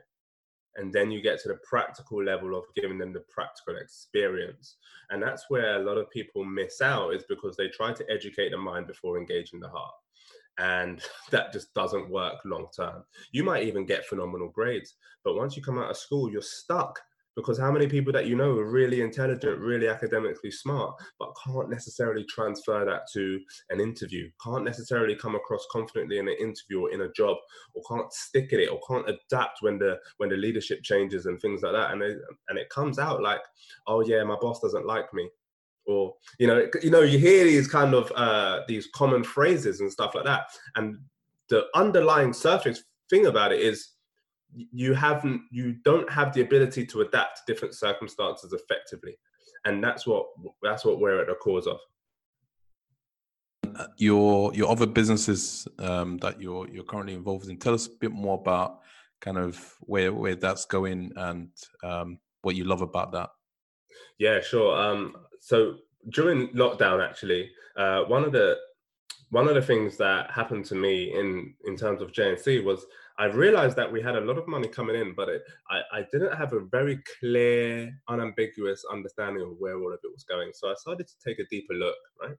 and 0.76 0.92
then 0.92 1.10
you 1.10 1.20
get 1.20 1.40
to 1.40 1.48
the 1.48 1.58
practical 1.62 2.22
level 2.22 2.56
of 2.56 2.64
giving 2.74 2.98
them 2.98 3.12
the 3.12 3.24
practical 3.28 3.76
experience 3.76 4.76
and 5.10 5.22
that's 5.22 5.44
where 5.48 5.76
a 5.76 5.84
lot 5.84 5.98
of 5.98 6.10
people 6.10 6.44
miss 6.44 6.80
out 6.80 7.14
is 7.14 7.24
because 7.28 7.56
they 7.56 7.68
try 7.68 7.92
to 7.92 8.04
educate 8.10 8.50
the 8.50 8.56
mind 8.56 8.86
before 8.86 9.18
engaging 9.18 9.60
the 9.60 9.68
heart 9.68 9.94
and 10.58 11.00
that 11.30 11.52
just 11.52 11.72
doesn't 11.74 12.10
work 12.10 12.36
long 12.44 12.66
term. 12.76 13.04
You 13.32 13.44
might 13.44 13.64
even 13.64 13.86
get 13.86 14.06
phenomenal 14.06 14.48
grades 14.48 14.96
but 15.24 15.36
once 15.36 15.56
you 15.56 15.62
come 15.62 15.78
out 15.78 15.90
of 15.90 15.96
school 15.96 16.30
you're 16.30 16.42
stuck 16.42 16.98
because 17.36 17.58
how 17.58 17.72
many 17.72 17.86
people 17.86 18.12
that 18.12 18.26
you 18.26 18.36
know 18.36 18.50
are 18.58 18.70
really 18.70 19.00
intelligent 19.00 19.58
really 19.58 19.88
academically 19.88 20.50
smart 20.50 20.94
but 21.18 21.32
can't 21.44 21.70
necessarily 21.70 22.24
transfer 22.24 22.84
that 22.84 23.02
to 23.12 23.40
an 23.70 23.80
interview 23.80 24.28
can't 24.44 24.64
necessarily 24.64 25.14
come 25.14 25.34
across 25.34 25.66
confidently 25.70 26.18
in 26.18 26.28
an 26.28 26.36
interview 26.38 26.82
or 26.82 26.92
in 26.92 27.02
a 27.02 27.12
job 27.12 27.36
or 27.74 27.82
can't 27.88 28.12
stick 28.12 28.52
at 28.52 28.60
it 28.60 28.70
or 28.70 28.80
can't 28.86 29.08
adapt 29.08 29.58
when 29.60 29.78
the 29.78 29.98
when 30.18 30.28
the 30.28 30.36
leadership 30.36 30.82
changes 30.82 31.26
and 31.26 31.40
things 31.40 31.62
like 31.62 31.72
that. 31.72 31.92
And 31.92 32.02
it, 32.02 32.18
and 32.48 32.58
it 32.58 32.68
comes 32.70 32.98
out 32.98 33.22
like 33.22 33.40
oh 33.86 34.02
yeah 34.02 34.22
my 34.24 34.36
boss 34.40 34.60
doesn't 34.60 34.86
like 34.86 35.12
me 35.14 35.28
or 35.86 36.14
you 36.38 36.46
know 36.46 36.68
you 36.82 36.90
know 36.90 37.00
you 37.00 37.18
hear 37.18 37.44
these 37.44 37.68
kind 37.68 37.94
of 37.94 38.12
uh 38.14 38.60
these 38.68 38.88
common 38.94 39.24
phrases 39.24 39.80
and 39.80 39.90
stuff 39.90 40.14
like 40.14 40.24
that. 40.24 40.46
And 40.76 40.98
the 41.48 41.66
underlying 41.74 42.32
surface 42.32 42.82
thing 43.10 43.26
about 43.26 43.52
it 43.52 43.60
is 43.60 43.90
you 44.54 44.94
haven't 44.94 45.42
you 45.50 45.74
don't 45.84 46.10
have 46.10 46.32
the 46.32 46.42
ability 46.42 46.86
to 46.86 47.00
adapt 47.02 47.38
to 47.38 47.52
different 47.52 47.74
circumstances 47.74 48.52
effectively. 48.52 49.16
And 49.64 49.82
that's 49.82 50.06
what 50.06 50.26
that's 50.62 50.84
what 50.84 51.00
we're 51.00 51.20
at 51.20 51.28
the 51.28 51.34
cause 51.34 51.66
of. 51.66 51.78
Uh, 53.76 53.86
your 53.96 54.52
your 54.54 54.70
other 54.70 54.86
businesses 54.86 55.66
um, 55.78 56.18
that 56.18 56.40
you're 56.40 56.68
you're 56.68 56.84
currently 56.84 57.14
involved 57.14 57.48
in 57.48 57.58
tell 57.58 57.74
us 57.74 57.86
a 57.86 57.90
bit 58.00 58.12
more 58.12 58.38
about 58.38 58.80
kind 59.20 59.38
of 59.38 59.74
where 59.80 60.12
where 60.12 60.34
that's 60.34 60.66
going 60.66 61.12
and 61.16 61.48
um, 61.82 62.18
what 62.42 62.56
you 62.56 62.64
love 62.64 62.82
about 62.82 63.12
that. 63.12 63.30
Yeah 64.18 64.40
sure. 64.40 64.76
Um, 64.76 65.16
so 65.42 65.74
during 66.10 66.48
lockdown 66.50 67.04
actually 67.04 67.50
uh, 67.76 68.02
one 68.04 68.22
of 68.22 68.30
the 68.30 68.56
one 69.30 69.48
of 69.48 69.54
the 69.54 69.62
things 69.62 69.96
that 69.96 70.30
happened 70.30 70.64
to 70.64 70.76
me 70.76 71.18
in 71.18 71.52
in 71.66 71.76
terms 71.76 72.00
of 72.00 72.12
JNC 72.12 72.62
was 72.64 72.86
I 73.18 73.26
realized 73.26 73.76
that 73.76 73.90
we 73.90 74.00
had 74.00 74.16
a 74.16 74.20
lot 74.20 74.38
of 74.38 74.48
money 74.48 74.68
coming 74.68 74.96
in, 74.96 75.14
but 75.14 75.28
it, 75.28 75.42
I, 75.70 75.98
I 75.98 76.06
didn't 76.12 76.36
have 76.36 76.52
a 76.52 76.60
very 76.60 77.02
clear, 77.20 77.92
unambiguous 78.08 78.84
understanding 78.90 79.42
of 79.42 79.56
where 79.58 79.78
all 79.78 79.92
of 79.92 80.00
it 80.02 80.10
was 80.12 80.24
going. 80.24 80.50
So 80.54 80.70
I 80.70 80.74
started 80.74 81.06
to 81.06 81.14
take 81.24 81.38
a 81.38 81.46
deeper 81.50 81.74
look, 81.74 81.96
right? 82.20 82.36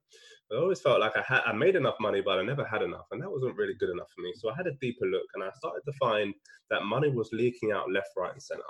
I 0.52 0.56
always 0.56 0.80
felt 0.80 1.00
like 1.00 1.16
I 1.16 1.22
had 1.26 1.40
I 1.46 1.52
made 1.52 1.74
enough 1.74 1.96
money, 2.00 2.20
but 2.20 2.38
I 2.38 2.42
never 2.42 2.64
had 2.64 2.82
enough, 2.82 3.06
and 3.10 3.22
that 3.22 3.30
wasn't 3.30 3.56
really 3.56 3.74
good 3.74 3.90
enough 3.90 4.08
for 4.14 4.22
me. 4.22 4.32
So 4.36 4.50
I 4.50 4.54
had 4.56 4.66
a 4.66 4.74
deeper 4.80 5.06
look, 5.06 5.26
and 5.34 5.42
I 5.42 5.48
started 5.56 5.82
to 5.86 5.92
find 5.98 6.34
that 6.70 6.84
money 6.84 7.08
was 7.08 7.30
leaking 7.32 7.72
out 7.72 7.90
left, 7.90 8.10
right, 8.16 8.32
and 8.32 8.42
center. 8.42 8.62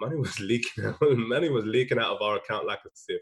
Money 0.00 0.16
was 0.16 0.38
leaking 0.40 0.86
out. 0.86 0.96
money 1.00 1.50
was 1.50 1.64
leaking 1.64 1.98
out 1.98 2.16
of 2.16 2.22
our 2.22 2.36
account 2.36 2.66
like 2.66 2.80
a 2.86 2.90
sieve. 2.94 3.18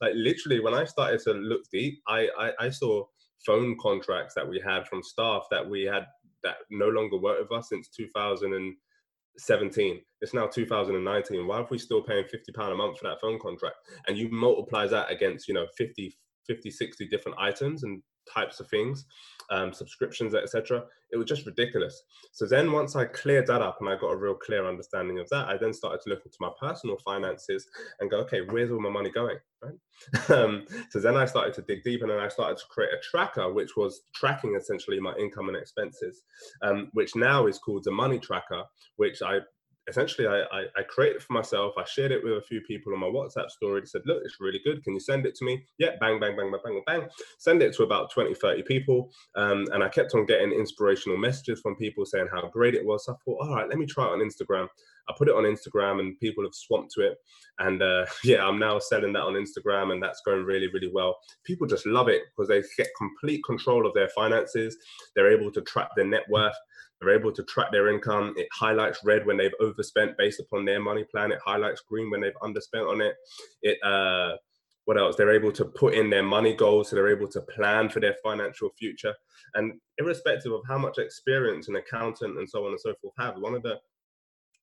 Like 0.00 0.12
literally, 0.14 0.60
when 0.60 0.74
I 0.74 0.84
started 0.84 1.20
to 1.24 1.32
look 1.32 1.62
deep, 1.72 2.00
I, 2.06 2.28
I, 2.38 2.52
I 2.60 2.70
saw 2.70 3.04
phone 3.44 3.76
contracts 3.80 4.34
that 4.34 4.48
we 4.48 4.60
had 4.64 4.86
from 4.86 5.02
staff 5.02 5.46
that 5.50 5.68
we 5.68 5.82
had 5.82 6.06
that 6.44 6.56
no 6.70 6.88
longer 6.88 7.16
work 7.16 7.40
with 7.40 7.52
us 7.52 7.68
since 7.68 7.88
2017. 7.88 10.00
It's 10.20 10.34
now 10.34 10.46
2019. 10.46 11.46
Why 11.46 11.58
are 11.58 11.68
we 11.70 11.78
still 11.78 12.02
paying 12.02 12.24
50 12.24 12.52
pound 12.52 12.72
a 12.72 12.76
month 12.76 12.98
for 12.98 13.08
that 13.08 13.20
phone 13.20 13.38
contract? 13.38 13.76
And 14.06 14.16
you 14.16 14.28
multiply 14.30 14.86
that 14.86 15.10
against, 15.10 15.48
you 15.48 15.54
know, 15.54 15.66
50, 15.76 16.16
50, 16.46 16.70
60 16.70 17.08
different 17.08 17.38
items 17.38 17.84
and 17.84 18.02
types 18.32 18.60
of 18.60 18.68
things, 18.68 19.04
um, 19.50 19.72
subscriptions, 19.72 20.34
etc. 20.34 20.84
It 21.12 21.16
was 21.16 21.26
just 21.26 21.46
ridiculous. 21.46 22.02
So 22.32 22.46
then 22.46 22.72
once 22.72 22.96
I 22.96 23.06
cleared 23.06 23.46
that 23.46 23.62
up 23.62 23.78
and 23.80 23.88
I 23.88 23.96
got 23.96 24.12
a 24.12 24.16
real 24.16 24.34
clear 24.34 24.66
understanding 24.66 25.18
of 25.18 25.28
that, 25.30 25.48
I 25.48 25.56
then 25.56 25.72
started 25.72 26.00
to 26.02 26.10
look 26.10 26.24
into 26.24 26.36
my 26.40 26.50
personal 26.60 26.98
finances 27.04 27.66
and 28.00 28.10
go, 28.10 28.18
okay, 28.18 28.42
where's 28.42 28.70
all 28.70 28.80
my 28.80 28.90
money 28.90 29.10
going? 29.10 29.38
Right. 29.62 30.30
um, 30.30 30.66
so 30.90 31.00
then 31.00 31.16
I 31.16 31.24
started 31.24 31.54
to 31.54 31.62
dig 31.62 31.82
deep 31.82 32.02
and 32.02 32.10
then 32.10 32.20
I 32.20 32.28
started 32.28 32.58
to 32.58 32.64
create 32.68 32.90
a 32.92 33.02
tracker, 33.02 33.52
which 33.52 33.76
was 33.76 34.02
tracking 34.14 34.54
essentially 34.54 35.00
my 35.00 35.14
income 35.16 35.48
and 35.48 35.56
expenses, 35.56 36.22
um, 36.62 36.90
which 36.92 37.16
now 37.16 37.46
is 37.46 37.58
called 37.58 37.84
the 37.84 37.90
money 37.90 38.18
tracker, 38.18 38.62
which 38.96 39.22
I 39.22 39.40
essentially 39.88 40.26
I, 40.26 40.42
I, 40.52 40.64
I, 40.76 40.82
created 40.88 41.22
for 41.22 41.32
myself. 41.32 41.74
I 41.78 41.84
shared 41.84 42.12
it 42.12 42.22
with 42.22 42.34
a 42.34 42.42
few 42.42 42.60
people 42.60 42.92
on 42.92 43.00
my 43.00 43.06
WhatsApp 43.06 43.50
story. 43.50 43.80
They 43.80 43.86
said, 43.86 44.02
look, 44.04 44.22
it's 44.24 44.40
really 44.40 44.60
good. 44.64 44.84
Can 44.84 44.94
you 44.94 45.00
send 45.00 45.26
it 45.26 45.34
to 45.36 45.44
me? 45.44 45.64
Yeah, 45.78 45.90
bang, 46.00 46.20
bang, 46.20 46.36
bang, 46.36 46.50
bang, 46.50 46.60
bang, 46.62 46.82
bang. 46.86 47.08
Send 47.38 47.62
it 47.62 47.74
to 47.76 47.82
about 47.82 48.12
20, 48.12 48.34
30 48.34 48.62
people. 48.62 49.10
Um, 49.34 49.66
and 49.72 49.82
I 49.82 49.88
kept 49.88 50.14
on 50.14 50.26
getting 50.26 50.52
inspirational 50.52 51.18
messages 51.18 51.60
from 51.60 51.76
people 51.76 52.04
saying 52.04 52.28
how 52.32 52.48
great 52.48 52.74
it 52.74 52.84
was. 52.84 53.06
So 53.06 53.12
I 53.12 53.16
thought, 53.24 53.38
all 53.40 53.54
right, 53.54 53.68
let 53.68 53.78
me 53.78 53.86
try 53.86 54.04
it 54.04 54.12
on 54.12 54.20
Instagram. 54.20 54.68
I 55.08 55.14
put 55.16 55.28
it 55.28 55.34
on 55.34 55.44
Instagram 55.44 56.00
and 56.00 56.18
people 56.20 56.44
have 56.44 56.54
swamped 56.54 56.92
to 56.92 57.00
it. 57.00 57.18
And 57.58 57.82
uh, 57.82 58.04
yeah, 58.24 58.44
I'm 58.44 58.58
now 58.58 58.78
selling 58.78 59.12
that 59.14 59.22
on 59.22 59.34
Instagram 59.34 59.92
and 59.92 60.02
that's 60.02 60.20
going 60.24 60.44
really, 60.44 60.68
really 60.68 60.90
well. 60.92 61.16
People 61.44 61.66
just 61.66 61.86
love 61.86 62.08
it 62.08 62.22
because 62.36 62.48
they 62.48 62.62
get 62.76 62.88
complete 62.96 63.42
control 63.44 63.86
of 63.86 63.94
their 63.94 64.08
finances. 64.10 64.76
They're 65.14 65.32
able 65.32 65.50
to 65.52 65.62
track 65.62 65.90
their 65.96 66.06
net 66.06 66.24
worth. 66.28 66.56
They're 67.00 67.18
able 67.18 67.32
to 67.32 67.42
track 67.44 67.70
their 67.70 67.88
income. 67.88 68.34
It 68.36 68.48
highlights 68.52 69.04
red 69.04 69.24
when 69.24 69.36
they've 69.36 69.54
overspent 69.60 70.16
based 70.18 70.40
upon 70.40 70.64
their 70.64 70.80
money 70.80 71.04
plan. 71.04 71.32
It 71.32 71.38
highlights 71.44 71.82
green 71.88 72.10
when 72.10 72.20
they've 72.20 72.32
underspent 72.42 72.90
on 72.90 73.00
it. 73.00 73.14
It 73.62 73.78
uh, 73.82 74.36
what 74.84 74.98
else? 74.98 75.16
They're 75.16 75.34
able 75.34 75.52
to 75.52 75.66
put 75.66 75.92
in 75.92 76.08
their 76.08 76.22
money 76.22 76.54
goals, 76.54 76.88
so 76.88 76.96
they're 76.96 77.14
able 77.14 77.28
to 77.28 77.42
plan 77.42 77.90
for 77.90 78.00
their 78.00 78.16
financial 78.22 78.70
future. 78.78 79.14
And 79.54 79.74
irrespective 79.98 80.50
of 80.50 80.62
how 80.66 80.78
much 80.78 80.96
experience 80.96 81.68
an 81.68 81.76
accountant 81.76 82.38
and 82.38 82.48
so 82.48 82.64
on 82.64 82.70
and 82.70 82.80
so 82.80 82.94
forth 83.02 83.12
have, 83.18 83.36
one 83.36 83.54
of 83.54 83.62
the 83.62 83.78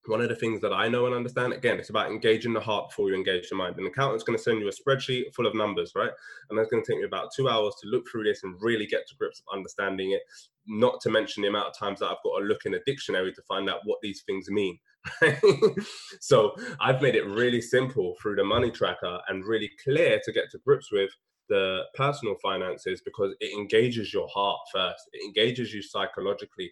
one 0.08 0.22
of 0.22 0.30
the 0.30 0.36
things 0.36 0.62
that 0.62 0.74
I 0.74 0.88
know 0.88 1.06
and 1.06 1.16
understand, 1.16 1.54
again, 1.54 1.80
it's 1.80 1.90
about 1.90 2.12
engaging 2.12 2.54
the 2.54 2.60
heart 2.60 2.90
before 2.90 3.10
you 3.10 3.16
engage 3.16 3.50
the 3.50 3.56
mind. 3.56 3.78
An 3.78 3.86
accountant's 3.86 4.24
going 4.24 4.38
to 4.38 4.44
send 4.44 4.60
you 4.60 4.68
a 4.68 4.72
spreadsheet 4.72 5.34
full 5.34 5.48
of 5.48 5.56
numbers, 5.56 5.94
right? 5.96 6.12
And 6.50 6.58
that's 6.58 6.70
going 6.70 6.84
to 6.84 6.92
take 6.92 7.00
me 7.00 7.06
about 7.06 7.30
two 7.36 7.50
hours 7.50 7.76
to 7.82 7.90
look 7.90 8.08
through 8.10 8.24
this 8.24 8.44
and 8.44 8.56
really 8.62 8.86
get 8.86 9.08
to 9.08 9.16
grips 9.16 9.40
of 9.42 9.58
understanding 9.58 10.12
it. 10.12 10.22
Not 10.68 11.02
to 11.02 11.10
mention 11.10 11.42
the 11.44 11.50
amount 11.50 11.68
of 11.68 11.78
times 11.78 12.00
that 12.00 12.08
I've 12.08 12.24
got 12.24 12.40
to 12.40 12.46
look 12.46 12.66
in 12.66 12.74
a 12.74 12.84
dictionary 12.86 13.34
to 13.34 13.42
find 13.44 13.70
out 13.70 13.82
what 13.86 14.00
these 14.02 14.24
things 14.24 14.50
mean. 14.50 14.78
so 16.20 16.56
I've 16.80 17.02
made 17.02 17.16
it 17.16 17.28
really 17.28 17.62
simple 17.62 18.16
through 18.22 18.36
the 18.38 18.44
money 18.44 18.72
tracker 18.72 19.20
and 19.28 19.46
really 19.46 19.70
clear 19.84 20.20
to 20.24 20.32
get 20.32 20.50
to 20.52 20.60
grips 20.60 20.92
with 20.92 21.12
the 21.50 21.82
personal 21.94 22.36
finances 22.42 23.02
because 23.06 23.34
it 23.40 23.56
engages 23.58 24.14
your 24.14 24.28
heart 24.28 24.60
first. 24.74 25.10
It 25.14 25.24
engages 25.26 25.74
you 25.74 25.82
psychologically 25.82 26.72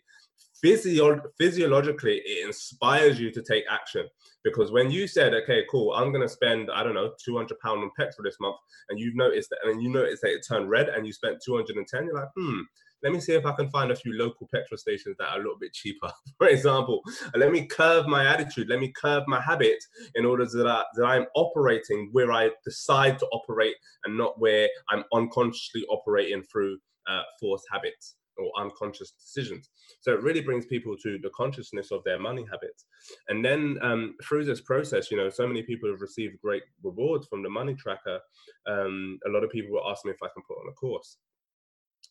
physio- 0.64 1.22
physiologically 1.38 2.22
it 2.26 2.46
inspires 2.46 3.20
you 3.20 3.32
to 3.32 3.42
take 3.42 3.66
action 3.70 4.08
because 4.44 4.72
when 4.72 4.90
you 4.90 5.08
said 5.08 5.34
okay 5.34 5.64
cool 5.70 5.94
i'm 5.94 6.12
going 6.12 6.22
to 6.22 6.30
spend 6.30 6.70
i 6.74 6.84
don't 6.84 6.96
know 6.96 7.12
200 7.24 7.60
pound 7.60 7.82
on 7.84 7.92
petrol 7.98 8.24
this 8.24 8.38
month 8.40 8.56
and 8.90 9.00
you've 9.00 9.16
noticed 9.16 9.50
that 9.50 9.60
and 9.64 9.82
you 9.82 9.90
noticed 9.90 10.22
that 10.22 10.32
it 10.32 10.46
turned 10.48 10.70
red 10.70 10.90
and 10.90 11.06
you 11.06 11.14
spent 11.14 11.38
210 11.46 12.06
you're 12.06 12.16
like 12.16 12.30
hmm 12.38 12.62
let 13.04 13.12
me 13.12 13.20
see 13.20 13.34
if 13.34 13.46
I 13.46 13.52
can 13.52 13.70
find 13.70 13.92
a 13.92 13.96
few 13.98 14.18
local 14.18 14.48
petrol 14.54 14.78
stations 14.78 15.18
that 15.20 15.28
are 15.28 15.36
a 15.36 15.44
little 15.44 15.60
bit 15.60 15.74
cheaper, 15.74 16.10
for 16.38 16.48
example. 16.48 17.02
let 17.36 17.52
me 17.52 17.66
curve 17.66 18.08
my 18.08 18.26
attitude, 18.26 18.70
let 18.70 18.80
me 18.80 18.94
curve 18.96 19.24
my 19.28 19.42
habit 19.42 19.84
in 20.16 20.26
order 20.26 20.46
that, 20.46 20.86
that 20.96 21.04
I'm 21.06 21.26
operating 21.36 22.08
where 22.14 22.32
I 22.32 22.52
decide 22.64 23.20
to 23.20 23.26
operate 23.34 23.76
and 24.06 24.18
not 24.18 24.40
where 24.40 24.70
I'm 24.90 25.04
unconsciously 25.14 25.84
operating 25.90 26.44
through 26.44 26.78
uh, 27.06 27.24
forced 27.42 27.66
habits 27.70 28.16
or 28.38 28.52
unconscious 28.60 29.12
decisions. 29.12 29.70
So 30.02 30.14
it 30.14 30.22
really 30.22 30.42
brings 30.42 30.66
people 30.66 30.96
to 30.98 31.20
the 31.22 31.30
consciousness 31.36 31.92
of 31.92 32.04
their 32.04 32.20
money 32.20 32.46
habits. 32.50 32.86
And 33.30 33.44
then 33.44 33.78
um, 33.82 34.16
through 34.24 34.46
this 34.46 34.62
process, 34.62 35.12
you 35.12 35.18
know, 35.18 35.30
so 35.30 35.48
many 35.48 35.64
people 35.64 35.90
have 35.90 36.02
received 36.02 36.42
great 36.42 36.64
rewards 36.84 37.28
from 37.28 37.44
the 37.44 37.50
money 37.50 37.76
tracker. 37.76 38.20
Um, 38.68 39.20
a 39.26 39.30
lot 39.30 39.44
of 39.44 39.52
people 39.52 39.74
were 39.74 39.90
asking 39.90 40.10
me 40.10 40.16
if 40.16 40.24
I 40.24 40.34
can 40.34 40.44
put 40.48 40.58
on 40.58 40.70
a 40.70 40.74
course. 40.74 41.18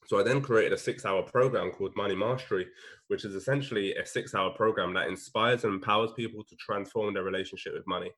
So 0.07 0.19
I 0.19 0.25
then 0.25 0.43
created 0.43 0.73
a 0.73 0.79
six 0.79 1.05
hour 1.05 1.23
program 1.23 1.71
called 1.71 1.97
Money 1.97 2.17
Mastery, 2.17 2.67
which 3.07 3.25
is 3.25 3.35
essentially 3.35 3.95
a 3.95 4.05
six 4.05 4.35
hour 4.35 4.51
program 4.51 4.93
that 4.95 5.09
inspires 5.09 5.65
and 5.65 5.75
empowers 5.75 6.11
people 6.13 6.43
to 6.45 6.57
transform 6.57 7.15
their 7.15 7.23
relationship 7.23 7.75
with 7.75 7.87
money 7.87 8.11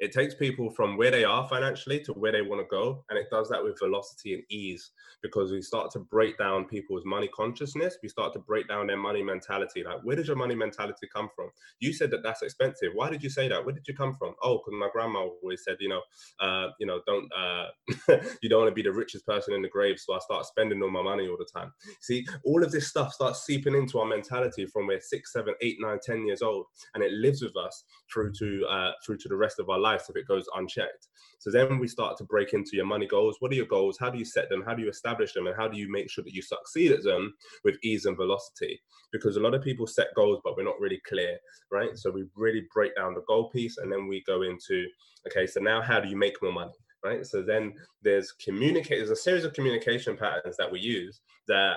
it 0.00 0.12
takes 0.12 0.34
people 0.34 0.70
from 0.70 0.96
where 0.96 1.10
they 1.10 1.24
are 1.24 1.48
financially 1.48 2.00
to 2.00 2.12
where 2.12 2.32
they 2.32 2.42
want 2.42 2.60
to 2.60 2.66
go 2.70 3.04
and 3.10 3.18
it 3.18 3.28
does 3.30 3.48
that 3.48 3.62
with 3.62 3.78
velocity 3.78 4.34
and 4.34 4.42
ease 4.50 4.90
because 5.22 5.50
we 5.50 5.60
start 5.60 5.90
to 5.90 5.98
break 5.98 6.38
down 6.38 6.64
people's 6.64 7.04
money 7.04 7.28
consciousness 7.34 7.98
we 8.02 8.08
start 8.08 8.32
to 8.32 8.38
break 8.38 8.68
down 8.68 8.86
their 8.86 8.96
money 8.96 9.22
mentality 9.22 9.82
like 9.84 9.98
where 10.02 10.16
does 10.16 10.26
your 10.26 10.36
money 10.36 10.54
mentality 10.54 11.08
come 11.12 11.28
from? 11.34 11.50
You 11.80 11.92
said 11.92 12.10
that 12.10 12.22
that's 12.22 12.42
expensive. 12.42 12.92
Why 12.94 13.10
did 13.10 13.22
you 13.22 13.30
say 13.30 13.48
that? 13.48 13.64
Where 13.64 13.74
did 13.74 13.86
you 13.86 13.94
come 13.94 14.14
from? 14.14 14.34
Oh 14.42 14.58
because 14.58 14.78
my 14.78 14.88
grandma 14.92 15.26
always 15.42 15.64
said 15.64 15.76
you 15.80 15.88
know 15.88 16.02
uh, 16.40 16.68
you 16.78 16.86
know 16.86 17.00
don't 17.06 17.28
uh, 17.36 17.66
you 18.42 18.48
don't 18.48 18.60
want 18.60 18.70
to 18.70 18.74
be 18.74 18.82
the 18.82 18.92
richest 18.92 19.26
person 19.26 19.54
in 19.54 19.62
the 19.62 19.68
grave 19.68 19.98
so 19.98 20.14
i 20.14 20.18
start 20.18 20.46
spending 20.46 20.82
all 20.82 20.90
my 20.90 21.02
money 21.02 21.28
all 21.28 21.36
the 21.38 21.48
time. 21.52 21.72
See 22.00 22.26
all 22.44 22.62
of 22.62 22.72
this 22.72 22.88
stuff 22.88 23.12
starts 23.12 23.44
seeping 23.44 23.74
into 23.74 23.98
our 23.98 24.06
mentality 24.06 24.66
from 24.66 24.86
we're 24.86 25.00
six 25.00 25.32
seven 25.32 25.54
eight 25.60 25.76
nine 25.80 25.98
ten 26.02 26.26
years 26.26 26.42
old 26.42 26.66
and 26.94 27.02
it 27.02 27.12
lives 27.12 27.42
with 27.42 27.56
us 27.56 27.84
through 28.12 28.32
to 28.38 28.66
uh, 28.66 28.92
through 29.04 29.18
to 29.18 29.28
the 29.28 29.36
rest 29.36 29.60
of 29.60 29.68
our 29.68 29.78
life 29.78 29.87
if 29.94 30.16
it 30.16 30.26
goes 30.26 30.46
unchecked. 30.54 31.08
So 31.38 31.50
then 31.50 31.78
we 31.78 31.86
start 31.86 32.16
to 32.18 32.24
break 32.24 32.52
into 32.52 32.70
your 32.74 32.86
money 32.86 33.06
goals. 33.06 33.36
What 33.38 33.52
are 33.52 33.56
your 33.56 33.66
goals? 33.66 33.96
How 33.98 34.10
do 34.10 34.18
you 34.18 34.24
set 34.24 34.48
them? 34.48 34.62
How 34.66 34.74
do 34.74 34.82
you 34.82 34.88
establish 34.88 35.32
them? 35.32 35.46
And 35.46 35.56
how 35.56 35.68
do 35.68 35.78
you 35.78 35.90
make 35.90 36.10
sure 36.10 36.24
that 36.24 36.34
you 36.34 36.42
succeed 36.42 36.92
at 36.92 37.02
them 37.02 37.34
with 37.64 37.76
ease 37.82 38.06
and 38.06 38.16
velocity? 38.16 38.80
Because 39.12 39.36
a 39.36 39.40
lot 39.40 39.54
of 39.54 39.62
people 39.62 39.86
set 39.86 40.14
goals, 40.16 40.40
but 40.44 40.56
we're 40.56 40.64
not 40.64 40.80
really 40.80 41.00
clear, 41.08 41.38
right? 41.70 41.96
So 41.96 42.10
we 42.10 42.24
really 42.34 42.66
break 42.74 42.96
down 42.96 43.14
the 43.14 43.22
goal 43.28 43.50
piece 43.50 43.78
and 43.78 43.90
then 43.90 44.08
we 44.08 44.22
go 44.26 44.42
into, 44.42 44.86
okay, 45.28 45.46
so 45.46 45.60
now 45.60 45.80
how 45.80 46.00
do 46.00 46.08
you 46.08 46.16
make 46.16 46.42
more 46.42 46.52
money? 46.52 46.72
Right. 47.04 47.24
So 47.24 47.42
then 47.42 47.74
there's 48.02 48.32
communicate, 48.32 48.98
there's 48.98 49.10
a 49.10 49.16
series 49.16 49.44
of 49.44 49.52
communication 49.52 50.16
patterns 50.16 50.56
that 50.56 50.70
we 50.70 50.80
use 50.80 51.20
that 51.46 51.76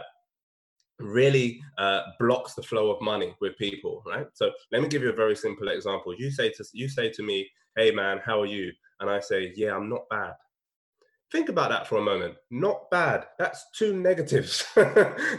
really 1.01 1.61
uh, 1.77 2.01
blocks 2.19 2.53
the 2.53 2.63
flow 2.63 2.91
of 2.91 3.01
money 3.01 3.35
with 3.41 3.57
people 3.57 4.03
right? 4.05 4.27
So 4.33 4.51
let 4.71 4.81
me 4.81 4.87
give 4.87 5.01
you 5.01 5.09
a 5.09 5.13
very 5.13 5.35
simple 5.35 5.67
example. 5.69 6.15
You 6.17 6.31
say 6.31 6.49
to 6.51 6.65
you 6.73 6.89
say 6.89 7.09
to 7.09 7.23
me 7.23 7.49
hey 7.75 7.91
man 7.91 8.19
how 8.23 8.41
are 8.41 8.45
you? 8.45 8.71
And 8.99 9.09
i 9.09 9.19
say 9.19 9.53
yeah 9.55 9.75
i'm 9.75 9.89
not 9.89 10.07
bad. 10.09 10.33
Think 11.31 11.47
about 11.47 11.69
that 11.69 11.87
for 11.87 11.97
a 11.97 12.01
moment. 12.01 12.35
Not 12.49 12.91
bad. 12.91 13.25
That's 13.39 13.65
two 13.73 13.95
negatives. 13.95 14.65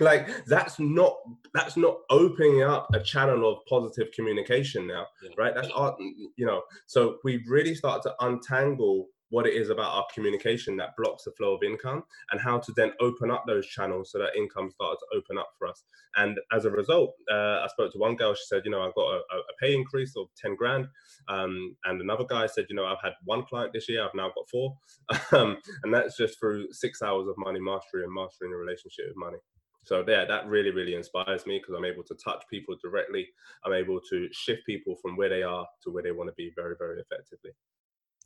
Like 0.00 0.46
that's 0.46 0.78
not 0.78 1.16
that's 1.52 1.76
not 1.76 1.98
opening 2.08 2.62
up 2.62 2.88
a 2.94 3.00
channel 3.00 3.50
of 3.50 3.58
positive 3.68 4.10
communication 4.14 4.86
now 4.86 5.06
right? 5.36 5.54
That's 5.54 5.68
art 5.74 5.96
you 6.36 6.46
know 6.46 6.62
so 6.86 7.18
we 7.24 7.44
really 7.46 7.74
start 7.74 8.02
to 8.04 8.14
untangle 8.20 9.08
what 9.32 9.46
it 9.46 9.54
is 9.54 9.70
about 9.70 9.94
our 9.94 10.06
communication 10.14 10.76
that 10.76 10.90
blocks 10.98 11.24
the 11.24 11.32
flow 11.32 11.54
of 11.54 11.62
income 11.62 12.02
and 12.30 12.40
how 12.40 12.58
to 12.58 12.70
then 12.76 12.92
open 13.00 13.30
up 13.30 13.44
those 13.46 13.66
channels 13.66 14.12
so 14.12 14.18
that 14.18 14.36
income 14.36 14.70
started 14.70 14.98
to 14.98 15.18
open 15.18 15.38
up 15.38 15.48
for 15.58 15.66
us. 15.66 15.84
And 16.16 16.38
as 16.52 16.66
a 16.66 16.70
result, 16.70 17.14
uh, 17.32 17.64
I 17.64 17.66
spoke 17.68 17.92
to 17.92 17.98
one 17.98 18.14
girl, 18.14 18.34
she 18.34 18.44
said, 18.46 18.60
you 18.66 18.70
know, 18.70 18.82
I've 18.82 18.94
got 18.94 19.08
a, 19.08 19.16
a 19.16 19.56
pay 19.58 19.74
increase 19.74 20.12
of 20.18 20.26
10 20.36 20.54
grand. 20.56 20.86
Um, 21.28 21.74
and 21.86 22.02
another 22.02 22.24
guy 22.28 22.46
said, 22.46 22.66
you 22.68 22.76
know, 22.76 22.84
I've 22.84 23.00
had 23.02 23.14
one 23.24 23.44
client 23.44 23.72
this 23.72 23.88
year, 23.88 24.04
I've 24.04 24.14
now 24.14 24.30
got 24.34 24.50
four. 24.50 24.76
um, 25.32 25.56
and 25.82 25.94
that's 25.94 26.18
just 26.18 26.38
through 26.38 26.66
six 26.70 27.00
hours 27.00 27.26
of 27.26 27.34
money 27.38 27.58
mastery 27.58 28.04
and 28.04 28.12
mastering 28.12 28.52
a 28.52 28.56
relationship 28.56 29.06
with 29.08 29.16
money. 29.16 29.38
So 29.84 30.04
yeah, 30.06 30.26
that 30.26 30.46
really, 30.46 30.70
really 30.70 30.94
inspires 30.94 31.46
me 31.46 31.58
because 31.58 31.74
I'm 31.74 31.86
able 31.86 32.04
to 32.04 32.14
touch 32.22 32.44
people 32.50 32.76
directly. 32.84 33.28
I'm 33.64 33.72
able 33.72 33.98
to 34.10 34.28
shift 34.30 34.66
people 34.66 34.96
from 35.00 35.16
where 35.16 35.30
they 35.30 35.42
are 35.42 35.66
to 35.84 35.90
where 35.90 36.02
they 36.02 36.12
want 36.12 36.28
to 36.28 36.34
be 36.34 36.52
very, 36.54 36.74
very 36.78 37.00
effectively. 37.00 37.52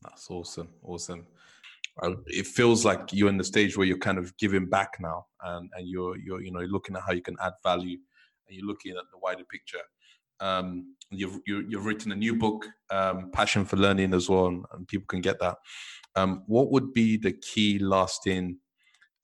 That's 0.02 0.30
awesome. 0.30 0.68
Awesome. 0.82 1.26
It 2.26 2.46
feels 2.46 2.84
like 2.84 3.12
you're 3.12 3.30
in 3.30 3.38
the 3.38 3.44
stage 3.44 3.76
where 3.76 3.86
you're 3.86 3.96
kind 3.96 4.18
of 4.18 4.36
giving 4.36 4.66
back 4.66 4.98
now, 5.00 5.26
and, 5.42 5.70
and 5.74 5.88
you're 5.88 6.18
you're 6.18 6.42
you 6.42 6.50
know 6.50 6.60
looking 6.60 6.94
at 6.94 7.02
how 7.06 7.12
you 7.12 7.22
can 7.22 7.36
add 7.42 7.54
value, 7.62 7.96
and 8.46 8.56
you're 8.56 8.66
looking 8.66 8.92
at 8.92 9.04
the 9.10 9.18
wider 9.18 9.44
picture. 9.44 9.80
Um, 10.40 10.94
you've 11.10 11.38
you, 11.46 11.56
have 11.56 11.70
you 11.70 11.78
have 11.78 11.86
written 11.86 12.12
a 12.12 12.16
new 12.16 12.36
book, 12.36 12.66
um, 12.90 13.30
Passion 13.32 13.64
for 13.64 13.76
Learning, 13.76 14.12
as 14.12 14.28
well, 14.28 14.46
and, 14.48 14.64
and 14.72 14.86
people 14.86 15.06
can 15.06 15.22
get 15.22 15.40
that. 15.40 15.56
Um, 16.16 16.42
what 16.46 16.70
would 16.70 16.92
be 16.92 17.16
the 17.16 17.32
key 17.32 17.78
lasting 17.78 18.58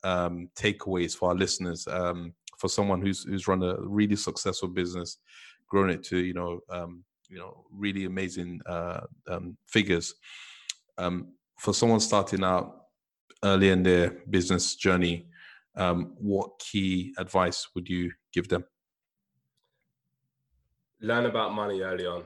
um, 0.03 0.49
takeaways 0.55 1.15
for 1.15 1.29
our 1.29 1.35
listeners? 1.35 1.87
Um, 1.87 2.33
for 2.57 2.69
someone 2.69 3.01
who's 3.01 3.23
who's 3.23 3.47
run 3.47 3.61
a 3.61 3.75
really 3.81 4.15
successful 4.15 4.69
business, 4.69 5.19
grown 5.67 5.91
it 5.91 6.03
to 6.05 6.17
you 6.17 6.33
know 6.33 6.59
um, 6.71 7.03
you 7.29 7.37
know 7.37 7.65
really 7.71 8.05
amazing 8.05 8.61
uh, 8.65 9.01
figures 9.67 10.15
um, 10.97 11.33
for 11.57 11.73
someone 11.73 11.99
starting 11.99 12.43
out 12.43 12.85
early 13.43 13.69
in 13.69 13.83
their 13.83 14.11
business 14.29 14.75
journey, 14.75 15.27
um, 15.75 16.13
what 16.17 16.59
key 16.59 17.13
advice 17.17 17.67
would 17.75 17.89
you 17.89 18.11
give 18.33 18.47
them? 18.47 18.63
Learn 21.01 21.25
about 21.25 21.53
money 21.53 21.81
early 21.81 22.05
on 22.05 22.23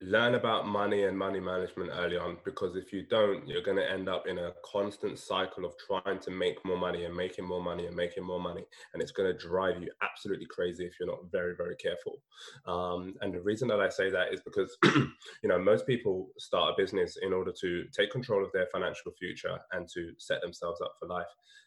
learn 0.00 0.34
about 0.34 0.66
money 0.66 1.04
and 1.04 1.16
money 1.16 1.40
management 1.40 1.90
early 1.94 2.16
on 2.16 2.36
because 2.44 2.76
if 2.76 2.92
you 2.92 3.06
don't 3.08 3.46
you're 3.46 3.62
going 3.62 3.76
to 3.76 3.90
end 3.90 4.08
up 4.08 4.26
in 4.26 4.38
a 4.38 4.52
constant 4.64 5.18
cycle 5.18 5.64
of 5.64 5.72
trying 5.78 6.18
to 6.18 6.30
make 6.30 6.62
more 6.64 6.76
money 6.76 7.04
and 7.04 7.14
making 7.14 7.46
more 7.46 7.62
money 7.62 7.86
and 7.86 7.94
making 7.94 8.24
more 8.24 8.40
money 8.40 8.64
and 8.92 9.02
it's 9.02 9.12
going 9.12 9.30
to 9.30 9.38
drive 9.38 9.80
you 9.80 9.88
absolutely 10.02 10.46
crazy 10.46 10.84
if 10.84 10.94
you're 10.98 11.08
not 11.08 11.20
very 11.30 11.54
very 11.56 11.76
careful. 11.76 12.20
Um, 12.66 13.14
and 13.20 13.32
the 13.32 13.40
reason 13.40 13.68
that 13.68 13.80
i 13.80 13.88
say 13.88 14.10
that 14.10 14.32
is 14.32 14.40
because 14.40 14.76
you 14.84 15.48
know 15.48 15.58
most 15.58 15.86
people 15.86 16.28
start 16.38 16.74
a 16.74 16.82
business 16.82 17.16
in 17.22 17.32
order 17.32 17.52
to 17.60 17.84
take 17.96 18.10
control 18.10 18.44
of 18.44 18.52
their 18.52 18.66
financial 18.72 19.12
future 19.12 19.58
and 19.72 19.88
to 19.94 20.12
set 20.18 20.40
themselves 20.42 20.80
up 20.80 20.94
for 20.98 21.08
life. 21.08 21.26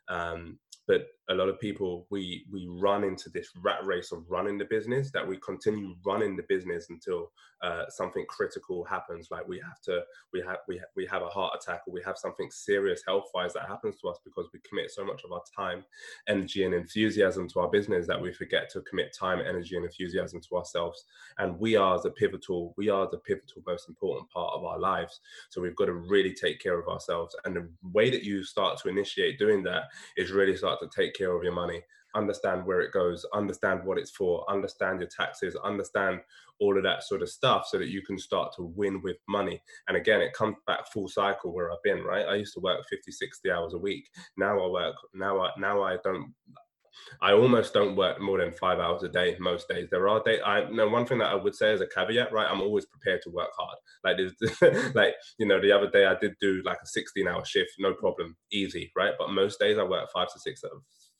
Um, 0.09 0.59
but 0.87 1.07
a 1.29 1.33
lot 1.33 1.49
of 1.49 1.59
people 1.59 2.07
we 2.09 2.45
we 2.51 2.67
run 2.69 3.03
into 3.03 3.29
this 3.29 3.49
rat 3.61 3.85
race 3.85 4.11
of 4.11 4.23
running 4.29 4.57
the 4.57 4.65
business 4.65 5.11
that 5.11 5.27
we 5.27 5.37
continue 5.37 5.95
running 6.05 6.35
the 6.37 6.45
business 6.47 6.87
until 6.89 7.31
uh, 7.61 7.83
something 7.89 8.16
critical 8.25 8.83
happens 8.83 9.29
like 9.31 9.47
we 9.47 9.59
have 9.59 9.79
to 9.81 10.01
we 10.33 10.41
have 10.41 10.57
we, 10.67 10.77
ha- 10.77 10.85
we 10.95 11.05
have 11.05 11.21
a 11.21 11.27
heart 11.27 11.57
attack 11.59 11.81
or 11.87 11.93
we 11.93 12.01
have 12.03 12.17
something 12.17 12.49
serious 12.51 13.01
health 13.05 13.29
wise 13.33 13.53
that 13.53 13.67
happens 13.67 13.97
to 13.97 14.07
us 14.07 14.19
because 14.23 14.47
we 14.53 14.59
commit 14.67 14.91
so 14.91 15.05
much 15.05 15.23
of 15.23 15.31
our 15.31 15.41
time 15.55 15.83
energy 16.27 16.63
and 16.63 16.73
enthusiasm 16.73 17.47
to 17.47 17.59
our 17.59 17.69
business 17.69 18.07
that 18.07 18.21
we 18.21 18.33
forget 18.33 18.69
to 18.69 18.81
commit 18.81 19.15
time 19.17 19.39
energy 19.39 19.75
and 19.75 19.85
enthusiasm 19.85 20.41
to 20.41 20.57
ourselves. 20.57 21.05
And 21.37 21.59
we 21.59 21.75
are 21.75 22.01
the 22.01 22.11
pivotal 22.11 22.73
we 22.77 22.89
are 22.89 23.09
the 23.09 23.19
pivotal 23.19 23.63
most 23.65 23.89
important 23.89 24.29
part 24.29 24.53
of 24.53 24.63
our 24.63 24.79
lives. 24.79 25.19
So 25.49 25.61
we've 25.61 25.75
got 25.75 25.85
to 25.85 25.93
really 25.93 26.33
take 26.33 26.59
care 26.59 26.79
of 26.79 26.87
ourselves. 26.87 27.35
And 27.45 27.55
the 27.55 27.69
way 27.83 28.09
that 28.09 28.23
you 28.23 28.43
start 28.43 28.79
to 28.81 28.89
initiate 28.89 29.39
doing 29.39 29.63
that 29.63 29.83
is 30.15 30.31
really 30.31 30.55
start 30.55 30.79
to 30.81 30.89
take 30.95 31.13
care 31.13 31.35
of 31.35 31.43
your 31.43 31.53
money 31.53 31.81
understand 32.17 32.65
where 32.65 32.81
it 32.81 32.91
goes 32.91 33.25
understand 33.33 33.83
what 33.83 33.97
it's 33.97 34.11
for 34.11 34.49
understand 34.49 34.99
your 34.99 35.09
taxes 35.09 35.55
understand 35.63 36.19
all 36.59 36.75
of 36.75 36.83
that 36.83 37.03
sort 37.03 37.21
of 37.21 37.29
stuff 37.29 37.67
so 37.67 37.77
that 37.77 37.89
you 37.89 38.01
can 38.01 38.17
start 38.17 38.53
to 38.55 38.63
win 38.63 39.01
with 39.03 39.17
money 39.29 39.61
and 39.87 39.95
again 39.95 40.21
it 40.21 40.33
comes 40.33 40.55
back 40.65 40.91
full 40.91 41.07
cycle 41.07 41.53
where 41.53 41.71
i've 41.71 41.83
been 41.83 42.03
right 42.03 42.25
i 42.27 42.35
used 42.35 42.53
to 42.53 42.59
work 42.59 42.83
50 42.89 43.11
60 43.11 43.51
hours 43.51 43.73
a 43.73 43.77
week 43.77 44.09
now 44.37 44.59
i 44.59 44.67
work 44.67 44.95
now 45.13 45.39
i 45.41 45.51
now 45.57 45.83
i 45.83 45.97
don't 46.03 46.33
I 47.21 47.33
almost 47.33 47.73
don't 47.73 47.95
work 47.95 48.19
more 48.21 48.39
than 48.39 48.51
five 48.51 48.79
hours 48.79 49.03
a 49.03 49.09
day 49.09 49.37
most 49.39 49.67
days. 49.67 49.87
There 49.89 50.07
are 50.07 50.21
days. 50.23 50.39
I 50.45 50.65
know 50.65 50.87
one 50.87 51.05
thing 51.05 51.19
that 51.19 51.31
I 51.31 51.35
would 51.35 51.55
say 51.55 51.71
as 51.73 51.81
a 51.81 51.87
caveat, 51.87 52.31
right? 52.31 52.49
I'm 52.49 52.61
always 52.61 52.85
prepared 52.85 53.21
to 53.23 53.29
work 53.29 53.49
hard. 53.57 53.77
Like, 54.03 54.93
like 54.95 55.15
you 55.37 55.45
know, 55.45 55.59
the 55.59 55.71
other 55.71 55.89
day 55.89 56.05
I 56.05 56.15
did 56.15 56.35
do 56.39 56.61
like 56.65 56.79
a 56.83 56.87
16 56.87 57.27
hour 57.27 57.45
shift, 57.45 57.71
no 57.79 57.93
problem, 57.93 58.35
easy, 58.51 58.91
right? 58.95 59.13
But 59.17 59.31
most 59.31 59.59
days 59.59 59.77
I 59.77 59.83
work 59.83 60.09
five 60.11 60.31
to 60.33 60.39
six, 60.39 60.63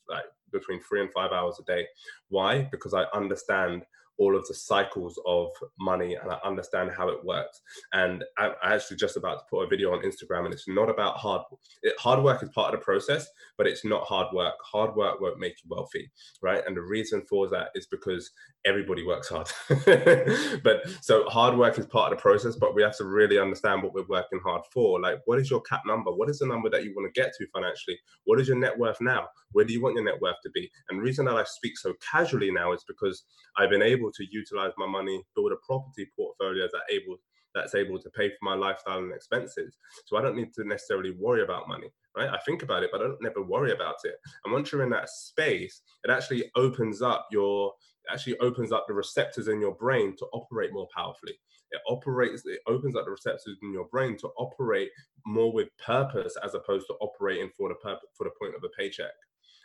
like 0.08 0.24
between 0.52 0.80
three 0.80 1.00
and 1.00 1.12
five 1.12 1.32
hours 1.32 1.58
a 1.60 1.64
day. 1.64 1.86
Why? 2.28 2.68
Because 2.70 2.94
I 2.94 3.04
understand 3.14 3.84
all 4.18 4.36
of 4.36 4.46
the 4.46 4.54
cycles 4.54 5.18
of 5.26 5.50
money 5.78 6.16
and 6.16 6.30
I 6.30 6.38
understand 6.44 6.90
how 6.96 7.08
it 7.08 7.24
works. 7.24 7.60
And 7.92 8.24
I'm 8.36 8.52
actually 8.62 8.96
just 8.96 9.16
about 9.16 9.38
to 9.38 9.44
put 9.48 9.62
a 9.62 9.68
video 9.68 9.92
on 9.92 10.02
Instagram, 10.02 10.44
and 10.44 10.52
it's 10.52 10.68
not 10.68 10.90
about 10.90 11.16
hard. 11.16 11.42
It, 11.82 11.98
hard 11.98 12.22
work 12.22 12.42
is 12.42 12.50
part 12.50 12.74
of 12.74 12.80
the 12.80 12.84
process, 12.84 13.28
but 13.56 13.66
it's 13.66 13.84
not 13.84 14.04
hard 14.04 14.28
work. 14.32 14.54
Hard 14.62 14.94
work 14.96 15.20
won't 15.20 15.38
make 15.38 15.54
you 15.62 15.70
wealthy, 15.70 16.10
right? 16.42 16.62
And 16.66 16.76
the 16.76 16.82
reason 16.82 17.22
for 17.28 17.48
that 17.48 17.68
is 17.74 17.86
because 17.86 18.30
everybody 18.64 19.04
works 19.04 19.28
hard. 19.28 19.48
but 20.62 20.82
so 21.00 21.28
hard 21.28 21.56
work 21.56 21.78
is 21.78 21.86
part 21.86 22.12
of 22.12 22.18
the 22.18 22.22
process, 22.22 22.56
but 22.56 22.74
we 22.74 22.82
have 22.82 22.96
to 22.96 23.04
really 23.04 23.38
understand 23.38 23.82
what 23.82 23.94
we're 23.94 24.06
working 24.08 24.40
hard 24.44 24.62
for. 24.72 25.00
Like, 25.00 25.20
what 25.26 25.38
is 25.38 25.50
your 25.50 25.62
cap 25.62 25.82
number? 25.86 26.10
What 26.12 26.28
is 26.28 26.40
the 26.40 26.46
number 26.46 26.68
that 26.70 26.84
you 26.84 26.92
want 26.94 27.12
to 27.12 27.20
get 27.20 27.32
to 27.38 27.46
financially? 27.52 27.98
What 28.24 28.40
is 28.40 28.48
your 28.48 28.58
net 28.58 28.78
worth 28.78 29.00
now? 29.00 29.28
Where 29.52 29.64
do 29.64 29.72
you 29.72 29.82
want 29.82 29.94
your 29.94 30.04
net 30.04 30.20
worth 30.20 30.36
to 30.42 30.50
be? 30.50 30.70
And 30.88 30.98
the 30.98 31.02
reason 31.02 31.24
that 31.26 31.36
I 31.36 31.44
speak 31.44 31.78
so 31.78 31.94
casually 32.10 32.50
now 32.50 32.72
is 32.72 32.84
because 32.86 33.24
I've 33.56 33.70
been 33.70 33.82
able 33.82 34.07
to 34.14 34.26
utilize 34.30 34.72
my 34.76 34.86
money, 34.86 35.22
build 35.34 35.52
a 35.52 35.56
property 35.66 36.06
portfolio 36.16 36.68
that 36.72 36.94
able 36.94 37.16
that's 37.54 37.74
able 37.74 37.98
to 37.98 38.10
pay 38.10 38.28
for 38.28 38.36
my 38.42 38.54
lifestyle 38.54 38.98
and 38.98 39.12
expenses. 39.12 39.76
So 40.04 40.16
I 40.16 40.22
don't 40.22 40.36
need 40.36 40.52
to 40.54 40.64
necessarily 40.64 41.12
worry 41.12 41.42
about 41.42 41.66
money, 41.66 41.88
right? 42.16 42.28
I 42.28 42.38
think 42.46 42.62
about 42.62 42.82
it, 42.82 42.90
but 42.92 43.00
I 43.00 43.04
don't 43.04 43.22
never 43.22 43.42
worry 43.42 43.72
about 43.72 43.96
it. 44.04 44.14
And 44.44 44.52
once 44.52 44.70
you're 44.70 44.82
in 44.82 44.90
that 44.90 45.08
space, 45.08 45.80
it 46.04 46.10
actually 46.10 46.50
opens 46.56 47.02
up 47.02 47.26
your 47.30 47.72
actually 48.10 48.38
opens 48.38 48.72
up 48.72 48.86
the 48.86 48.94
receptors 48.94 49.48
in 49.48 49.60
your 49.60 49.74
brain 49.74 50.16
to 50.16 50.26
operate 50.32 50.72
more 50.72 50.88
powerfully. 50.94 51.38
It 51.70 51.80
operates, 51.86 52.42
it 52.46 52.60
opens 52.66 52.96
up 52.96 53.04
the 53.04 53.10
receptors 53.10 53.58
in 53.62 53.72
your 53.72 53.84
brain 53.86 54.16
to 54.18 54.28
operate 54.38 54.90
more 55.26 55.52
with 55.52 55.68
purpose 55.76 56.34
as 56.42 56.54
opposed 56.54 56.86
to 56.86 56.94
operating 57.00 57.50
for 57.56 57.68
the 57.68 57.74
purpose 57.74 58.08
for 58.16 58.24
the 58.24 58.30
point 58.40 58.54
of 58.54 58.64
a 58.64 58.68
paycheck. 58.70 59.12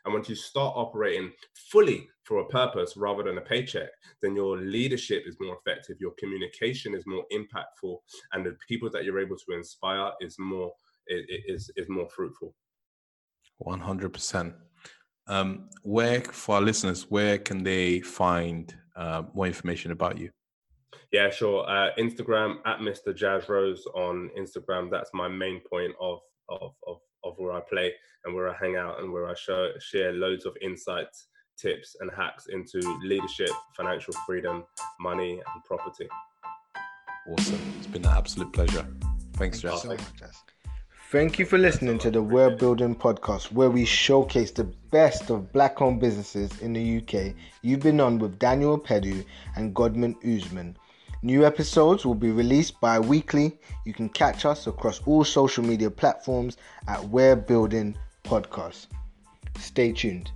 And 0.06 0.14
once 0.14 0.28
you 0.28 0.36
start 0.36 0.74
operating 0.76 1.32
fully 1.72 2.08
for 2.24 2.40
a 2.40 2.48
purpose 2.48 2.96
rather 2.98 3.24
than 3.24 3.38
a 3.38 3.42
paycheck, 3.42 3.90
then 4.22 4.36
your 4.36 4.58
leadership 4.58 5.24
is 5.26 5.38
more 5.40 5.58
effective, 5.66 5.98
your 6.00 6.14
communication 6.20 6.94
is 6.94 7.06
more 7.06 7.26
impactful, 7.32 7.98
and 8.34 8.46
the 8.46 8.56
people 8.68 8.90
that 8.92 9.06
you're 9.06 9.20
able 9.20 9.38
to 9.38 9.56
inspire 9.56 10.12
is 10.20 10.36
more 10.40 10.72
is 11.08 11.72
is 11.76 11.90
more 11.90 12.10
fruitful. 12.10 12.56
One 13.58 13.80
hundred 13.80 14.14
percent. 14.14 14.54
Um, 15.28 15.70
where 15.84 16.22
for 16.22 16.56
our 16.56 16.62
listeners, 16.62 17.10
where 17.10 17.38
can 17.38 17.64
they 17.64 18.02
find 18.02 18.76
uh, 18.96 19.24
more 19.34 19.48
information 19.48 19.92
about 19.92 20.18
you? 20.18 20.30
Yeah, 21.12 21.30
sure. 21.30 21.70
Uh, 21.70 21.92
Instagram 21.98 22.58
at 22.66 22.80
Mr. 22.80 23.16
Jazz 23.16 23.48
Rose 23.48 23.86
on 23.96 24.30
Instagram. 24.38 24.90
That's 24.92 25.12
my 25.14 25.28
main 25.28 25.62
point 25.62 25.94
of 26.02 26.20
of 26.50 26.74
of 26.88 26.98
of 27.24 27.36
where 27.38 27.54
I 27.54 27.62
play 27.62 27.94
and 28.26 28.36
where 28.36 28.50
I 28.50 28.56
hang 28.60 28.76
out 28.76 29.02
and 29.02 29.12
where 29.12 29.28
I 29.28 29.34
show, 29.36 29.72
share 29.80 30.14
loads 30.14 30.46
of 30.46 30.56
insights, 30.62 31.28
tips, 31.58 31.96
and 32.00 32.10
hacks 32.16 32.48
into 32.48 32.80
leadership, 33.04 33.50
financial 33.76 34.14
freedom, 34.26 34.64
money, 35.00 35.34
and 35.34 35.64
property. 35.66 36.08
Awesome. 37.30 37.60
It's 37.78 37.88
been 37.88 38.06
an 38.06 38.12
absolute 38.12 38.52
pleasure. 38.52 38.86
Thanks, 39.34 39.64
oh, 39.64 39.70
Thank 39.70 39.70
you 39.70 39.70
Jazz. 39.70 39.82
so 39.82 39.88
much, 39.88 40.20
Jazz. 40.20 40.44
Thank 41.14 41.38
you 41.38 41.46
for 41.46 41.60
listening 41.60 42.00
to 42.00 42.10
the 42.10 42.24
We're 42.24 42.56
Building 42.56 42.96
podcast, 42.96 43.52
where 43.52 43.70
we 43.70 43.86
showcase 43.86 44.50
the 44.50 44.64
best 44.64 45.30
of 45.30 45.54
black 45.54 45.80
owned 45.80 46.00
businesses 46.02 46.60
in 46.60 46.74
the 46.74 46.98
UK. 46.98 47.36
You've 47.62 47.82
been 47.82 48.02
on 48.02 48.18
with 48.18 48.40
Daniel 48.40 48.80
Pedu 48.80 49.24
and 49.56 49.76
Godman 49.76 50.16
Usman. 50.26 50.76
New 51.26 51.46
episodes 51.46 52.06
will 52.06 52.16
be 52.16 52.32
released 52.32 52.82
bi 52.82 53.00
weekly. 53.00 53.58
You 53.86 53.94
can 53.94 54.10
catch 54.10 54.44
us 54.44 54.68
across 54.68 55.00
all 55.06 55.24
social 55.24 55.64
media 55.64 55.90
platforms 55.90 56.58
at 56.90 57.02
We're 57.06 57.38
Building 57.38 57.96
Podcast. 58.26 58.88
Stay 59.58 59.94
tuned. 59.94 60.34